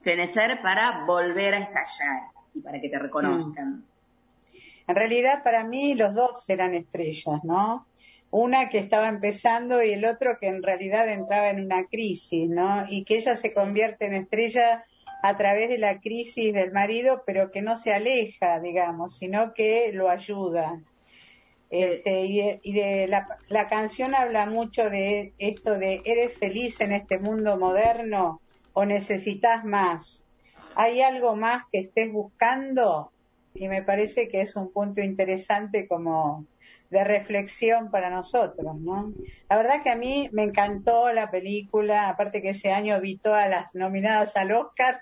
fenecer 0.00 0.60
para 0.62 1.04
volver 1.04 1.54
a 1.54 1.58
estallar 1.58 2.22
y 2.54 2.60
para 2.60 2.80
que 2.80 2.88
te 2.88 2.98
reconozcan. 2.98 3.70
Mm. 3.70 3.91
En 4.92 4.96
realidad, 4.96 5.42
para 5.42 5.64
mí, 5.64 5.94
los 5.94 6.12
dos 6.14 6.46
eran 6.50 6.74
estrellas, 6.74 7.42
¿no? 7.44 7.86
una 8.30 8.68
que 8.68 8.78
estaba 8.78 9.08
empezando 9.08 9.82
y 9.82 9.92
el 9.92 10.04
otro 10.06 10.38
que 10.38 10.48
en 10.48 10.62
realidad 10.62 11.08
entraba 11.08 11.48
en 11.50 11.64
una 11.64 11.84
crisis, 11.84 12.48
¿no? 12.48 12.86
Y 12.88 13.04
que 13.04 13.16
ella 13.16 13.36
se 13.36 13.52
convierte 13.52 14.06
en 14.06 14.14
estrella 14.14 14.84
a 15.22 15.36
través 15.36 15.68
de 15.68 15.76
la 15.76 16.00
crisis 16.00 16.52
del 16.52 16.72
marido, 16.72 17.22
pero 17.26 17.50
que 17.50 17.60
no 17.60 17.76
se 17.76 17.92
aleja, 17.92 18.58
digamos, 18.60 19.16
sino 19.16 19.52
que 19.52 19.92
lo 19.92 20.08
ayuda. 20.08 20.80
Este, 21.70 22.24
y 22.62 22.72
de, 22.72 23.06
la, 23.06 23.38
la, 23.48 23.68
canción 23.68 24.14
habla 24.14 24.46
mucho 24.46 24.88
de 24.90 25.34
esto 25.38 25.78
de 25.78 26.02
¿eres 26.04 26.36
feliz 26.38 26.80
en 26.82 26.92
este 26.92 27.18
mundo 27.18 27.58
moderno 27.58 28.40
o 28.72 28.84
necesitas 28.84 29.64
más? 29.64 30.22
¿Hay 30.74 31.02
algo 31.02 31.36
más 31.36 31.64
que 31.70 31.80
estés 31.80 32.10
buscando? 32.10 33.11
Y 33.54 33.68
me 33.68 33.82
parece 33.82 34.28
que 34.28 34.40
es 34.40 34.56
un 34.56 34.72
punto 34.72 35.00
interesante 35.00 35.86
como 35.86 36.46
de 36.90 37.04
reflexión 37.04 37.90
para 37.90 38.10
nosotros, 38.10 38.76
¿no? 38.78 39.12
La 39.48 39.56
verdad 39.56 39.82
que 39.82 39.90
a 39.90 39.96
mí 39.96 40.28
me 40.32 40.42
encantó 40.42 41.10
la 41.12 41.30
película, 41.30 42.10
aparte 42.10 42.42
que 42.42 42.50
ese 42.50 42.70
año 42.70 43.00
vi 43.00 43.16
todas 43.16 43.48
las 43.48 43.74
nominadas 43.74 44.36
al 44.36 44.52
Oscar, 44.52 45.00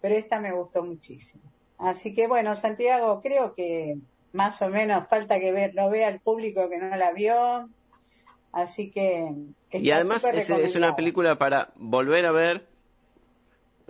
pero 0.00 0.14
esta 0.14 0.40
me 0.40 0.52
gustó 0.52 0.82
muchísimo. 0.82 1.42
Así 1.76 2.14
que 2.14 2.26
bueno, 2.26 2.56
Santiago, 2.56 3.20
creo 3.20 3.54
que 3.54 3.98
más 4.32 4.60
o 4.62 4.68
menos 4.68 5.06
falta 5.08 5.38
que 5.38 5.52
ver, 5.52 5.74
lo 5.74 5.90
vea 5.90 6.08
el 6.08 6.20
público 6.20 6.68
que 6.68 6.78
no 6.78 6.96
la 6.96 7.12
vio. 7.12 7.68
Así 8.52 8.90
que... 8.90 9.30
Y 9.70 9.90
además 9.90 10.24
es, 10.24 10.76
una 10.76 10.96
película 10.96 11.36
para 11.36 11.72
volver 11.76 12.24
a 12.24 12.32
ver. 12.32 12.66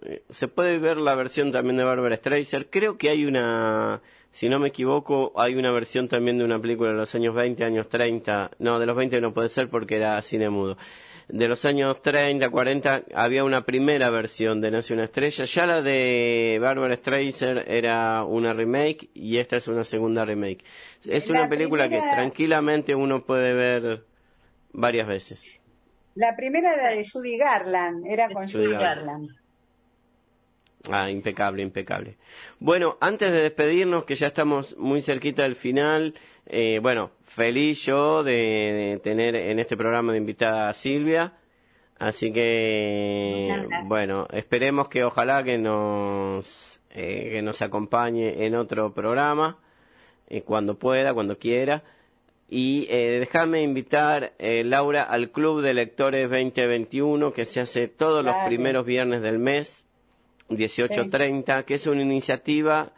Eh, 0.02 0.22
se 0.30 0.48
puede 0.48 0.78
ver 0.78 0.96
la 0.96 1.14
versión 1.14 1.52
también 1.52 1.76
de 1.76 1.84
Barbara 1.84 2.16
Streisand. 2.16 2.66
Creo 2.70 2.98
que 2.98 3.10
hay 3.10 3.24
una 3.24 4.00
si 4.32 4.48
no 4.48 4.58
me 4.58 4.68
equivoco, 4.68 5.32
hay 5.36 5.54
una 5.54 5.72
versión 5.72 6.08
también 6.08 6.38
de 6.38 6.44
una 6.44 6.60
película 6.60 6.90
de 6.90 6.96
los 6.96 7.14
años 7.14 7.34
20, 7.34 7.64
años 7.64 7.88
30. 7.88 8.52
No, 8.58 8.78
de 8.78 8.86
los 8.86 8.96
20 8.96 9.20
no 9.20 9.32
puede 9.32 9.48
ser 9.48 9.68
porque 9.68 9.96
era 9.96 10.20
cine 10.22 10.48
mudo. 10.48 10.76
De 11.28 11.46
los 11.46 11.64
años 11.64 12.00
30, 12.00 12.48
40 12.48 13.02
había 13.14 13.44
una 13.44 13.64
primera 13.64 14.08
versión 14.10 14.60
de 14.60 14.70
Nace 14.70 14.94
una 14.94 15.04
estrella. 15.04 15.44
Ya 15.44 15.66
la 15.66 15.82
de 15.82 16.58
Barbara 16.60 16.96
Streisand 16.96 17.64
era 17.66 18.24
una 18.24 18.54
remake 18.54 19.10
y 19.12 19.38
esta 19.38 19.56
es 19.56 19.68
una 19.68 19.84
segunda 19.84 20.24
remake. 20.24 20.64
Es 21.04 21.28
una 21.28 21.48
película 21.48 21.88
que 21.88 21.98
tranquilamente 21.98 22.94
uno 22.94 23.24
puede 23.24 23.52
ver 23.52 24.04
varias 24.72 25.06
veces. 25.06 25.42
La 26.14 26.34
primera 26.34 26.74
era 26.74 26.90
de 26.90 27.04
Judy 27.04 27.36
Garland, 27.36 28.06
era 28.06 28.28
con 28.30 28.50
Judy, 28.50 28.72
Garland. 28.72 29.28
Ah, 30.90 31.10
impecable, 31.10 31.62
impecable. 31.62 32.16
Bueno, 32.60 32.96
antes 33.00 33.30
de 33.30 33.42
despedirnos, 33.42 34.04
que 34.04 34.14
ya 34.14 34.28
estamos 34.28 34.76
muy 34.76 35.02
cerquita 35.02 35.42
del 35.42 35.56
final, 35.56 36.14
eh, 36.46 36.78
bueno, 36.80 37.10
feliz 37.24 37.84
yo 37.84 38.22
de, 38.22 39.00
tener 39.02 39.34
en 39.34 39.58
este 39.58 39.76
programa 39.76 40.12
de 40.12 40.18
invitada 40.18 40.68
a 40.68 40.74
Silvia. 40.74 41.34
Así 41.98 42.30
que, 42.30 43.66
bueno, 43.86 44.28
esperemos 44.32 44.88
que 44.88 45.02
ojalá 45.02 45.42
que 45.42 45.58
nos, 45.58 46.80
eh, 46.90 47.30
que 47.32 47.42
nos 47.42 47.60
acompañe 47.60 48.46
en 48.46 48.54
otro 48.54 48.94
programa, 48.94 49.58
eh, 50.28 50.42
cuando 50.42 50.78
pueda, 50.78 51.12
cuando 51.12 51.38
quiera. 51.38 51.82
Y 52.48 52.86
eh, 52.88 53.18
déjame 53.18 53.62
invitar, 53.62 54.32
eh, 54.38 54.64
Laura, 54.64 55.02
al 55.02 55.30
Club 55.32 55.60
de 55.60 55.74
Lectores 55.74 56.30
2021, 56.30 57.32
que 57.32 57.44
se 57.44 57.60
hace 57.60 57.88
todos 57.88 58.24
los 58.24 58.34
primeros 58.46 58.86
viernes 58.86 59.20
del 59.20 59.38
mes 59.38 59.87
1830, 60.48 61.62
que 61.64 61.74
es 61.74 61.86
una 61.86 62.02
iniciativa 62.02 62.92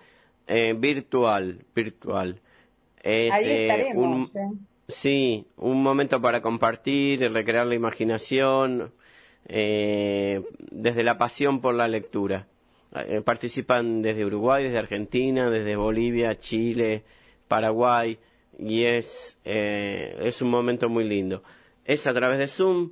eh, 0.46 0.74
virtual, 0.76 1.64
virtual. 1.74 2.40
Es, 3.02 3.32
Ahí 3.32 3.44
eh, 3.46 3.62
estaremos, 3.66 4.30
un, 4.34 4.66
Sí, 4.88 5.46
un 5.56 5.82
momento 5.82 6.20
para 6.20 6.42
compartir, 6.42 7.20
recrear 7.32 7.66
la 7.66 7.74
imaginación, 7.76 8.92
eh, 9.46 10.42
desde 10.70 11.02
la 11.04 11.16
pasión 11.16 11.60
por 11.60 11.74
la 11.74 11.86
lectura. 11.88 12.46
eh, 12.94 13.20
participan 13.24 14.02
desde 14.02 14.24
Uruguay, 14.24 14.64
desde 14.64 14.78
Argentina, 14.78 15.48
desde 15.48 15.76
Bolivia, 15.76 16.38
Chile, 16.38 17.04
Paraguay, 17.46 18.18
y 18.58 18.84
es, 18.84 19.38
eh, 19.44 20.16
es 20.22 20.42
un 20.42 20.50
momento 20.50 20.88
muy 20.88 21.04
lindo. 21.04 21.42
Es 21.84 22.06
a 22.08 22.12
través 22.14 22.38
de 22.38 22.48
Zoom. 22.48 22.90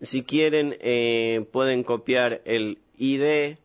Si 0.00 0.22
quieren, 0.24 0.76
eh, 0.80 1.44
pueden 1.52 1.82
copiar 1.84 2.40
el 2.46 2.78
ID 2.96 3.58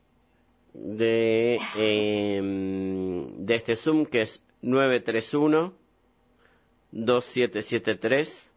de, 0.73 1.59
em, 1.75 3.45
de 3.45 3.55
este 3.55 3.75
Zoom, 3.75 4.05
que 4.05 4.21
es 4.21 4.43
931 4.61 5.73
2773 6.91 8.49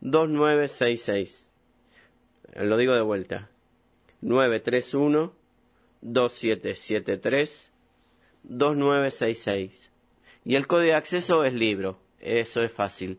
2966. 0.00 1.48
Lo 2.54 2.76
digo 2.76 2.94
de 2.94 3.02
vuelta. 3.02 3.50
931 4.20 5.32
2773 6.00 7.72
2966. 8.44 9.90
Y 10.44 10.56
el 10.56 10.66
código 10.66 10.92
de 10.92 10.94
acceso 10.94 11.44
es 11.44 11.52
libro, 11.52 12.00
eso 12.20 12.62
es 12.62 12.72
fácil. 12.72 13.18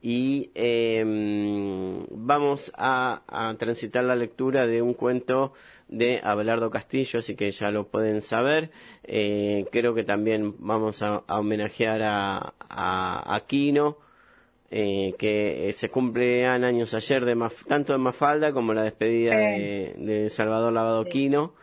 Y 0.00 0.50
em, 0.54 2.06
vamos 2.10 2.70
a, 2.76 3.54
transitar 3.58 4.04
la 4.04 4.14
lectura 4.14 4.66
de 4.66 4.80
un 4.80 4.94
cuento 4.94 5.52
de 5.88 6.20
Abelardo 6.22 6.70
Castillo, 6.70 7.18
así 7.18 7.34
que 7.34 7.50
ya 7.50 7.70
lo 7.70 7.88
pueden 7.88 8.20
saber. 8.20 8.70
Eh, 9.02 9.66
creo 9.72 9.94
que 9.94 10.04
también 10.04 10.54
vamos 10.58 11.02
a, 11.02 11.24
homenajear 11.28 12.02
a, 12.02 12.54
a 12.68 13.34
Aquino, 13.34 13.96
eh, 14.70 15.14
que 15.18 15.72
se 15.72 15.88
cumplían 15.88 16.62
años 16.62 16.92
ayer 16.92 17.24
de 17.24 17.36
tanto 17.66 17.92
de 17.94 17.98
Mafalda 17.98 18.52
como 18.52 18.74
la 18.74 18.82
despedida 18.82 19.34
de, 19.34 19.94
de, 19.96 20.28
Salvador 20.28 20.72
Lavado 20.72 21.06
Quino. 21.06 21.54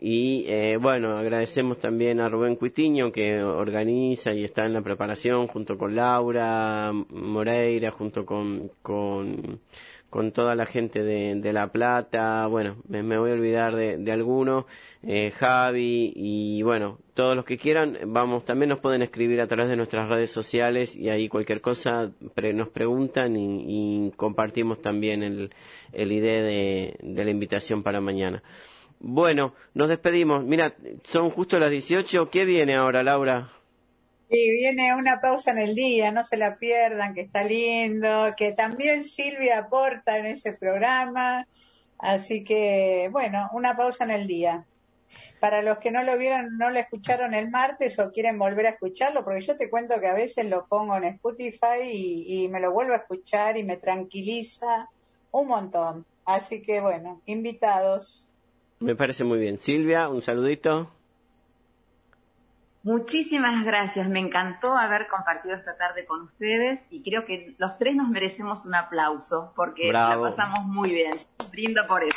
Y 0.00 0.44
eh, 0.46 0.76
bueno, 0.76 1.16
agradecemos 1.16 1.80
también 1.80 2.20
a 2.20 2.28
Rubén 2.28 2.54
Cuitiño 2.54 3.10
que 3.10 3.42
organiza 3.42 4.32
y 4.32 4.44
está 4.44 4.64
en 4.64 4.74
la 4.74 4.82
preparación 4.82 5.48
junto 5.48 5.76
con 5.76 5.96
Laura 5.96 6.92
Moreira, 6.92 7.90
junto 7.90 8.24
con, 8.24 8.70
con, 8.80 9.58
con 10.08 10.30
toda 10.30 10.54
la 10.54 10.66
gente 10.66 11.02
de, 11.02 11.34
de 11.34 11.52
La 11.52 11.72
Plata. 11.72 12.46
Bueno, 12.46 12.76
me, 12.86 13.02
voy 13.18 13.30
a 13.30 13.34
olvidar 13.34 13.74
de, 13.74 13.98
de 13.98 14.12
alguno, 14.12 14.66
eh, 15.02 15.32
Javi 15.32 16.12
y 16.14 16.62
bueno, 16.62 16.98
todos 17.14 17.34
los 17.34 17.44
que 17.44 17.58
quieran, 17.58 17.98
vamos, 18.06 18.44
también 18.44 18.68
nos 18.68 18.78
pueden 18.78 19.02
escribir 19.02 19.40
a 19.40 19.48
través 19.48 19.68
de 19.68 19.74
nuestras 19.74 20.08
redes 20.08 20.30
sociales 20.30 20.94
y 20.94 21.08
ahí 21.08 21.28
cualquier 21.28 21.60
cosa 21.60 22.12
nos 22.54 22.68
preguntan 22.68 23.34
y, 23.36 24.12
compartimos 24.16 24.80
también 24.80 25.24
el, 25.24 25.50
el 25.92 26.12
idea 26.12 26.40
de, 26.40 26.96
de 27.00 27.24
la 27.24 27.30
invitación 27.32 27.82
para 27.82 28.00
mañana. 28.00 28.44
Bueno, 29.00 29.54
nos 29.74 29.88
despedimos. 29.88 30.44
Mira, 30.44 30.74
son 31.04 31.30
justo 31.30 31.58
las 31.58 31.70
18. 31.70 32.30
¿Qué 32.30 32.44
viene 32.44 32.76
ahora, 32.76 33.02
Laura? 33.02 33.52
Sí, 34.30 34.50
viene 34.50 34.94
una 34.94 35.20
pausa 35.22 35.52
en 35.52 35.58
el 35.58 35.74
día, 35.74 36.12
no 36.12 36.22
se 36.22 36.36
la 36.36 36.58
pierdan, 36.58 37.14
que 37.14 37.22
está 37.22 37.44
lindo, 37.44 38.34
que 38.36 38.52
también 38.52 39.04
Silvia 39.04 39.58
aporta 39.58 40.18
en 40.18 40.26
ese 40.26 40.52
programa. 40.52 41.46
Así 41.98 42.44
que, 42.44 43.08
bueno, 43.10 43.48
una 43.52 43.76
pausa 43.76 44.04
en 44.04 44.10
el 44.10 44.26
día. 44.26 44.66
Para 45.40 45.62
los 45.62 45.78
que 45.78 45.90
no 45.92 46.02
lo 46.02 46.18
vieron, 46.18 46.58
no 46.58 46.68
lo 46.70 46.78
escucharon 46.78 47.32
el 47.32 47.50
martes 47.50 47.98
o 47.98 48.12
quieren 48.12 48.38
volver 48.38 48.66
a 48.66 48.70
escucharlo, 48.70 49.24
porque 49.24 49.40
yo 49.40 49.56
te 49.56 49.70
cuento 49.70 50.00
que 50.00 50.08
a 50.08 50.14
veces 50.14 50.44
lo 50.46 50.66
pongo 50.66 50.96
en 50.96 51.04
Spotify 51.04 51.80
y, 51.84 52.44
y 52.44 52.48
me 52.48 52.60
lo 52.60 52.72
vuelvo 52.72 52.92
a 52.92 52.98
escuchar 52.98 53.56
y 53.56 53.64
me 53.64 53.78
tranquiliza 53.78 54.88
un 55.30 55.48
montón. 55.48 56.04
Así 56.26 56.60
que, 56.62 56.80
bueno, 56.80 57.22
invitados. 57.26 58.27
Me 58.80 58.94
parece 58.94 59.24
muy 59.24 59.38
bien. 59.38 59.58
Silvia, 59.58 60.08
un 60.08 60.22
saludito. 60.22 60.90
Muchísimas 62.84 63.64
gracias, 63.64 64.08
me 64.08 64.20
encantó 64.20 64.72
haber 64.72 65.08
compartido 65.08 65.56
esta 65.56 65.76
tarde 65.76 66.06
con 66.06 66.22
ustedes 66.22 66.80
y 66.90 67.02
creo 67.02 67.24
que 67.24 67.54
los 67.58 67.76
tres 67.76 67.96
nos 67.96 68.08
merecemos 68.08 68.64
un 68.64 68.74
aplauso 68.74 69.52
porque 69.56 69.92
la 69.92 70.18
pasamos 70.18 70.64
muy 70.64 70.90
bien. 70.90 71.12
Brindo 71.50 71.86
por 71.86 72.04
eso. 72.04 72.16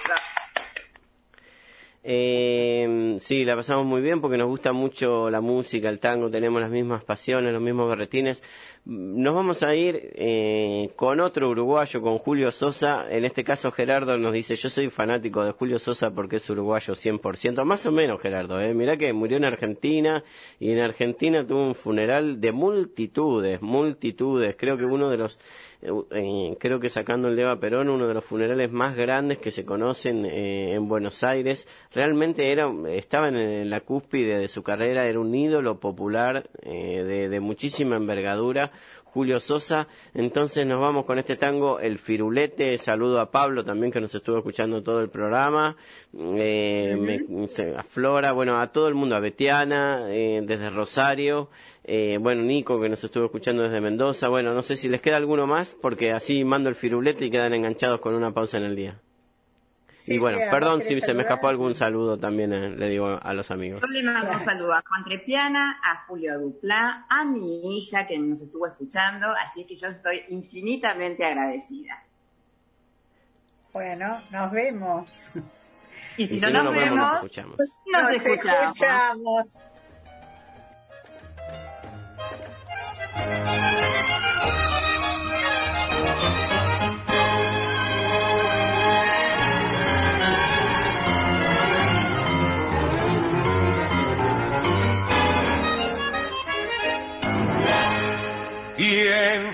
Eh, 2.04 3.18
sí, 3.20 3.44
la 3.44 3.56
pasamos 3.56 3.86
muy 3.86 4.02
bien 4.02 4.22
porque 4.22 4.38
nos 4.38 4.48
gusta 4.48 4.72
mucho 4.72 5.30
la 5.30 5.42
música, 5.42 5.90
el 5.90 6.00
tango, 6.00 6.30
tenemos 6.30 6.62
las 6.62 6.72
mismas 6.72 7.04
pasiones, 7.04 7.54
los 7.54 7.62
mismos 7.62 7.90
berretines. 7.90 8.42
Nos 8.84 9.36
vamos 9.36 9.62
a 9.62 9.76
ir 9.76 10.12
eh, 10.16 10.90
con 10.96 11.20
otro 11.20 11.52
uruguayo, 11.52 12.02
con 12.02 12.18
Julio 12.18 12.50
Sosa. 12.50 13.06
En 13.12 13.26
este 13.26 13.44
caso 13.44 13.72
Gerardo 13.72 14.18
nos 14.18 14.34
dice, 14.34 14.56
yo 14.56 14.70
soy 14.70 14.90
fanático 14.90 15.46
de 15.46 15.52
Julio 15.52 15.78
Sosa 15.78 16.10
porque 16.10 16.38
es 16.38 16.50
uruguayo 16.50 16.96
100%. 16.96 17.64
Más 17.64 17.86
o 17.86 17.92
menos 17.92 18.20
Gerardo, 18.20 18.60
¿eh? 18.60 18.74
mirá 18.74 18.98
que 18.98 19.14
murió 19.14 19.38
en 19.38 19.46
Argentina 19.46 20.24
y 20.60 20.72
en 20.72 20.80
Argentina 20.80 21.46
tuvo 21.46 21.64
un 21.64 21.76
funeral 21.76 22.42
de 22.42 22.52
multitudes, 22.52 23.62
multitudes. 23.62 24.56
Creo 24.58 24.78
que 24.78 24.86
uno 24.86 25.12
de 25.12 25.18
los 25.18 25.38
eh, 25.84 26.56
creo 26.60 26.80
que 26.80 26.90
sacando 26.90 27.28
el 27.28 27.36
de 27.36 27.42
Eva 27.42 27.60
Perón, 27.60 27.90
uno 27.90 28.08
de 28.08 28.14
los 28.14 28.24
funerales 28.24 28.72
más 28.72 28.96
grandes 28.96 29.40
que 29.40 29.50
se 29.50 29.66
conocen 29.66 30.26
eh, 30.26 30.74
en 30.74 30.88
Buenos 30.88 31.24
Aires. 31.24 31.68
Realmente 31.92 32.52
era, 32.52 32.72
estaba 32.90 33.30
en, 33.30 33.70
la 33.70 33.82
cúspide 33.82 34.38
de 34.38 34.48
su 34.48 34.62
carrera, 34.62 35.08
era 35.08 35.20
un 35.20 35.34
ídolo 35.34 35.80
popular 35.80 36.50
eh, 36.62 37.28
de 37.30 37.40
muchísima 37.40 37.96
envergadura. 37.96 38.72
Julio 39.14 39.40
Sosa. 39.40 39.88
Entonces 40.14 40.66
nos 40.66 40.80
vamos 40.80 41.06
con 41.06 41.20
este 41.20 41.36
tango, 41.36 41.80
El 41.80 42.00
Firulete. 42.00 42.78
Saludo 42.78 43.20
a 43.20 43.30
Pablo 43.30 43.64
también 43.64 43.92
que 43.92 44.00
nos 44.00 44.16
estuvo 44.16 44.38
escuchando 44.38 44.82
todo 44.82 45.02
el 45.02 45.10
programa. 45.10 45.76
Eh, 46.18 47.20
a 47.78 47.84
Flora, 47.84 48.32
bueno, 48.32 48.60
a 48.60 48.72
todo 48.72 48.88
el 48.88 48.96
mundo, 48.96 49.16
a 49.16 49.20
Betiana, 49.20 50.06
eh, 50.10 50.42
desde 50.44 50.70
Rosario. 50.70 51.50
Eh, 51.84 52.18
bueno, 52.20 52.44
Nico 52.44 52.80
que 52.80 52.90
nos 52.90 53.04
estuvo 53.04 53.26
escuchando 53.26 53.64
desde 53.64 53.82
Mendoza. 53.82 54.30
Bueno, 54.30 54.54
no 54.54 54.62
sé 54.62 54.76
si 54.76 54.88
les 54.88 55.02
queda 55.02 55.18
alguno 55.18 55.46
más 55.46 55.76
porque 55.82 56.12
así 56.12 56.44
mando 56.44 56.70
el 56.70 56.76
Firulete 56.76 57.26
y 57.26 57.32
quedan 57.32 57.54
enganchados 57.54 58.00
con 58.00 58.16
una 58.16 58.34
pausa 58.34 58.58
en 58.58 58.64
el 58.64 58.76
día 58.76 59.02
y 60.08 60.18
bueno, 60.18 60.40
perdón 60.50 60.82
si 60.82 61.00
se 61.02 61.14
me 61.14 61.24
escapó 61.24 61.48
algún 61.48 61.76
saludo 61.76 62.18
también, 62.18 62.54
eh, 62.54 62.70
le 62.70 62.90
digo 62.90 63.20
a 63.22 63.34
los 63.34 63.52
amigos. 63.52 63.82
Yo 63.82 63.88
le 63.88 64.04
mando 64.04 64.32
un 64.32 64.40
saludo 64.40 64.74
a 64.74 64.84
Juan 64.88 65.04
Trepiana, 65.04 65.80
a 65.84 66.06
Julio 66.08 66.40
Duplá, 66.40 67.06
a 67.10 67.24
mi 67.24 67.78
hija 67.78 68.08
que 68.08 68.18
nos 68.18 68.42
estuvo 68.42 68.68
escuchando, 68.68 69.28
así 69.44 69.66
que 69.66 69.76
yo 69.76 69.88
estoy 69.88 70.24
infinitamente 70.30 71.26
agradecida. 71.26 72.04
Bueno, 73.74 74.22
nos 74.32 74.52
vemos. 74.52 75.32
Y 76.18 76.28
si, 76.28 76.40
no, 76.42 76.50
nos, 76.50 76.76
vemos, 76.76 76.98
nos 76.98 77.14
escuchamos. 77.16 77.56
Pues 77.56 77.80
nos, 77.86 78.10
escuchamos. 78.12 79.58
¿Quién 83.14 83.61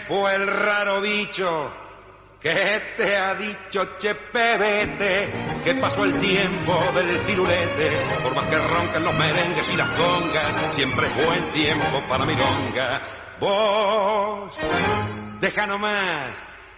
fue 0.08 0.36
el 0.36 0.48
raro 0.48 1.02
bicho 1.02 1.72
que 2.40 2.94
te 2.96 3.16
ha 3.16 3.34
dicho, 3.36 3.98
che 3.98 4.14
pebete, 4.32 5.62
que 5.64 5.76
pasó 5.76 6.04
el 6.04 6.20
tiempo 6.20 6.80
del 6.94 7.26
tirulete? 7.26 8.20
Por 8.22 8.36
más 8.36 8.48
que 8.48 8.58
ronquen 8.58 9.04
los 9.04 9.14
merengues 9.16 9.70
y 9.70 9.76
las 9.76 9.90
congas, 10.00 10.76
siempre 10.76 11.08
es 11.08 11.26
buen 11.26 11.52
tiempo 11.52 12.04
para 12.08 12.26
milonga. 12.26 13.02
Vos, 13.40 14.56
deja 15.40 15.66
nomás 15.66 16.36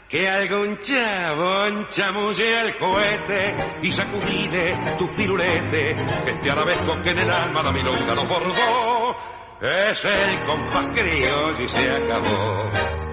que 0.07 0.27
algún 0.27 0.79
chabón 0.79 1.85
chamulle 1.87 2.61
el 2.61 2.77
cohete 2.77 3.79
y 3.83 3.91
sacudile 3.91 4.95
tu 4.97 5.07
firulete, 5.07 5.95
que 6.25 6.31
este 6.31 6.51
arabesco 6.51 6.99
que 7.03 7.11
en 7.11 7.19
el 7.19 7.29
alma 7.29 7.61
la 7.63 7.71
milonga 7.71 8.15
lo 8.15 8.25
bordó 8.25 9.15
es 9.61 10.05
el 10.05 10.45
compás 10.45 10.87
criollo 10.93 11.61
y 11.61 11.67
se 11.67 11.91
acabó. 11.91 13.08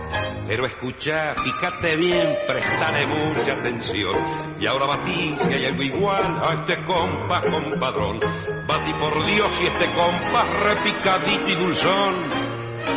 Pero 0.49 0.65
escucha, 0.67 1.35
fíjate 1.35 1.97
bien, 1.97 2.37
prestale 2.47 3.07
mucha 3.07 3.53
atención. 3.55 4.55
Y 4.61 4.67
ahora 4.67 4.87
batí 4.87 5.37
si 5.39 5.53
hay 5.53 5.67
algo 5.67 5.83
igual 5.83 6.39
a 6.41 6.55
este 6.55 6.85
compás 6.85 7.43
compadrón. 7.51 8.21
Batí 8.67 8.93
por 8.95 9.27
Dios 9.27 9.51
y 9.61 9.67
este 9.67 9.93
compás 9.93 10.49
repicadito 10.51 11.49
y 11.49 11.57
dulzón. 11.57 12.29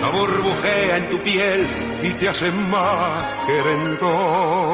No 0.01 0.11
burbujea 0.11 0.97
en 0.97 1.09
tu 1.09 1.21
piel 1.23 1.67
y 2.03 2.13
te 2.13 2.29
hace 2.29 2.51
más 2.51 3.47
querendón. 3.47 4.69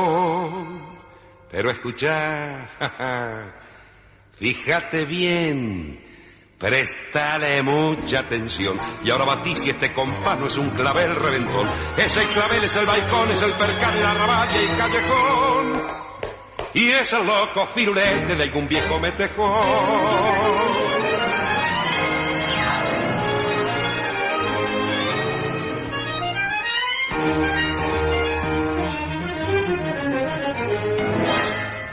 Pero 1.50 1.72
escucha, 1.72 2.68
fíjate 4.38 5.06
bien 5.06 6.05
Prestale 6.58 7.62
mucha 7.62 8.20
atención. 8.20 8.80
Y 9.04 9.12
ahora 9.12 9.26
batí 9.26 9.56
si 9.58 9.70
este 9.70 9.94
compás 9.94 10.40
no 10.40 10.48
es 10.48 10.56
un 10.56 10.70
clavel 10.70 11.14
reventón. 11.14 11.68
Es 11.98 12.16
el 12.16 12.28
clavel, 12.30 12.64
es 12.64 12.74
el 12.74 12.86
balcón, 12.86 13.30
es 13.30 13.42
el 13.42 13.52
percal, 13.54 14.02
la 14.02 14.14
raballa 14.14 14.62
y 14.62 14.78
callejón. 14.78 15.88
Y 16.74 16.92
es 16.92 17.12
el 17.12 17.26
loco 17.26 17.66
firulete 17.66 18.36
de 18.36 18.44
algún 18.44 18.68
viejo 18.70 19.00
metejón. 19.00 19.66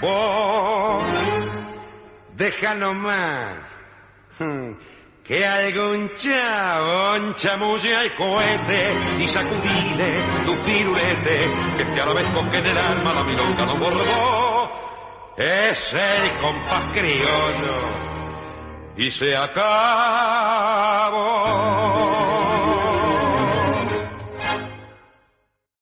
Vos, 0.01 1.05
deja 2.37 2.75
nomás 2.75 3.82
que 5.25 5.47
algún 5.47 6.11
chabón 6.15 7.35
chamulle 7.35 7.95
al 7.95 8.15
cohete 8.17 8.93
y 9.19 9.29
sacudile 9.29 10.09
tu 10.45 10.57
firulete, 10.57 11.51
que 11.77 11.83
este 11.83 12.01
arabesco 12.01 12.47
que 12.49 12.59
en 12.59 12.67
el 12.67 12.79
alma 12.79 13.15
la 13.15 13.23
milonga 13.23 13.67
no 13.67 13.79
bordó, 13.79 14.73
es 15.37 15.95
el 15.95 16.37
compás 16.39 16.85
criollo 16.93 18.13
y 18.97 19.11
se 19.11 19.37
acabó. 19.37 19.63